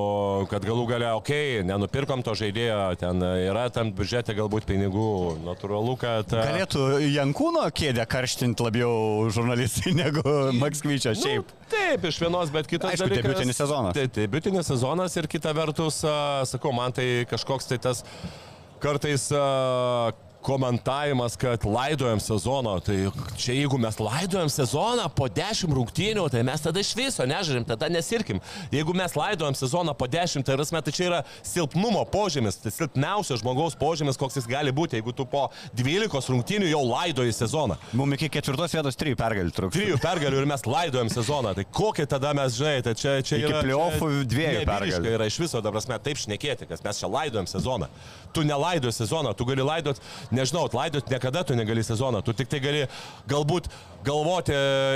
kad 0.50 0.64
galų 0.66 0.86
gale, 0.90 1.08
okei, 1.18 1.58
okay, 1.58 1.66
nenupirkom 1.66 2.22
to 2.26 2.36
žaidėjo, 2.38 2.78
ten 3.00 3.24
yra 3.24 3.66
tam 3.74 3.90
biudžete 3.96 4.36
galbūt 4.38 4.68
pinigų, 4.68 5.10
natūralu, 5.46 5.96
kad... 6.00 6.30
a, 6.36 6.46
Galėtų 6.52 6.86
Jankūno 7.08 7.66
kėdę 7.74 8.06
karštinti 8.10 8.66
labiau 8.66 9.28
žurnalistai 9.34 9.94
negu 10.02 10.24
Makskvyčio 10.60 11.16
šiaip. 11.18 11.50
Nu, 11.50 11.68
taip, 11.74 12.08
iš 12.10 12.22
vienos, 12.22 12.54
bet 12.54 12.70
kitas 12.70 12.94
Aišku, 12.94 13.10
debiutinis 13.12 13.62
sezonas. 13.62 13.98
Tai 13.98 14.08
debiutinis 14.20 14.70
sezonas 14.70 15.18
ir 15.20 15.30
kita 15.30 15.54
vertus, 15.56 16.02
sakau, 16.50 16.74
man 16.76 16.94
tai 16.94 17.08
kažkoks 17.30 17.72
tai 17.72 17.80
tas 17.82 18.04
kartais 18.84 19.30
komentavimas, 20.44 21.36
kad 21.40 21.64
laidojam 21.64 22.20
sezoną, 22.20 22.76
tai 22.84 22.98
čia 23.40 23.56
jeigu 23.56 23.78
mes 23.80 23.96
laidojam 23.98 24.50
sezoną 24.52 25.08
po 25.16 25.28
10 25.32 25.72
rungtynių, 25.72 26.26
tai 26.32 26.42
mes 26.46 26.64
tada 26.64 26.82
iš 26.82 26.92
viso 26.98 27.24
nežiūrim, 27.28 27.64
tada 27.68 27.88
nesirkim. 27.92 28.42
Jeigu 28.74 28.92
mes 28.96 29.16
laidojam 29.16 29.56
sezoną 29.56 29.94
po 29.96 30.08
10, 30.10 30.44
tai, 30.44 30.58
rasme, 30.60 30.82
tai 30.84 30.92
čia 30.92 31.06
yra 31.08 31.20
silpnumo 31.46 32.04
požymis, 32.12 32.58
tai 32.60 32.72
silpniausio 32.74 33.38
žmogaus 33.40 33.78
požymis, 33.80 34.20
koks 34.20 34.40
jis 34.40 34.48
gali 34.50 34.74
būti, 34.74 35.00
jeigu 35.00 35.14
tu 35.16 35.24
po 35.28 35.46
12 35.78 36.32
rungtynių 36.34 36.68
jau 36.68 36.82
laidoji 36.90 37.32
sezoną. 37.36 37.78
Mums 37.96 38.18
iki 38.18 38.30
ketvirtos 38.36 38.76
vietos 38.76 39.00
trijų 39.00 39.18
pergalių 39.20 39.54
truks. 39.56 39.78
Trijų 39.78 39.96
pergalių 40.02 40.42
ir 40.42 40.50
mes 40.52 40.66
laidojam 40.68 41.12
sezoną, 41.12 41.54
tai 41.56 41.64
kokie 41.72 42.06
tada 42.10 42.34
mes, 42.36 42.58
žinai, 42.60 42.84
tai 42.84 42.94
čia, 42.98 43.16
čia 43.24 43.40
Iki 43.40 43.48
yra... 43.48 43.64
playoffų 43.64 44.10
čia 44.12 44.28
dviejų 44.34 44.68
pergalių. 44.68 45.14
Yra 45.16 45.30
iš 45.30 45.40
viso, 45.46 45.64
dabar 45.64 45.80
mes 45.80 46.04
taip 46.04 46.20
šnekėti, 46.20 46.68
kad 46.68 46.84
mes 46.84 47.00
čia 47.00 47.10
laidojam 47.10 47.48
sezoną. 47.50 47.88
Tu 48.34 48.42
nelaidoji 48.42 48.92
sezoną, 48.92 49.32
tu 49.38 49.46
gali 49.46 49.62
laidot, 49.62 50.00
nežinau, 50.34 50.66
laidot 50.74 51.10
niekada 51.10 51.44
tu 51.46 51.54
negali 51.54 51.84
sezoną, 51.86 52.22
tu 52.26 52.34
tik 52.34 52.50
tai 52.50 52.60
gali 52.60 52.86
galbūt 53.30 53.70
galvoti, 54.04 54.54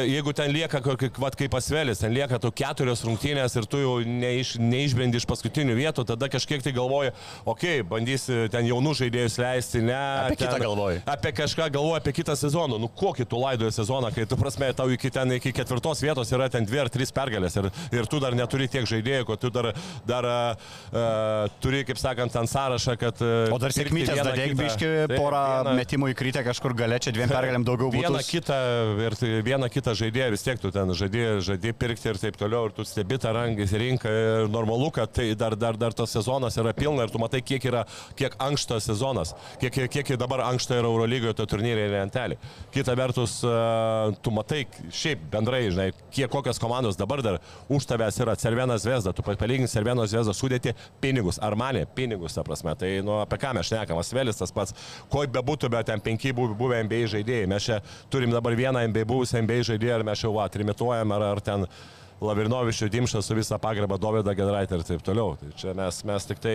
jeigu 0.09 0.33
ten 0.37 0.53
lieka, 0.53 0.81
vat, 1.19 1.37
kaip 1.39 1.53
pasvelis, 1.53 2.03
ten 2.03 2.13
lieka 2.15 2.39
tu 2.43 2.51
keturios 2.55 3.03
rungtynės 3.07 3.57
ir 3.59 3.69
tu 3.71 3.81
jau 3.81 3.95
neiš, 4.05 4.57
neišbendi 4.61 5.21
iš 5.21 5.27
paskutinių 5.29 5.77
vietų, 5.79 6.05
tada 6.09 6.29
kažkiek 6.33 6.63
tai 6.65 6.73
galvoji, 6.77 7.13
okei, 7.45 7.81
okay, 7.81 7.87
bandysi 7.89 8.47
ten 8.53 8.69
jaunų 8.69 8.95
žaidėjus 9.03 9.39
leisti, 9.43 9.83
ne. 9.87 9.97
Apie 9.97 10.37
ten, 10.37 10.47
kitą 10.47 10.61
galvoji. 10.63 11.03
Apie 11.09 11.33
kažką 11.41 11.71
galvoji, 11.75 12.03
apie 12.03 12.15
kitą 12.21 12.37
sezoną. 12.39 12.81
Nu 12.83 12.91
kokį 12.93 13.29
tu 13.29 13.41
laidoji 13.43 13.77
sezoną, 13.79 14.13
kai 14.15 14.27
tu 14.29 14.39
prasme 14.41 14.71
tau 14.77 14.93
iki 14.93 15.11
ten, 15.15 15.33
iki 15.39 15.53
ketvirtos 15.57 16.03
vietos 16.05 16.33
yra 16.35 16.51
ten 16.53 16.67
dvi 16.69 16.83
ar 16.85 16.93
trys 16.93 17.13
pergalės 17.15 17.59
ir, 17.61 17.71
ir 17.95 18.11
tu 18.11 18.21
dar 18.23 18.37
neturi 18.39 18.69
tiek 18.71 18.87
žaidėjų, 18.89 19.29
kad 19.31 19.45
tu 19.45 19.53
dar, 19.55 19.71
dar 20.09 20.29
uh, 20.29 21.49
turi, 21.63 21.85
kaip 21.89 22.01
sakant, 22.01 22.37
ant 22.39 22.51
sąrašą, 22.51 22.99
kad... 23.01 23.25
Uh, 23.25 23.55
O 23.55 23.61
dar 23.63 23.75
sėkmytės 23.75 24.21
dadėk 24.27 24.57
biški, 24.59 24.91
porą 25.15 25.75
metimų 25.79 26.13
įkrytę 26.13 26.45
kažkur 26.47 26.77
gale, 26.79 27.01
čia 27.03 27.15
dviem 27.17 27.31
pergalėm 27.33 27.67
daugiau 27.67 27.91
būtų. 27.95 28.05
Vieną 28.05 28.25
kitą, 28.29 28.59
ir 29.03 29.17
vieną 29.47 29.69
kitą 29.73 29.95
žaidėją 29.99 30.31
vis 30.35 30.45
tiek 30.47 30.61
tu 30.63 30.71
ten 30.75 30.91
žaidėjai, 30.97 31.39
žaidėjai 31.47 31.77
pirkti 31.79 32.11
ir 32.11 32.19
taip 32.21 32.39
toliau, 32.41 32.69
ir 32.69 32.75
tu 32.77 32.85
stebi 32.89 33.19
tą 33.21 33.33
rangis 33.37 33.73
rinką 33.73 34.13
ir 34.13 34.49
normalu, 34.53 34.91
kad 34.95 35.13
tai 35.15 35.31
dar, 35.39 35.57
dar, 35.59 35.79
dar 35.81 35.95
tas 35.97 36.13
sezonas 36.15 36.57
yra 36.61 36.73
pilna 36.77 37.07
ir 37.07 37.13
tu 37.15 37.21
matai, 37.23 37.41
kiek 37.45 37.65
yra, 37.71 37.85
kiek 38.19 38.37
ankštas 38.43 38.89
sezonas, 38.91 39.35
kiek, 39.63 39.79
kiek 39.93 40.13
dabar 40.21 40.45
ankšta 40.49 40.81
yra 40.81 40.91
Eurolygoje 40.91 41.37
to 41.39 41.47
turnyrai 41.49 41.89
lentelė. 41.93 42.39
Kita 42.75 42.95
vertus, 42.99 43.39
uh, 43.47 44.15
tu 44.25 44.33
matai 44.35 44.65
šiaip 44.91 45.29
bendrai, 45.33 45.65
žinai, 45.71 45.91
kiek 46.15 46.31
kokios 46.33 46.61
komandos 46.63 46.99
dabar 46.99 47.23
dar 47.25 47.41
už 47.69 47.87
tavęs 47.89 48.21
yra. 48.25 48.37
Cervenas 48.39 48.87
Vesda, 48.87 49.13
tu 49.13 49.23
palygink 49.27 49.69
Cervenos 49.71 50.13
Vesda 50.15 50.35
sudėti 50.37 50.75
pinigus, 51.03 51.41
ar 51.43 51.57
manė 51.59 51.85
pinigus, 51.95 52.37
ta 52.37 52.45
prasme, 52.47 52.75
tai 52.79 52.99
nu, 53.05 53.19
apie 53.23 53.39
ką 53.41 53.55
mes 53.59 53.69
šnekam, 53.69 53.99
Asvelis 54.01 54.39
tas 54.39 54.53
pats, 54.55 54.75
ko 55.11 55.25
bebūtų, 55.27 55.71
bet 55.73 55.89
ten 55.91 56.03
penki 56.05 56.33
bu- 56.37 56.55
buvę 56.59 56.83
NBA 56.87 57.09
žaidėjai, 57.15 57.49
mes 57.51 57.67
čia 57.67 57.81
turim 58.13 58.33
dabar 58.35 58.57
vieną 58.59 58.85
NBA 58.89 59.07
buvusią 59.09 59.45
NBA 59.45 59.63
žaidėją 59.71 60.01
ir 60.01 60.09
mes 60.09 60.25
jau 60.25 60.35
va, 60.35 60.49
trimituojam 60.53 61.17
ar, 61.17 61.31
ar 61.35 61.45
ten 61.45 61.69
Lavirnovičių 62.19 62.89
Dimšą 62.91 63.21
su 63.23 63.35
visą 63.39 63.61
pagarbą 63.63 63.99
Dovydą 63.99 64.33
Gedraitę 64.35 64.75
ir 64.75 64.83
taip 64.87 65.03
toliau. 65.07 65.37
Tai 65.39 65.53
čia 65.59 65.75
mes, 65.79 66.01
mes 66.09 66.25
tik 66.27 66.41
tai, 66.43 66.55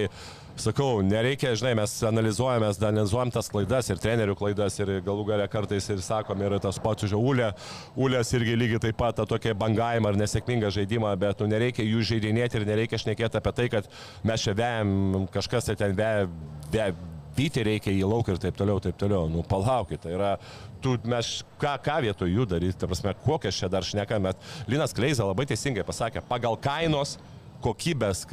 sakau, 0.59 0.99
nereikia, 1.07 1.53
žinai, 1.55 1.71
mes 1.79 1.93
analizuojam, 2.03 2.65
mes 2.65 2.81
analizuojam 2.83 3.31
tas 3.31 3.47
klaidas 3.51 3.87
ir 3.87 4.01
trenerių 4.03 4.35
klaidas 4.39 4.75
ir 4.81 4.91
galų 5.05 5.23
galę 5.31 5.47
kartais 5.51 5.87
ir 5.93 6.03
sakom, 6.03 6.43
ir 6.43 6.57
tas 6.63 6.81
pats 6.83 7.07
už 7.07 7.15
Ulę. 7.15 7.53
Ulės 7.95 8.33
irgi 8.35 8.57
lygiai 8.59 8.83
taip 8.89 8.99
pat 8.99 9.15
tą 9.21 9.27
tokį 9.29 9.55
bangavimą 9.63 10.11
ar 10.11 10.19
nesėkmingą 10.19 10.73
žaidimą, 10.75 11.15
bet 11.23 11.39
nu, 11.39 11.47
nereikia 11.55 11.87
jų 11.87 12.03
žaidinėti 12.11 12.59
ir 12.59 12.67
nereikia 12.67 12.99
šnekėti 12.99 13.39
apie 13.39 13.55
tai, 13.55 13.71
kad 13.71 13.89
mes 14.27 14.43
čia 14.43 14.57
vejam, 14.59 15.27
kažkas 15.31 15.71
tai 15.71 15.79
ten 15.79 15.95
veja. 15.95 16.27
Ve, 16.73 16.93
Vyti 17.33 17.63
reikia 17.65 17.89
į 17.89 18.05
lauką 18.05 18.35
ir 18.35 18.39
taip 18.43 18.57
toliau, 18.59 18.77
taip 18.77 18.97
toliau. 19.01 19.25
Nu, 19.25 19.41
palaukit, 19.49 20.03
tai 20.03 20.11
yra, 20.13 20.35
tu, 20.83 20.95
mes 21.09 21.31
ką, 21.61 21.73
ką 21.85 21.99
vietoj 22.07 22.31
jų 22.31 22.47
daryti, 22.51 22.77
ta 22.79 22.89
prasme, 22.89 23.15
kokias 23.25 23.57
čia 23.57 23.69
dar 23.71 23.85
šnekame, 23.87 24.35
Linas 24.71 24.95
Kleiza 24.95 25.27
labai 25.27 25.47
teisingai 25.49 25.85
pasakė, 25.87 26.23
pagal 26.29 26.59
kainos 26.61 27.17
kokybės 27.63 28.25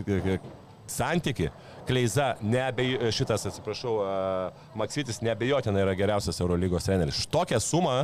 santyki, 0.90 1.50
Kleiza, 1.88 2.34
neabej, 2.42 2.98
šitas, 3.14 3.46
atsiprašau, 3.50 3.96
uh, 4.02 4.68
Maksytis 4.78 5.22
nebejotinai 5.24 5.82
yra 5.82 5.94
geriausias 5.98 6.38
Eurolygos 6.42 6.86
treneris. 6.86 7.22
Už 7.22 7.30
tokią 7.32 7.58
sumą, 7.62 7.96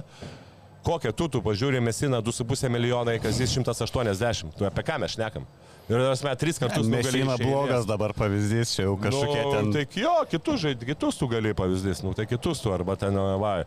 kokią 0.86 1.12
tu, 1.14 1.28
tu 1.30 1.42
pažiūrė 1.44 1.82
Mesina 1.84 2.22
2,5 2.24 2.70
milijonai, 2.72 3.18
kas 3.22 3.38
jis 3.42 3.58
180, 3.58 4.56
tu 4.58 4.66
apie 4.66 4.86
ką 4.86 4.98
mes 5.02 5.14
šnekam? 5.14 5.46
Ir 5.86 6.02
mes 6.02 6.22
tris 6.40 6.58
kartus 6.58 6.88
nugalėjome. 6.88 7.28
Mesina 7.30 7.36
blogas 7.38 7.86
dabar 7.86 8.14
pavyzdys, 8.16 8.72
čia 8.74 8.88
jau 8.88 8.96
kažkokie 8.98 9.42
nu, 9.44 9.52
ten. 9.52 9.68
Tai 9.76 10.00
jo, 10.02 10.14
kitus, 10.32 10.64
kitus 10.82 11.20
tu 11.20 11.28
gali 11.30 11.54
pavyzdys, 11.54 12.02
nu, 12.02 12.14
tai 12.16 12.26
kitus 12.26 12.62
tu, 12.64 12.74
arba 12.74 12.96
ten, 12.98 13.14
va. 13.42 13.60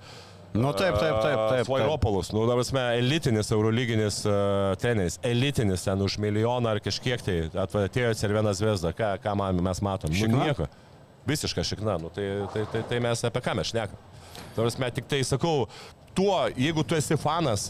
Nu 0.53 0.71
taip, 0.73 0.95
taip, 0.97 1.19
taip, 1.21 1.39
taip. 1.51 1.65
Svairopolus, 1.67 2.31
nu, 2.33 2.41
dabar 2.49 2.65
mes 2.65 2.71
elitinis 2.97 3.51
eurolyginis 3.53 4.23
uh, 4.25 4.73
treneris, 4.81 5.19
elitinis 5.25 5.85
ten 5.85 6.01
už 6.01 6.17
milijoną 6.17 6.71
ar 6.73 6.81
kažkiek 6.81 7.21
tai 7.21 7.37
atėjo 7.53 8.15
Cervenas 8.17 8.61
Vesda, 8.63 8.93
ką, 8.97 9.11
ką 9.21 9.35
man, 9.37 9.61
mes 9.69 9.81
matom. 9.85 10.09
Nu, 10.09 10.17
Šikna? 10.17 10.47
nieko. 10.49 10.69
Visiška 11.29 11.61
šikna, 11.67 11.99
nu, 12.01 12.09
tai, 12.15 12.25
tai, 12.53 12.65
tai, 12.73 12.81
tai 12.89 13.01
mes 13.05 13.21
apie 13.29 13.43
ką 13.45 13.53
mes 13.59 13.69
šnekam. 13.69 14.01
Tarsi, 14.55 14.89
tik 14.95 15.09
tai 15.11 15.21
sakau, 15.27 15.67
tuo, 16.17 16.33
jeigu 16.57 16.83
tu 16.87 16.97
esi 16.97 17.17
fanas, 17.19 17.69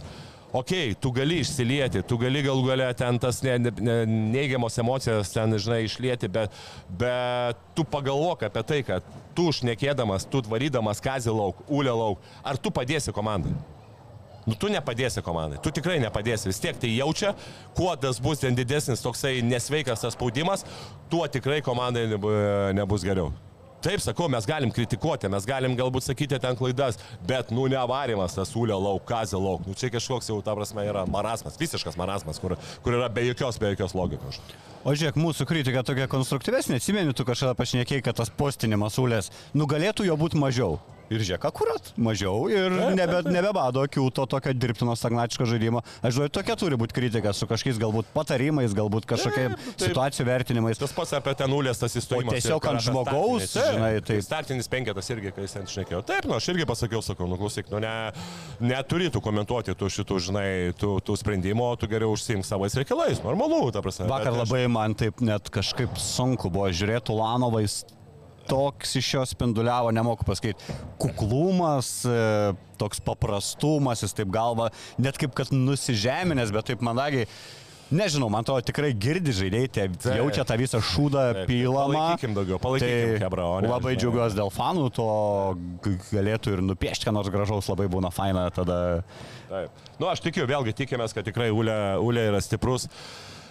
okei, 0.51 0.91
okay, 0.91 0.97
tu 1.01 1.11
gali 1.11 1.39
išsilieti, 1.43 2.03
tu 2.07 2.17
gali 2.21 2.43
galų 2.45 2.67
galę 2.71 2.89
ten 2.97 3.19
tas 3.21 3.41
ne, 3.45 3.57
ne, 3.61 3.73
ne, 3.79 3.97
neigiamos 4.33 4.77
emocijas 4.81 5.33
ten, 5.33 5.57
žinai, 5.61 5.83
išlieti, 5.85 6.29
bet, 6.31 6.53
bet 6.99 7.59
tu 7.77 7.85
pagalvok 7.85 8.47
apie 8.49 8.63
tai, 8.71 8.79
kad 8.87 9.09
tu 9.37 9.49
užnekėdamas, 9.51 10.27
tu 10.29 10.41
varydamas 10.49 11.03
kazį 11.03 11.35
lauk, 11.35 11.61
ulę 11.67 11.93
lauk, 11.93 12.31
ar 12.43 12.57
tu 12.57 12.73
padėsi 12.73 13.13
komandai? 13.15 13.53
Nu, 14.49 14.55
tu 14.57 14.69
nepadėsi 14.71 15.21
komandai, 15.21 15.59
tu 15.61 15.69
tikrai 15.75 15.99
nepadėsi, 16.01 16.47
vis 16.49 16.61
tiek 16.63 16.77
tai 16.79 16.89
jaučia, 16.95 17.35
kuo 17.77 17.91
tas 17.99 18.17
bus 18.23 18.41
ten 18.41 18.55
didesnis 18.57 19.03
toksai 19.03 19.43
nesveikas 19.45 20.01
tas 20.01 20.15
spaudimas, 20.17 20.65
tuo 21.11 21.27
tikrai 21.29 21.59
komandai 21.65 22.07
nebu- 22.09 22.33
nebus 22.73 23.05
geriau. 23.05 23.29
Taip, 23.79 24.01
sakau, 24.03 24.27
mes 24.27 24.43
galim 24.43 24.73
kritikuoti, 24.75 25.29
mes 25.31 25.45
galim 25.47 25.77
galbūt 25.79 26.03
sakyti 26.03 26.35
ten 26.43 26.57
klaidas, 26.59 26.97
bet, 27.27 27.53
nu, 27.55 27.63
nevarimas 27.71 28.35
tas 28.35 28.51
ūlio 28.59 28.75
lauk, 28.75 29.05
kazė 29.07 29.39
lauk, 29.39 29.63
nu, 29.63 29.75
čia 29.79 29.87
kažkoks 29.93 30.27
jau, 30.27 30.41
ta 30.43 30.51
prasme, 30.57 30.83
yra 30.83 31.05
marasmas, 31.07 31.55
visiškas 31.61 31.95
marasmas, 31.99 32.41
kur, 32.43 32.57
kur 32.83 32.97
yra 32.97 33.07
be 33.07 33.23
jokios, 33.29 33.55
be 33.61 33.71
jokios 33.71 33.95
logikos. 33.95 34.41
O 34.83 34.91
žiūrėk, 34.91 35.15
mūsų 35.23 35.47
kritika 35.47 35.85
tokia 35.87 36.09
konstruktyvesnė, 36.11 36.81
atsimeni, 36.81 37.15
tu 37.15 37.23
kažkada 37.27 37.55
pašnekėjai, 37.55 38.03
kad 38.03 38.19
tas 38.19 38.31
postinimas 38.35 38.99
ulės, 38.99 39.31
nu 39.55 39.67
galėtų 39.67 40.11
jo 40.11 40.19
būti 40.19 40.43
mažiau. 40.43 40.75
Ir 41.09 41.23
žiūrėk, 41.25 41.45
akurat, 41.49 41.89
mažiau 41.97 42.45
ir 42.51 42.73
nebe, 42.99 43.21
nebebado 43.33 43.81
akių 43.87 44.05
to 44.13 44.25
tokio 44.29 44.53
dirbtino 44.53 44.93
stagnatiško 44.97 45.47
žaidimo. 45.49 45.81
Aš 46.05 46.19
žinau, 46.19 46.29
tokia 46.37 46.55
turi 46.59 46.77
būti 46.79 46.95
kritika 46.97 47.33
su 47.33 47.47
kažkokiais 47.49 47.79
galbūt 47.81 48.11
patarimais, 48.13 48.75
galbūt 48.77 49.07
taip. 49.09 49.57
situacijų 49.81 50.27
vertinimais. 50.27 50.81
Tas 50.81 50.93
pats 50.93 51.15
apie 51.17 51.33
ten 51.39 51.49
nulės 51.49 51.81
tas 51.81 51.97
įstojimas. 51.97 52.37
Tiesiog 52.37 52.69
ant 52.69 52.85
žmogaus, 52.85 53.49
taip, 53.55 53.73
žinai, 53.77 53.91
tai 54.05 54.19
startinis 54.25 54.69
penketas 54.69 55.09
irgi, 55.09 55.33
kai 55.33 55.47
jis 55.47 55.57
ten 55.57 55.69
šnekėjo. 55.69 56.03
Taip, 56.09 56.29
nu, 56.29 56.37
aš 56.37 56.51
irgi 56.53 56.69
pasakiau, 56.69 57.01
sakau, 57.05 57.27
nu, 57.29 57.39
klausyk, 57.41 57.71
nu, 57.73 57.81
ne, 57.83 57.95
neturėtų 58.61 59.21
komentuoti 59.25 59.73
tų 59.77 59.89
šitų, 59.97 60.21
žinai, 60.29 60.47
tų, 60.79 60.95
tų 61.05 61.17
sprendimų, 61.23 61.71
tu 61.81 61.89
geriau 61.89 62.13
užsimk 62.13 62.45
savais 62.45 62.77
reikalais, 62.77 63.23
normalu, 63.25 63.63
ta 63.73 63.81
prasme. 63.85 64.09
Vakar 64.11 64.37
labai 64.37 64.67
man 64.71 64.97
taip 64.99 65.23
net 65.25 65.49
kažkaip 65.53 65.97
sunku 65.99 66.53
buvo 66.53 66.69
žiūrėti 66.69 67.15
Ulanovais. 67.15 67.81
Toks 68.49 68.95
iš 68.99 69.13
jo 69.13 69.23
spinduliavo, 69.29 69.93
nemoku 69.95 70.25
pasakyti, 70.25 70.75
kuklumas, 71.01 71.91
e, 72.09 72.53
toks 72.81 73.01
paprastumas, 73.05 74.01
jis 74.05 74.15
taip 74.17 74.31
galva, 74.33 74.71
net 74.97 75.19
kaip 75.21 75.35
kad 75.37 75.53
nusižeminęs, 75.53 76.53
bet 76.55 76.71
taip 76.71 76.85
mandagiai. 76.85 77.29
Nežinau, 77.89 78.27
man 78.29 78.45
to 78.45 78.53
tikrai 78.61 78.91
girdi 78.93 79.33
žaidėjai, 79.33 79.69
Taip. 79.73 79.95
jaučia 80.19 80.43
tą 80.45 80.59
visą 80.61 80.77
šūdą 80.77 81.23
pylamą. 81.49 82.03
palaikykim 82.03 82.35
daugiau, 82.37 82.59
palaikykim, 82.61 83.15
chebra, 83.23 83.47
o 83.49 83.55
ne, 83.65 83.71
Labai 83.71 83.95
džiaugiuosi 83.97 84.37
dėl 84.37 84.51
fanų, 84.53 84.83
to 84.93 85.07
galėtų 86.11 86.53
ir 86.53 86.61
nupiešti, 86.67 87.07
ką 87.09 87.15
nors 87.17 87.31
gražaus, 87.33 87.65
labai 87.71 87.87
būna 87.89 88.11
faina 88.13 88.45
tada. 88.53 89.01
Taip. 89.49 89.81
Nu, 89.97 90.05
aš 90.11 90.21
tikiu, 90.21 90.45
vėlgi 90.49 90.75
tikimės, 90.83 91.17
kad 91.17 91.25
tikrai 91.25 91.49
Ulė, 91.49 91.79
Ulė 92.05 92.27
yra 92.29 92.43
stiprus. 92.45 92.85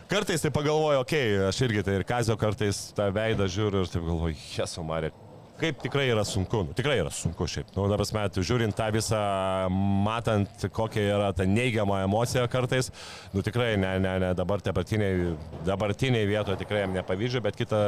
Kartais 0.09 0.41
tai 0.41 0.49
pagalvoju, 0.49 1.03
okei, 1.03 1.35
okay, 1.37 1.49
aš 1.51 1.59
irgi 1.67 1.83
tai 1.85 1.99
ir 1.99 2.05
Kazio 2.09 2.37
kartais 2.41 2.79
tą 2.97 3.11
veidą 3.13 3.45
žiūriu 3.45 3.83
ir 3.85 3.91
taip 3.93 4.07
galvoju, 4.07 4.39
jesu 4.57 4.85
Marė. 4.89 5.11
Kaip 5.59 5.81
tikrai 5.83 6.05
yra 6.07 6.23
sunku, 6.23 6.61
nu, 6.69 6.75
tikrai 6.77 7.01
yra 7.01 7.11
sunku 7.11 7.49
šiaip. 7.51 7.73
Nu, 7.75 7.89
dabar 7.91 8.07
mes 8.15 8.37
žiūrint 8.47 8.77
tą 8.79 8.85
visą, 8.95 9.19
matant, 10.07 10.67
kokia 10.71 11.03
yra 11.17 11.31
ta 11.35 11.43
neigiama 11.51 12.05
emocija 12.05 12.45
kartais, 12.51 12.93
nu 13.33 13.43
tikrai, 13.43 13.73
ne, 13.81 13.97
ne, 13.99 14.13
ne, 14.23 14.29
dabar 14.39 14.63
dabartiniai, 14.63 15.33
dabartiniai 15.67 16.29
vietoje 16.31 16.61
tikrai 16.61 16.85
jam 16.85 16.95
nepavydžiu, 16.95 17.43
bet 17.43 17.59
kita, 17.59 17.81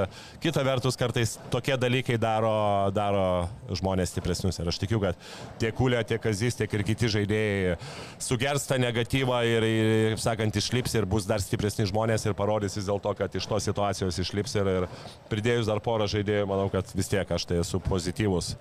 kita 0.42 0.64
vertus 0.66 0.98
kartais 0.98 1.36
tokie 1.52 1.76
dalykai 1.78 2.16
daro, 2.18 2.56
daro 2.96 3.28
žmonės 3.70 4.10
stipresnius. 4.16 4.58
Ir 4.58 4.72
aš 4.72 4.82
tikiu, 4.82 4.98
kad 5.04 5.22
tiek 5.62 5.78
Kulė, 5.78 6.02
tiek 6.10 6.18
Kazis, 6.26 6.58
tiek 6.58 6.74
ir 6.74 6.84
kiti 6.90 7.12
žaidėjai 7.14 7.78
sugers 8.18 8.66
tą 8.66 8.80
negatyvą 8.82 9.44
ir, 9.46 9.68
ir, 9.68 9.92
kaip 10.16 10.24
sakant, 10.26 10.58
išlips 10.58 10.98
ir 10.98 11.06
bus 11.06 11.30
dar 11.30 11.38
stipresni 11.38 11.86
žmonės 11.86 12.26
ir 12.26 12.34
parodys 12.34 12.74
vis 12.80 12.90
dėlto, 12.90 13.14
kad 13.22 13.38
iš 13.38 13.46
tos 13.46 13.70
situacijos 13.70 14.18
išlips 14.26 14.58
ir, 14.58 14.74
ir 14.74 14.90
pridėjus 15.30 15.70
dar 15.70 15.78
porą 15.86 16.10
žaidėjų, 16.10 16.50
manau, 16.50 16.66
kad 16.74 16.90
vis 16.98 17.14
tiek 17.14 17.30
aš 17.30 17.46
tai 17.46 17.59
esu 17.62 17.80
pozityvus 17.84 18.54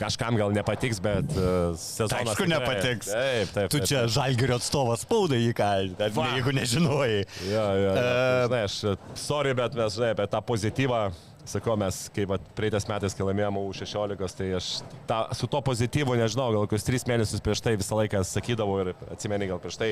kažkam 0.00 0.36
gal 0.40 0.52
nepatiks, 0.54 1.00
bet 1.04 1.28
uh, 1.36 1.76
sezonas... 1.76 2.32
Aišku, 2.32 2.48
nepatiks. 2.48 3.10
Taip, 3.12 3.50
taip. 3.52 3.72
Tu 3.72 3.80
taip, 3.80 3.88
čia 3.88 3.98
taip. 4.04 4.14
žalgerio 4.16 4.56
atstovas 4.56 5.04
spaudai 5.04 5.42
į 5.44 5.50
ką, 5.56 5.70
Va. 6.16 6.30
jeigu 6.36 6.54
nežinojai. 6.56 7.24
Jo, 7.50 7.64
jo, 7.76 7.82
jo. 7.84 7.90
E, 7.92 8.14
Žinai, 8.46 8.62
aš, 8.68 8.78
sorry, 9.20 9.52
bet 9.58 9.76
mes, 9.76 9.98
žinai, 9.98 10.14
apie 10.16 10.26
tą 10.32 10.40
pozityvą, 10.48 11.02
sakau, 11.50 11.76
mes, 11.80 12.00
kai 12.14 12.26
vat, 12.30 12.44
praeitais 12.56 12.86
metais, 12.88 13.16
kai 13.16 13.26
laimėjome 13.28 13.62
U16, 13.70 14.36
tai 14.38 14.50
aš 14.58 14.70
ta, 15.08 15.22
su 15.36 15.48
to 15.50 15.60
pozityvu, 15.68 16.16
nežinau, 16.20 16.50
gal 16.54 16.68
kokius 16.68 16.86
tris 16.86 17.06
mėnesius 17.08 17.44
prieš 17.44 17.64
tai 17.64 17.76
visą 17.80 17.98
laiką 18.00 18.22
sakydavau 18.26 18.80
ir 18.84 18.92
atsimeni 19.10 19.50
gal 19.50 19.60
prieš 19.62 19.80
tai, 19.80 19.90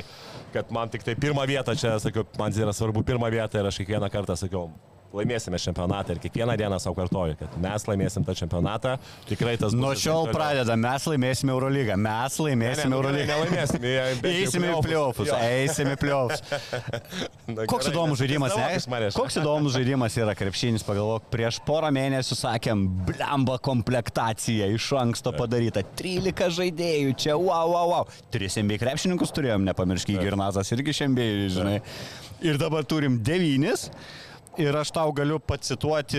kad 0.54 0.70
man 0.74 0.92
tik 0.92 1.04
tai 1.06 1.16
pirmą 1.18 1.44
vietą 1.50 1.76
čia, 1.78 1.96
sakiau, 2.02 2.26
man 2.40 2.54
yra 2.54 2.74
svarbu 2.76 3.04
pirmą 3.06 3.32
vietą 3.34 3.60
ir 3.60 3.70
aš 3.70 3.82
kiekvieną 3.82 4.10
kartą 4.12 4.38
sakiau, 4.38 4.70
laimėsime 5.14 5.58
čempionatą 5.62 6.14
ir 6.14 6.20
kiekvieną 6.22 6.56
dieną 6.60 6.78
savo 6.82 6.96
kartoju, 6.98 7.36
kad 7.40 7.54
mes 7.62 7.86
laimėsim 7.88 8.26
tą 8.26 8.34
čempionatą, 8.36 8.96
tikrai 9.28 9.54
tas 9.60 9.72
bus 9.72 9.80
Nuo 9.80 9.94
šiol 9.96 10.28
pradeda, 10.34 10.76
mes 10.76 11.06
laimėsime 11.08 11.54
Eurolygą, 11.54 11.96
mes 11.96 12.36
Ne, 12.38 12.44
laimėsime 12.44 12.84
ne, 12.84 12.90
nu, 12.92 12.98
Eurolygą. 12.98 13.28
Nelaimėsim, 13.30 13.86
jie- 13.88 14.02
bent 14.20 14.28
jau 14.28 14.42
Eisime 14.44 14.68
į 14.72 14.82
pliovus, 14.84 15.32
eisime 15.38 15.94
į 15.96 16.00
pliovus. 16.02 16.42
Koks 17.72 17.88
įdomus 17.92 18.20
žaidimas, 18.20 18.56
ne? 18.58 19.08
Koks 19.16 19.40
įdomus 19.40 19.74
žaidimas 19.78 20.18
yra 20.20 20.36
krepšinis, 20.38 20.84
pagalvok, 20.86 21.30
prieš 21.32 21.62
porą 21.66 21.90
mėnesių 21.94 22.38
sakėm, 22.42 22.84
blemba 23.08 23.58
komplektacija 23.64 24.68
iš 24.76 24.90
anksto 25.00 25.32
padaryta, 25.36 25.82
13 25.98 26.52
žaidėjų, 26.60 27.16
čia 27.18 27.36
wow, 27.40 27.72
wow, 27.72 27.92
wow. 27.94 28.14
Tris 28.34 28.60
MB 28.60 28.78
krepšininkus 28.84 29.32
turėjom, 29.36 29.64
nepamiršk, 29.68 30.12
Girnazas 30.18 30.72
irgi 30.76 30.94
šiandien, 31.00 31.48
žinai. 31.52 31.76
Ir 32.44 32.58
dabar 32.60 32.84
turim 32.86 33.18
devynis. 33.24 33.88
Ir 34.58 34.74
aš 34.74 34.90
tau 34.90 35.12
galiu 35.14 35.38
pacituoti 35.38 36.18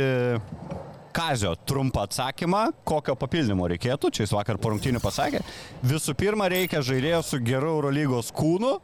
Kazio 1.12 1.56
trumpą 1.68 2.06
atsakymą, 2.06 2.62
kokio 2.88 3.16
papildymo 3.20 3.66
reikėtų, 3.68 4.12
čia 4.16 4.24
jis 4.24 4.32
vakar 4.32 4.56
po 4.62 4.72
rungtynių 4.72 5.02
pasakė. 5.04 5.42
Visų 5.84 6.16
pirma, 6.16 6.48
reikia 6.48 6.80
žaidėjo 6.86 7.20
su 7.26 7.42
geru 7.44 7.74
Eurolygos 7.74 8.30
kūnu, 8.32 8.78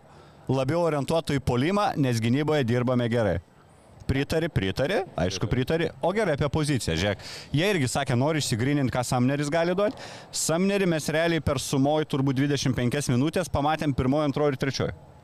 labiau 0.52 0.82
orientuotų 0.90 1.38
į 1.40 1.44
polimą, 1.48 1.94
nes 2.02 2.20
gynyboje 2.20 2.68
dirbame 2.68 3.08
gerai. 3.14 3.38
Pritari, 4.10 4.52
pritari, 4.52 5.00
aišku, 5.18 5.48
pritari, 5.50 5.88
o 6.04 6.12
gerai 6.14 6.36
apie 6.36 6.52
poziciją. 6.52 6.98
Žiūrėk, 7.00 7.26
jie 7.56 7.72
irgi 7.72 7.94
sakė, 7.96 8.20
nori 8.20 8.44
išsigryninti, 8.44 8.92
ką 8.94 9.06
Samneris 9.08 9.54
gali 9.54 9.78
duoti. 9.78 10.04
Samnerį 10.36 10.92
mes 10.98 11.08
realiai 11.16 11.42
per 11.42 11.64
sumoj 11.64 12.10
turbūt 12.12 12.44
25 12.44 13.14
minutės 13.16 13.50
pamatėm 13.54 13.96
pirmojo, 13.96 14.28
antrojo 14.28 14.54
ir 14.54 14.60
trečiojo. 14.62 15.15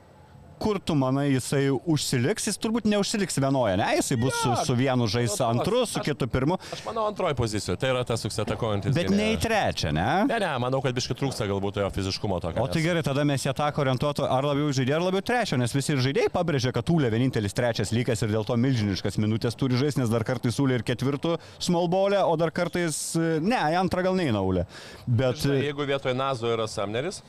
Kur 0.61 0.77
tu 0.85 0.93
manai, 0.93 1.31
jisai 1.33 1.63
užsiliks, 1.73 2.45
jis 2.51 2.59
turbūt 2.61 2.85
neužsiliks 2.85 3.39
vienoje, 3.41 3.77
ne? 3.81 3.87
Jisai 3.97 4.17
bus 4.21 4.35
su, 4.43 4.51
su 4.67 4.75
vienu 4.77 5.07
žais 5.09 5.33
nu, 5.39 5.45
antru, 5.47 5.79
su 5.89 6.03
kitu 6.05 6.27
pirmu, 6.29 6.59
Aš 6.75 6.83
manau 6.85 7.07
antroji 7.09 7.33
pozicija, 7.39 7.73
tai 7.81 7.89
yra 7.95 8.03
tas 8.05 8.21
suksatakojantis. 8.21 8.93
bet 8.93 9.09
ne 9.09 9.31
į 9.33 9.39
trečią, 9.41 9.89
ne? 9.95 10.05
Ne, 10.29 10.37
ne, 10.43 10.51
manau, 10.61 10.83
kad 10.85 10.93
biškai 10.93 11.17
trūksta 11.17 11.47
galbūt 11.49 11.79
jo 11.81 11.89
fiziškumo 11.95 12.37
tokio. 12.43 12.61
O 12.61 12.69
tai 12.69 12.83
gerai, 12.85 13.01
tada 13.07 13.25
mes 13.25 13.41
ją 13.47 13.55
tako 13.57 13.81
orientuotų 13.87 14.27
ar 14.29 14.45
labiau 14.51 14.69
į 14.69 14.77
žaidėją, 14.81 14.99
ar 15.01 15.07
labiau 15.07 15.25
trečio, 15.31 15.57
nes 15.57 15.73
visi 15.73 15.97
žaidėjai 15.97 16.29
pabrėžia, 16.37 16.75
kad 16.77 16.85
Tūlė 16.91 17.09
vienintelis 17.13 17.57
trečias 17.57 17.89
lygas 17.95 18.21
ir 18.21 18.29
dėl 18.37 18.45
to 18.45 18.53
milžiniškas 18.61 19.17
minutės 19.21 19.57
turi 19.57 19.81
žaisti, 19.81 20.03
nes 20.03 20.13
dar 20.13 20.25
kartais 20.27 20.57
Tūlė 20.61 20.77
ir 20.79 20.85
ketvirtų 20.87 21.35
smolbolė, 21.63 22.21
o 22.27 22.37
dar 22.37 22.53
kartais, 22.53 23.01
ne, 23.17 23.61
į 23.73 23.81
antrą 23.81 24.05
gal 24.11 24.17
neina 24.21 24.45
Ūlė. 24.45 24.67
Bet, 25.07 25.41
Žinai, 25.41 25.63
Jeigu 25.71 25.89
vietoj 25.89 26.13
Nazo 26.17 26.49
yra 26.53 26.67
Samneris, 26.69 27.23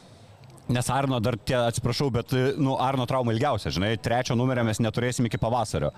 nes 0.74 0.88
Arno 0.92 1.20
dar, 1.22 1.36
tie, 1.36 1.56
atsiprašau, 1.60 2.10
bet, 2.14 2.32
nu, 2.60 2.76
Arno 2.80 3.06
trauma 3.08 3.34
ilgiausia, 3.34 3.72
žinai, 3.74 3.94
trečio 4.02 4.36
numerio 4.38 4.64
mes 4.66 4.80
neturėsim 4.82 5.28
iki 5.28 5.40
pavasario. 5.40 5.92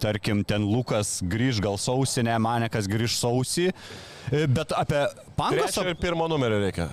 Tarkim, 0.00 0.40
ten 0.48 0.64
Lukas 0.64 1.18
grįž 1.28 1.58
gal 1.60 1.76
sausinę, 1.76 2.38
Manekas 2.40 2.86
grįž 2.88 3.18
sausį, 3.20 3.66
bet 4.48 4.72
apie 4.72 5.02
Pangosą... 5.36 5.66
trečio 5.66 5.88
ir 5.92 5.98
pirmo 6.00 6.28
numerio 6.32 6.60
reikia. 6.62 6.86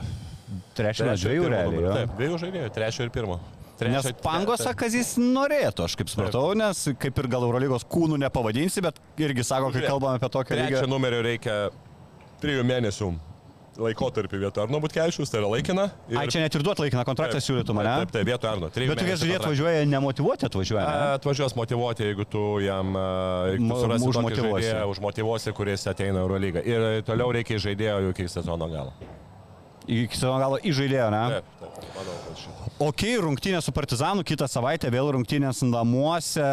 Trečio, 0.76 1.08
ir 1.08 1.22
dviejų 1.22 1.52
realiai. 1.54 1.86
Taip, 2.02 2.18
dviejų 2.20 2.42
žaidėjų, 2.44 2.74
trečio 2.76 3.08
ir 3.08 3.14
pirmo. 3.16 3.40
Nes 3.78 4.04
Trečio- 4.04 4.20
Pangosą 4.24 4.72
taip. 4.72 4.80
Kazis 4.82 5.14
norėtų, 5.22 5.86
aš 5.86 5.96
kaip 6.00 6.10
supratau, 6.12 6.52
nes 6.58 6.84
kaip 7.00 7.20
ir 7.22 7.28
gal 7.32 7.46
Eurolygos 7.48 7.86
kūnų 7.88 8.18
nepavadinsi, 8.26 8.82
bet 8.84 8.98
irgi 9.22 9.46
sako, 9.46 9.70
kai 9.72 9.86
kalbame 9.86 10.18
apie 10.20 10.30
tokią 10.34 10.58
lygą. 10.58 10.68
Trečio 10.74 10.90
numerio 10.90 11.22
reikia 11.24 11.58
trijų 12.42 12.66
mėnesių 12.68 13.12
laikotarpį 13.78 14.40
vietoj 14.42 14.64
Arno 14.66 14.80
Butkevičius, 14.84 15.30
tai 15.32 15.40
yra 15.42 15.50
laikina. 15.52 15.86
ir- 16.10 16.18
Ai, 16.18 16.28
čia 16.28 16.40
net 16.42 16.56
ir 16.56 16.64
duot 16.66 16.80
laikiną 16.82 17.04
kontraktą 17.06 17.38
siūlytų 17.44 17.74
mane. 17.78 17.94
Taip, 18.02 18.12
taip, 18.12 18.26
vietoj 18.26 18.50
Arno. 18.52 18.70
Bet 18.70 18.76
žaidėjai 18.78 19.18
kontraktą. 19.20 19.36
atvažiuoja 19.44 19.86
nemotivuoti, 19.86 20.46
atvažiuoja. 20.50 20.86
Ne? 20.88 21.18
Atvažiuos 21.20 21.56
motivuoti, 21.56 22.04
jeigu 22.10 22.26
tu 22.26 22.44
jam 22.66 22.94
tu 23.58 23.76
surasi 23.82 24.04
tokį 24.04 24.10
užmotyvuosi. 24.10 24.66
žaidėją, 24.66 24.90
užmotivuosi, 24.94 25.54
kuris 25.54 25.88
ateina 25.88 26.20
Eurolygą. 26.26 26.66
Ir 26.66 27.02
toliau 27.04 27.32
reikia 27.32 27.58
žaidėjo 27.62 28.10
iki 28.12 28.28
sezono 28.28 28.68
galo. 28.68 28.94
Iki 29.88 30.20
savo 30.20 30.38
galo 30.42 30.58
įžaidėjo, 30.68 31.08
ne? 31.14 31.22
Taip, 31.38 31.52
taip, 31.62 31.92
manau, 31.96 32.16
kad 32.26 32.42
šitą. 32.42 32.68
Ok, 32.84 33.04
rungtynė 33.24 33.58
su 33.66 33.72
Partizanu, 33.74 34.22
kitą 34.28 34.46
savaitę 34.52 34.92
vėl 34.94 35.08
rungtynės 35.16 35.64
namuose. 35.66 36.44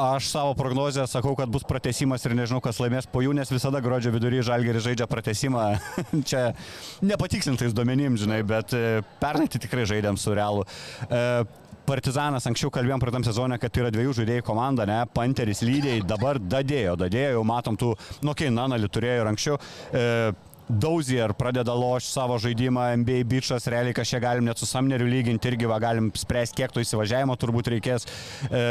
Aš 0.00 0.26
savo 0.28 0.52
prognozę 0.58 1.06
sakau, 1.08 1.32
kad 1.36 1.48
bus 1.52 1.64
pratesimas 1.68 2.24
ir 2.26 2.34
nežinau, 2.36 2.60
kas 2.64 2.80
laimės 2.82 3.08
po 3.10 3.22
jų, 3.24 3.32
nes 3.36 3.48
visada 3.52 3.80
gruodžio 3.84 4.12
vidury 4.12 4.42
Žalgeris 4.44 4.84
žaidžia 4.84 5.06
pratesimą. 5.08 5.64
Čia 6.28 6.50
nepatikslintais 7.04 7.72
duomenim, 7.76 8.18
žinai, 8.20 8.42
bet 8.44 8.74
e, 8.76 9.00
pernai 9.22 9.48
tai 9.48 9.62
tikrai 9.62 9.86
žaidėm 9.88 10.20
su 10.20 10.36
realu. 10.36 10.66
E, 11.08 11.24
Partizanas 11.88 12.44
anksčiau 12.46 12.70
kalbėjom 12.70 13.00
praeitam 13.02 13.24
sezonė, 13.26 13.56
kad 13.58 13.72
tai 13.72 13.82
yra 13.82 13.94
dviejų 13.94 14.12
žaidėjų 14.20 14.44
komanda, 14.46 14.84
ne? 14.86 15.00
Panteris 15.16 15.64
lygiai 15.66 16.04
dabar 16.06 16.38
dadėjo, 16.38 16.94
dadėjo, 17.00 17.32
jau 17.38 17.48
matom 17.48 17.80
tų, 17.80 17.94
nu, 18.26 18.36
kai 18.36 18.52
Nanali 18.52 18.92
turėjo 18.92 19.24
ir 19.24 19.30
anksčiau. 19.32 19.58
E, 19.90 20.04
Dauzier 20.70 21.34
pradeda 21.34 21.74
lošti 21.74 22.12
savo 22.12 22.38
žaidimą, 22.38 22.84
NBA 23.02 23.24
bičias, 23.26 23.66
realiai 23.72 23.96
kažkiek 23.96 24.22
galim 24.22 24.46
net 24.46 24.60
su 24.60 24.68
Samneriu 24.70 25.08
lyginti 25.10 25.50
irgi, 25.50 25.66
va, 25.66 25.80
galim 25.82 26.12
spręsti, 26.14 26.60
kiek 26.62 26.72
to 26.74 26.84
įsivažiavimo 26.84 27.34
turbūt 27.40 27.72
reikės. 27.74 28.06
E, 28.46 28.62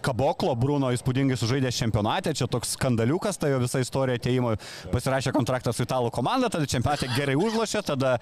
Kaboklo 0.00 0.54
Bruno 0.56 0.88
įspūdingai 0.94 1.36
sužaidė 1.36 1.70
čempionate, 1.76 2.32
čia 2.36 2.46
toks 2.50 2.72
skandaliukas, 2.76 3.36
tai 3.40 3.50
jo 3.52 3.58
visa 3.60 3.82
istorija 3.82 4.16
ateimo, 4.16 4.54
pasirašė 4.92 5.32
kontraktą 5.36 5.74
su 5.76 5.84
italų 5.84 6.12
komanda, 6.14 6.48
tada 6.52 6.68
čempionate 6.70 7.10
gerai 7.12 7.36
užlošė, 7.36 7.82
tada 7.90 8.14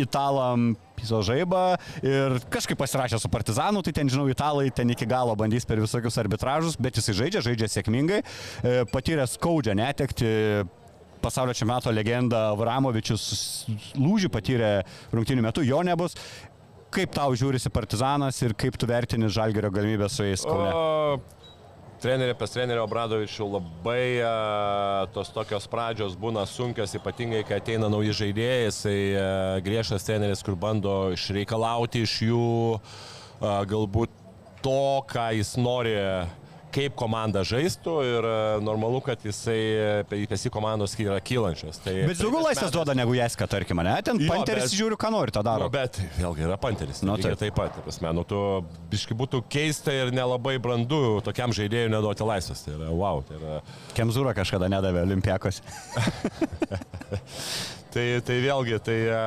italam 0.00 0.72
piso 0.96 1.20
žaibą 1.26 1.64
ir 2.00 2.38
kažkaip 2.52 2.80
pasirašė 2.80 3.20
su 3.20 3.28
partizanu, 3.32 3.82
tai 3.84 3.92
ten 3.98 4.08
žinau, 4.08 4.30
italai 4.32 4.70
ten 4.72 4.88
iki 4.94 5.08
galo 5.08 5.36
bandys 5.36 5.68
per 5.68 5.82
visokius 5.82 6.16
arbitražus, 6.22 6.78
bet 6.80 6.96
jisai 6.96 7.18
žaidžia, 7.20 7.44
žaidžia 7.50 7.68
sėkmingai, 7.74 8.22
e, 8.22 8.76
patyrė 8.88 9.28
skaudžią 9.28 9.76
netekti 9.76 10.32
pasaulio 11.26 11.54
čempionato 11.56 11.92
legenda 11.94 12.48
Avramovičius 12.54 13.24
lūžį 13.98 14.32
patyrė 14.32 14.72
rungtinių 15.14 15.48
metų, 15.50 15.66
jo 15.66 15.82
nebus. 15.86 16.14
Kaip 16.94 17.12
tau 17.12 17.34
žiūrisi 17.36 17.68
partizanas 17.74 18.38
ir 18.46 18.54
kaip 18.56 18.78
tu 18.78 18.86
vertini 18.88 19.28
žalgerio 19.28 19.72
galimybę 19.74 20.08
su 20.08 20.24
jais? 20.24 20.46
O, 20.46 21.18
Trenerė 21.96 22.34
pas 22.36 22.52
trenerio 22.52 22.82
Obradovičių 22.84 23.46
labai 23.54 24.18
a, 24.20 25.06
tos 25.14 25.30
tokios 25.32 25.64
pradžios 25.72 26.12
būna 26.20 26.42
sunkios, 26.44 26.92
ypatingai, 26.98 27.40
kai 27.48 27.56
ateina 27.62 27.88
nauji 27.88 28.12
žaidėjai, 28.18 28.66
jisai 28.66 28.98
a, 29.16 29.28
griežtas 29.64 30.04
treneris, 30.04 30.44
kur 30.44 30.58
bando 30.60 30.92
išreikalauti 31.16 32.04
iš 32.04 32.18
jų 32.28 32.50
a, 32.76 33.62
galbūt 33.70 34.12
to, 34.60 34.76
ką 35.08 35.30
jis 35.38 35.54
nori 35.56 35.96
kaip 36.76 36.92
komanda 37.00 37.40
žaistų 37.48 37.92
ir 38.04 38.26
a, 38.28 38.32
normalu, 38.60 38.98
kad 39.06 39.22
jisai 39.24 40.04
pesi 40.28 40.50
komandos 40.52 40.92
yra 41.00 41.16
kylančios. 41.24 41.78
Tai 41.80 41.94
Bet 42.10 42.18
daugiau 42.20 42.42
praeitais 42.42 42.48
laisvės 42.50 42.74
duoda 42.76 42.92
negu 42.98 43.16
Jeska, 43.16 43.48
tarkim, 43.48 43.80
ne? 43.86 43.94
Ten 44.04 44.20
Jo, 44.20 44.28
Panteris 44.34 44.66
bet- 44.68 44.76
žiūri, 44.76 44.98
ką 45.00 45.08
nori, 45.14 45.32
tą 45.32 45.40
Nu, 45.40 45.48
daro. 45.48 45.70
bet 45.72 45.96
vėlgi 46.20 46.44
yra 46.46 46.58
panteris. 46.60 47.00
Nu, 47.02 47.16
Nu, 47.16 47.32
taip. 47.36 47.54
pat, 47.56 47.72
prasme, 47.86 48.12
nu, 48.12 48.24
tu 48.28 48.36
biški 48.92 49.16
būtų 49.16 49.40
keista 49.48 49.88
ir 49.94 50.12
nelabai 50.12 50.58
brandu 50.60 51.22
tokiam 51.24 51.48
žaidėjui 51.56 51.88
neduoti 51.96 52.28
laisvės. 52.28 52.60
Tai 52.66 52.76
yra, 52.76 52.92
wow, 52.92 53.24
tai 53.24 53.40
yra. 53.40 53.62
Kemzūra 53.96 54.36
kažkada 54.36 54.68
nedavė 54.68 55.06
olimpiakos. 55.08 55.62
Tai, 57.96 58.04
tai 58.28 58.34
vėlgi, 58.44 58.76
tai 58.84 58.96
a, 59.08 59.20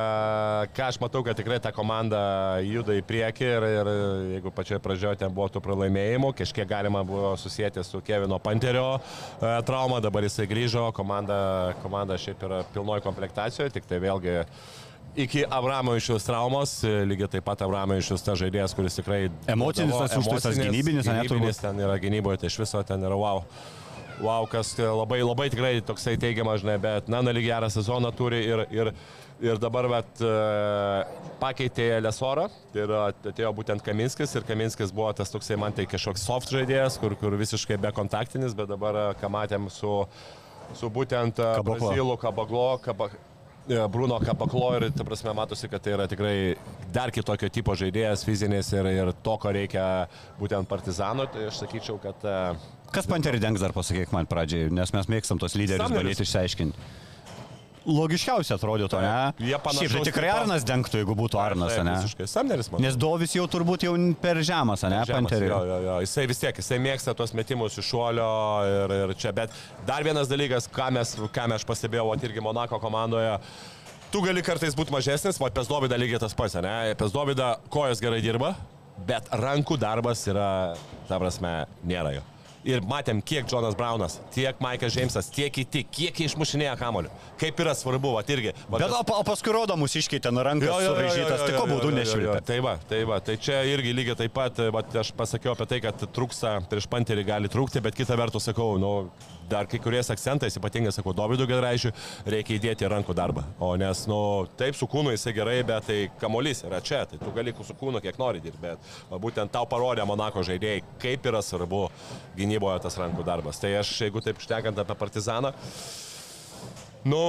ką 0.70 0.84
aš 0.92 0.98
matau, 1.02 1.24
kad 1.26 1.34
tikrai 1.34 1.56
ta 1.62 1.72
komanda 1.74 2.20
juda 2.62 2.94
į 2.94 3.00
priekį 3.02 3.48
ir, 3.48 3.64
ir 3.66 3.88
jeigu 4.36 4.52
pačioje 4.54 4.78
pradžioje 4.84 5.18
ten 5.24 5.32
buvo 5.34 5.48
tų 5.50 5.62
pralaimėjimų, 5.64 6.30
kažkiek 6.38 6.68
galima 6.70 7.02
buvo 7.06 7.32
susijęti 7.40 7.82
su 7.82 7.98
Kevino 8.06 8.38
Panterio 8.38 8.92
a, 9.00 9.56
trauma, 9.66 9.98
dabar 10.04 10.22
jisai 10.22 10.46
grįžo, 10.50 10.84
komanda, 10.94 11.40
komanda 11.82 12.14
šiaip 12.14 12.46
yra 12.46 12.60
pilnoji 12.70 13.02
komplektacijoje, 13.08 13.74
tik 13.74 13.90
tai 13.90 13.98
vėlgi 14.06 14.36
iki 15.18 15.42
Abramovičiaus 15.50 16.30
traumos, 16.30 16.76
e, 16.86 16.94
lygiai 17.10 17.32
taip 17.34 17.50
pat 17.50 17.66
Abramovičius 17.66 18.22
ta 18.22 18.38
žaidėjas, 18.38 18.78
kuris 18.78 19.00
tikrai... 19.00 19.24
Emocinis 19.50 19.98
tas 19.98 20.14
užtaisas, 20.20 20.62
gynybinis, 20.62 21.10
ane, 21.10 21.26
turbūt? 21.26 21.40
gynybinis 21.40 21.62
ten 21.66 21.82
yra 21.82 21.98
gynyboje, 21.98 22.44
tai 22.44 22.54
iš 22.54 22.62
viso 22.62 22.86
ten 22.86 23.02
yra 23.02 23.18
wow. 23.18 23.42
Wow, 24.20 24.44
kas 24.50 24.74
labai, 24.76 25.22
labai 25.24 25.48
tikrai 25.52 25.78
toksai 25.84 26.18
teigiamas, 26.20 26.60
žinai, 26.60 26.76
bet 26.82 27.08
Nana 27.08 27.32
lyg 27.32 27.46
gerą 27.48 27.70
sezoną 27.72 28.10
turi 28.16 28.42
ir, 28.44 28.62
ir, 28.74 28.90
ir 29.40 29.60
dabar 29.60 29.88
vat, 29.88 30.20
e, 30.20 30.32
pakeitė 31.40 31.86
Lesorą 32.04 32.48
ir 32.76 32.92
atėjo 32.98 33.54
būtent 33.56 33.84
Kaminskis 33.84 34.36
ir 34.36 34.44
Kaminskis 34.48 34.92
buvo 34.92 35.08
tas 35.16 35.32
toksai 35.32 35.56
man 35.60 35.72
tai 35.76 35.88
kažkoks 35.88 36.26
soft 36.28 36.52
žaidėjas, 36.52 36.98
kur, 37.00 37.16
kur 37.20 37.36
visiškai 37.40 37.80
be 37.80 37.92
kontaktinis, 37.96 38.56
bet 38.56 38.68
dabar, 38.68 38.98
e, 39.06 39.16
ką 39.22 39.32
matėm 39.32 39.70
su, 39.72 39.96
su 40.76 40.92
būtent 40.92 41.40
e. 41.40 41.50
Brazilu, 41.64 42.18
Kabaglo, 42.20 42.66
Kaba, 42.84 43.08
e, 43.70 43.78
Bruno 43.88 44.18
Kapaklo 44.20 44.74
ir, 44.76 44.90
ta 44.96 45.06
prasme, 45.08 45.32
matosi, 45.38 45.70
kad 45.72 45.80
tai 45.86 45.96
yra 45.96 46.08
tikrai 46.10 46.34
dar 46.92 47.14
kitokio 47.14 47.48
tipo 47.48 47.72
žaidėjas, 47.72 48.26
fizinis 48.28 48.68
ir, 48.76 48.92
ir 48.92 49.14
to, 49.24 49.38
ko 49.40 49.56
reikia 49.56 49.86
būtent 50.42 50.68
partizano, 50.68 51.24
tai 51.32 51.48
aš 51.48 51.64
sakyčiau, 51.64 51.96
kad... 52.04 52.28
e, 52.28 52.76
Kas 52.94 53.06
panterį 53.10 53.38
dengs 53.42 53.62
dar 53.62 53.74
pasakyk 53.76 54.10
man 54.14 54.26
pradžiai, 54.30 54.70
nes 54.74 54.90
mes 54.94 55.06
mėgstam 55.12 55.38
tos 55.40 55.54
lyderius 55.58 55.92
bandyti 55.92 56.26
išsiaiškinti. 56.26 56.90
Logiškiausia 57.90 58.58
atrodytų, 58.58 58.98
ne? 59.00 59.46
Jie 59.48 59.56
panašaus 59.62 59.88
Šiaip 59.88 60.02
tai 60.04 60.10
tikrai 60.10 60.28
tipo- 60.28 60.40
Arnas 60.42 60.64
dengtų, 60.68 60.98
jeigu 61.00 61.14
būtų 61.16 61.38
Arnas, 61.40 61.76
ne? 61.80 61.94
Visiškai. 61.96 62.26
Samneris, 62.28 62.68
man. 62.70 62.82
Nes 62.84 62.96
Dovis 62.96 63.32
jau 63.32 63.46
turbūt 63.48 63.86
jau 63.86 63.94
per 64.20 64.36
žemas, 64.44 64.82
ne? 64.84 65.00
Panteriui. 65.08 65.48
Jo, 65.48 65.64
jo, 65.64 65.78
jo. 65.86 65.94
Jisai 66.04 66.26
vis 66.28 66.38
tiek, 66.38 66.54
jisai 66.60 66.78
mėgsta 66.78 67.14
tuos 67.16 67.32
metimus 67.32 67.78
iš 67.80 67.88
šuolio 67.88 68.28
ir, 68.68 68.94
ir 69.08 69.14
čia, 69.14 69.32
bet 69.32 69.50
dar 69.86 70.04
vienas 70.04 70.28
dalykas, 70.28 70.68
ką, 70.68 70.90
mes, 70.92 71.14
ką 71.16 71.46
aš 71.56 71.64
pastebėjau, 71.64 72.12
irgi 72.20 72.44
Monako 72.44 72.78
komandoje, 72.78 73.38
tu 74.12 74.20
gali 74.20 74.42
kartais 74.42 74.76
būti 74.76 74.92
mažesnis, 74.92 75.40
o 75.40 75.48
Pesdovyda 75.48 75.96
lygiai 75.96 76.20
tas 76.20 76.34
pats, 76.34 76.60
ne? 76.60 76.94
Pesdovyda 77.00 77.56
kojas 77.70 77.98
gerai 77.98 78.20
dirba, 78.20 78.54
bet 79.06 79.24
rankų 79.32 79.78
darbas 79.80 80.26
yra, 80.28 80.76
ta 81.08 81.18
prasme, 81.18 81.64
nėra 81.86 82.12
jo. 82.18 82.26
Ir 82.68 82.82
matėm, 82.84 83.22
kiek 83.24 83.46
Jonas 83.48 83.72
Braunas, 83.72 84.18
tiek 84.34 84.58
Maikas 84.60 84.92
Džeimsas, 84.92 85.30
tiek 85.32 85.48
kiti, 85.54 85.80
kiek 85.88 86.18
jie 86.20 86.26
išmušinėja 86.28 86.74
kamoliu. 86.76 87.08
Kaip 87.40 87.56
yra 87.64 87.72
svarbu, 87.72 88.10
va 88.18 88.20
irgi. 88.28 88.52
Va, 88.68 88.82
Bet 88.82 88.92
o, 88.92 89.00
pa- 89.08 89.16
o 89.22 89.24
paskui 89.24 89.54
rodomus 89.56 89.96
iškeitė 89.96 90.28
nuo 90.34 90.44
rankos 90.44 90.68
suraižytas, 90.84 91.46
tai 91.46 91.54
ko 91.56 91.64
būdu 91.70 91.94
nešvilpė. 91.96 92.36
Tai 92.44 92.58
va, 92.66 92.74
tai 92.90 93.00
va, 93.08 93.16
tai 93.24 93.38
čia 93.40 93.62
irgi 93.64 93.94
lygiai 93.96 94.18
taip 94.20 94.36
pat, 94.36 94.60
va, 94.76 94.84
aš 95.00 95.14
pasakiau 95.16 95.54
apie 95.56 95.70
tai, 95.72 95.80
kad 95.86 96.04
trūksta, 96.12 96.58
prieš 96.68 96.90
panterį 96.92 97.24
gali 97.32 97.48
trūkti, 97.52 97.80
bet 97.80 97.96
kita 97.96 98.18
vertus 98.20 98.50
sakau, 98.50 98.74
nu, 98.82 98.92
dar 99.50 99.68
kai 99.70 99.80
kuriais 99.82 100.10
akcentais, 100.12 100.56
ypatingai 100.58 100.92
sakau, 100.94 101.14
Dovydų 101.16 101.46
Gedraižiui, 101.50 101.92
reikia 102.30 102.56
įdėti 102.58 102.88
rankų 102.90 103.16
darbą. 103.18 103.44
O 103.62 103.72
nes, 103.80 104.04
nu, 104.10 104.20
taip 104.60 104.78
su 104.78 104.88
kūnu 104.90 105.14
jisai 105.14 105.34
gerai, 105.36 105.58
bet 105.66 105.88
tai 105.90 105.98
kamolys 106.22 106.64
yra 106.68 106.80
čia, 106.84 107.02
tai 107.10 107.20
tu 107.20 107.32
gali 107.36 107.54
su 107.66 107.76
kūnu 107.80 108.02
kiek 108.04 108.20
nori 108.20 108.42
dirbti, 108.44 108.62
bet 108.62 109.20
būtent 109.22 109.52
tau 109.54 109.66
parodė 109.70 110.06
Monako 110.08 110.44
žaidėjai, 110.46 110.84
kaip 111.02 111.26
yra 111.30 111.42
svarbu 111.44 111.86
gynyboje 112.38 112.84
tas 112.86 112.98
rankų 113.00 113.26
darbas. 113.26 113.60
Tai 113.62 113.72
aš, 113.82 113.92
jeigu 114.06 114.22
taip 114.24 114.40
štekant 114.42 114.78
apie 114.80 114.96
partizaną, 114.98 115.52
nu, 117.10 117.22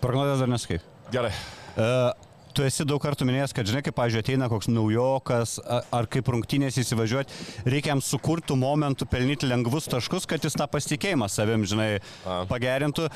Prognozijas 0.00 0.40
dar 0.40 0.48
nesakai. 0.48 0.80
gerai. 1.12 1.32
Uh, 1.76 2.29
tu 2.54 2.64
esi 2.66 2.86
daug 2.88 3.00
kartų 3.02 3.26
minėjęs, 3.28 3.54
kad 3.56 3.68
žinai, 3.68 3.82
kaip, 3.86 3.96
pažiūrėjau, 3.98 4.24
ateina 4.26 4.48
koks 4.52 4.70
naujokas 4.70 5.56
ar 5.66 6.08
kaip 6.10 6.30
rungtynės 6.34 6.78
įsivažiuoti, 6.82 7.36
reikia 7.70 7.94
jam 7.94 8.02
sukurtų 8.04 8.56
momentų 8.60 9.08
pelnyti 9.10 9.50
lengvus 9.50 9.90
taškus, 9.90 10.28
kad 10.30 10.44
jis 10.46 10.58
tą 10.58 10.66
pasitikėjimą 10.70 11.30
savim, 11.30 11.66
žinai, 11.68 11.92
A. 12.24 12.42
pagerintų. 12.50 13.10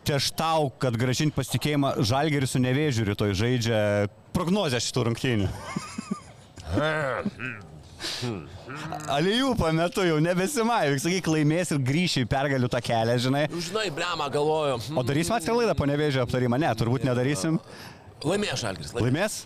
Tai 0.00 0.14
aš 0.16 0.30
tau, 0.32 0.70
kad 0.80 0.96
gražinti 0.96 1.36
pasitikėjimą, 1.36 1.90
žalgeris 2.08 2.54
su 2.56 2.60
nevėžiu 2.62 3.04
rytoj 3.10 3.34
žaidžia 3.36 3.80
prognozę 4.32 4.80
šitų 4.80 5.10
rungtynių. 5.10 5.50
Alijų 9.10 9.54
pametu 9.58 10.04
jau 10.06 10.18
nebesimai, 10.22 10.98
sakyk, 11.02 11.28
laimės 11.34 11.72
ir 11.74 11.80
grįši 11.84 12.24
į 12.24 12.28
pergalių 12.30 12.70
tą 12.72 12.80
kelią, 12.84 13.16
žinai. 13.26 13.44
Nu, 13.52 13.60
Žinai, 13.64 13.88
brema, 13.94 14.28
galvoju. 14.32 14.78
O 14.96 15.04
darysim 15.06 15.36
atskirą 15.36 15.58
laidą 15.60 15.74
po 15.76 15.88
nevėžio 15.90 16.24
aptarimą? 16.24 16.60
Ne, 16.62 16.70
turbūt 16.80 17.04
nedarysim. 17.08 17.58
Laimėjo 17.60 17.99
Šalgris. 18.20 18.94
Laimėjo. 18.94 19.10
Laimės? 19.10 19.44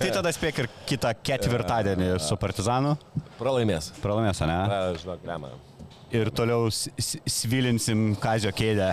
tai 0.00 0.10
tada 0.12 0.30
spėk 0.32 0.62
ir 0.62 0.68
kitą 0.88 1.12
ketvirtadienį 1.24 2.14
su 2.26 2.38
Partizanu. 2.40 2.94
Pralaimės. 3.40 3.92
Pralaimės, 4.00 4.40
ne? 4.44 4.60
Na, 4.70 4.78
žinok, 5.00 5.20
brema. 5.24 5.52
Ir 6.10 6.26
toliau 6.34 6.66
svilinsim 6.74 8.16
Kazio 8.18 8.50
kėdę. 8.50 8.88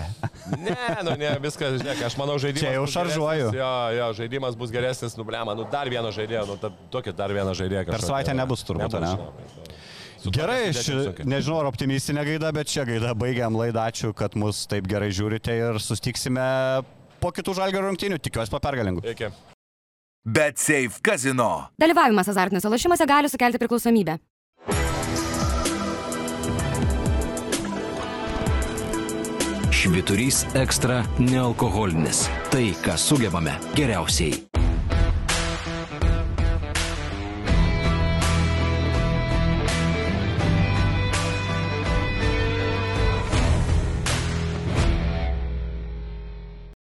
Ne, 0.54 0.76
nu 1.02 1.16
ne, 1.18 1.32
viskas, 1.42 1.80
žinai, 1.80 1.96
aš 2.06 2.14
manau, 2.20 2.36
žaidimas. 2.38 2.62
Čia 2.62 2.76
jau 2.76 2.84
šaržuoju. 2.92 3.48
Jo, 3.58 3.70
jo, 3.96 4.06
žaidimas 4.20 4.54
bus 4.60 4.70
geresnis, 4.70 5.16
nublema, 5.18 5.56
nu 5.58 5.66
dar 5.72 5.90
vieną 5.90 6.12
žaidėją, 6.14 6.44
nu 6.46 6.70
tokį 6.94 7.16
dar 7.18 7.34
vieną 7.34 7.56
žaidėją. 7.58 7.88
Per 7.90 8.06
savaitę 8.06 8.36
nebus 8.38 8.62
turbūt, 8.68 8.86
Nebus, 8.86 9.02
ne? 9.02 9.10
žinok, 9.16 9.74
Su 10.18 10.32
Gerai, 10.34 10.72
ši, 10.74 10.94
nežinau 11.30 11.60
ar 11.62 11.68
optimistinė 11.70 12.24
gaida, 12.26 12.48
bet 12.54 12.70
šią 12.70 12.86
gaidą 12.88 13.12
baigiam 13.18 13.54
laidą. 13.54 13.84
Ačiū, 13.86 14.10
kad 14.18 14.34
mus 14.38 14.64
taip 14.70 14.86
gerai 14.90 15.12
žiūrite 15.14 15.54
ir 15.54 15.78
sustiksime 15.82 16.46
po 17.20 17.32
kitų 17.34 17.54
žalgerio 17.58 17.88
rungtynių. 17.88 18.20
Tikiuosi 18.22 18.52
po 18.52 18.60
pergalingų. 18.62 19.04
Iki. 19.14 19.30
BetSafe 20.28 21.00
kazino. 21.02 21.68
Dalyvavimas 21.80 22.28
azartiniuose 22.28 22.72
lošimuose 22.72 23.06
gali 23.08 23.30
sukelti 23.32 23.60
priklausomybę. 23.62 24.18
Šviturys 29.78 30.42
ekstra 30.58 31.04
nealkoholinis. 31.22 32.26
Tai, 32.50 32.64
ką 32.82 32.98
sugebame 32.98 33.54
geriausiai. 33.78 34.34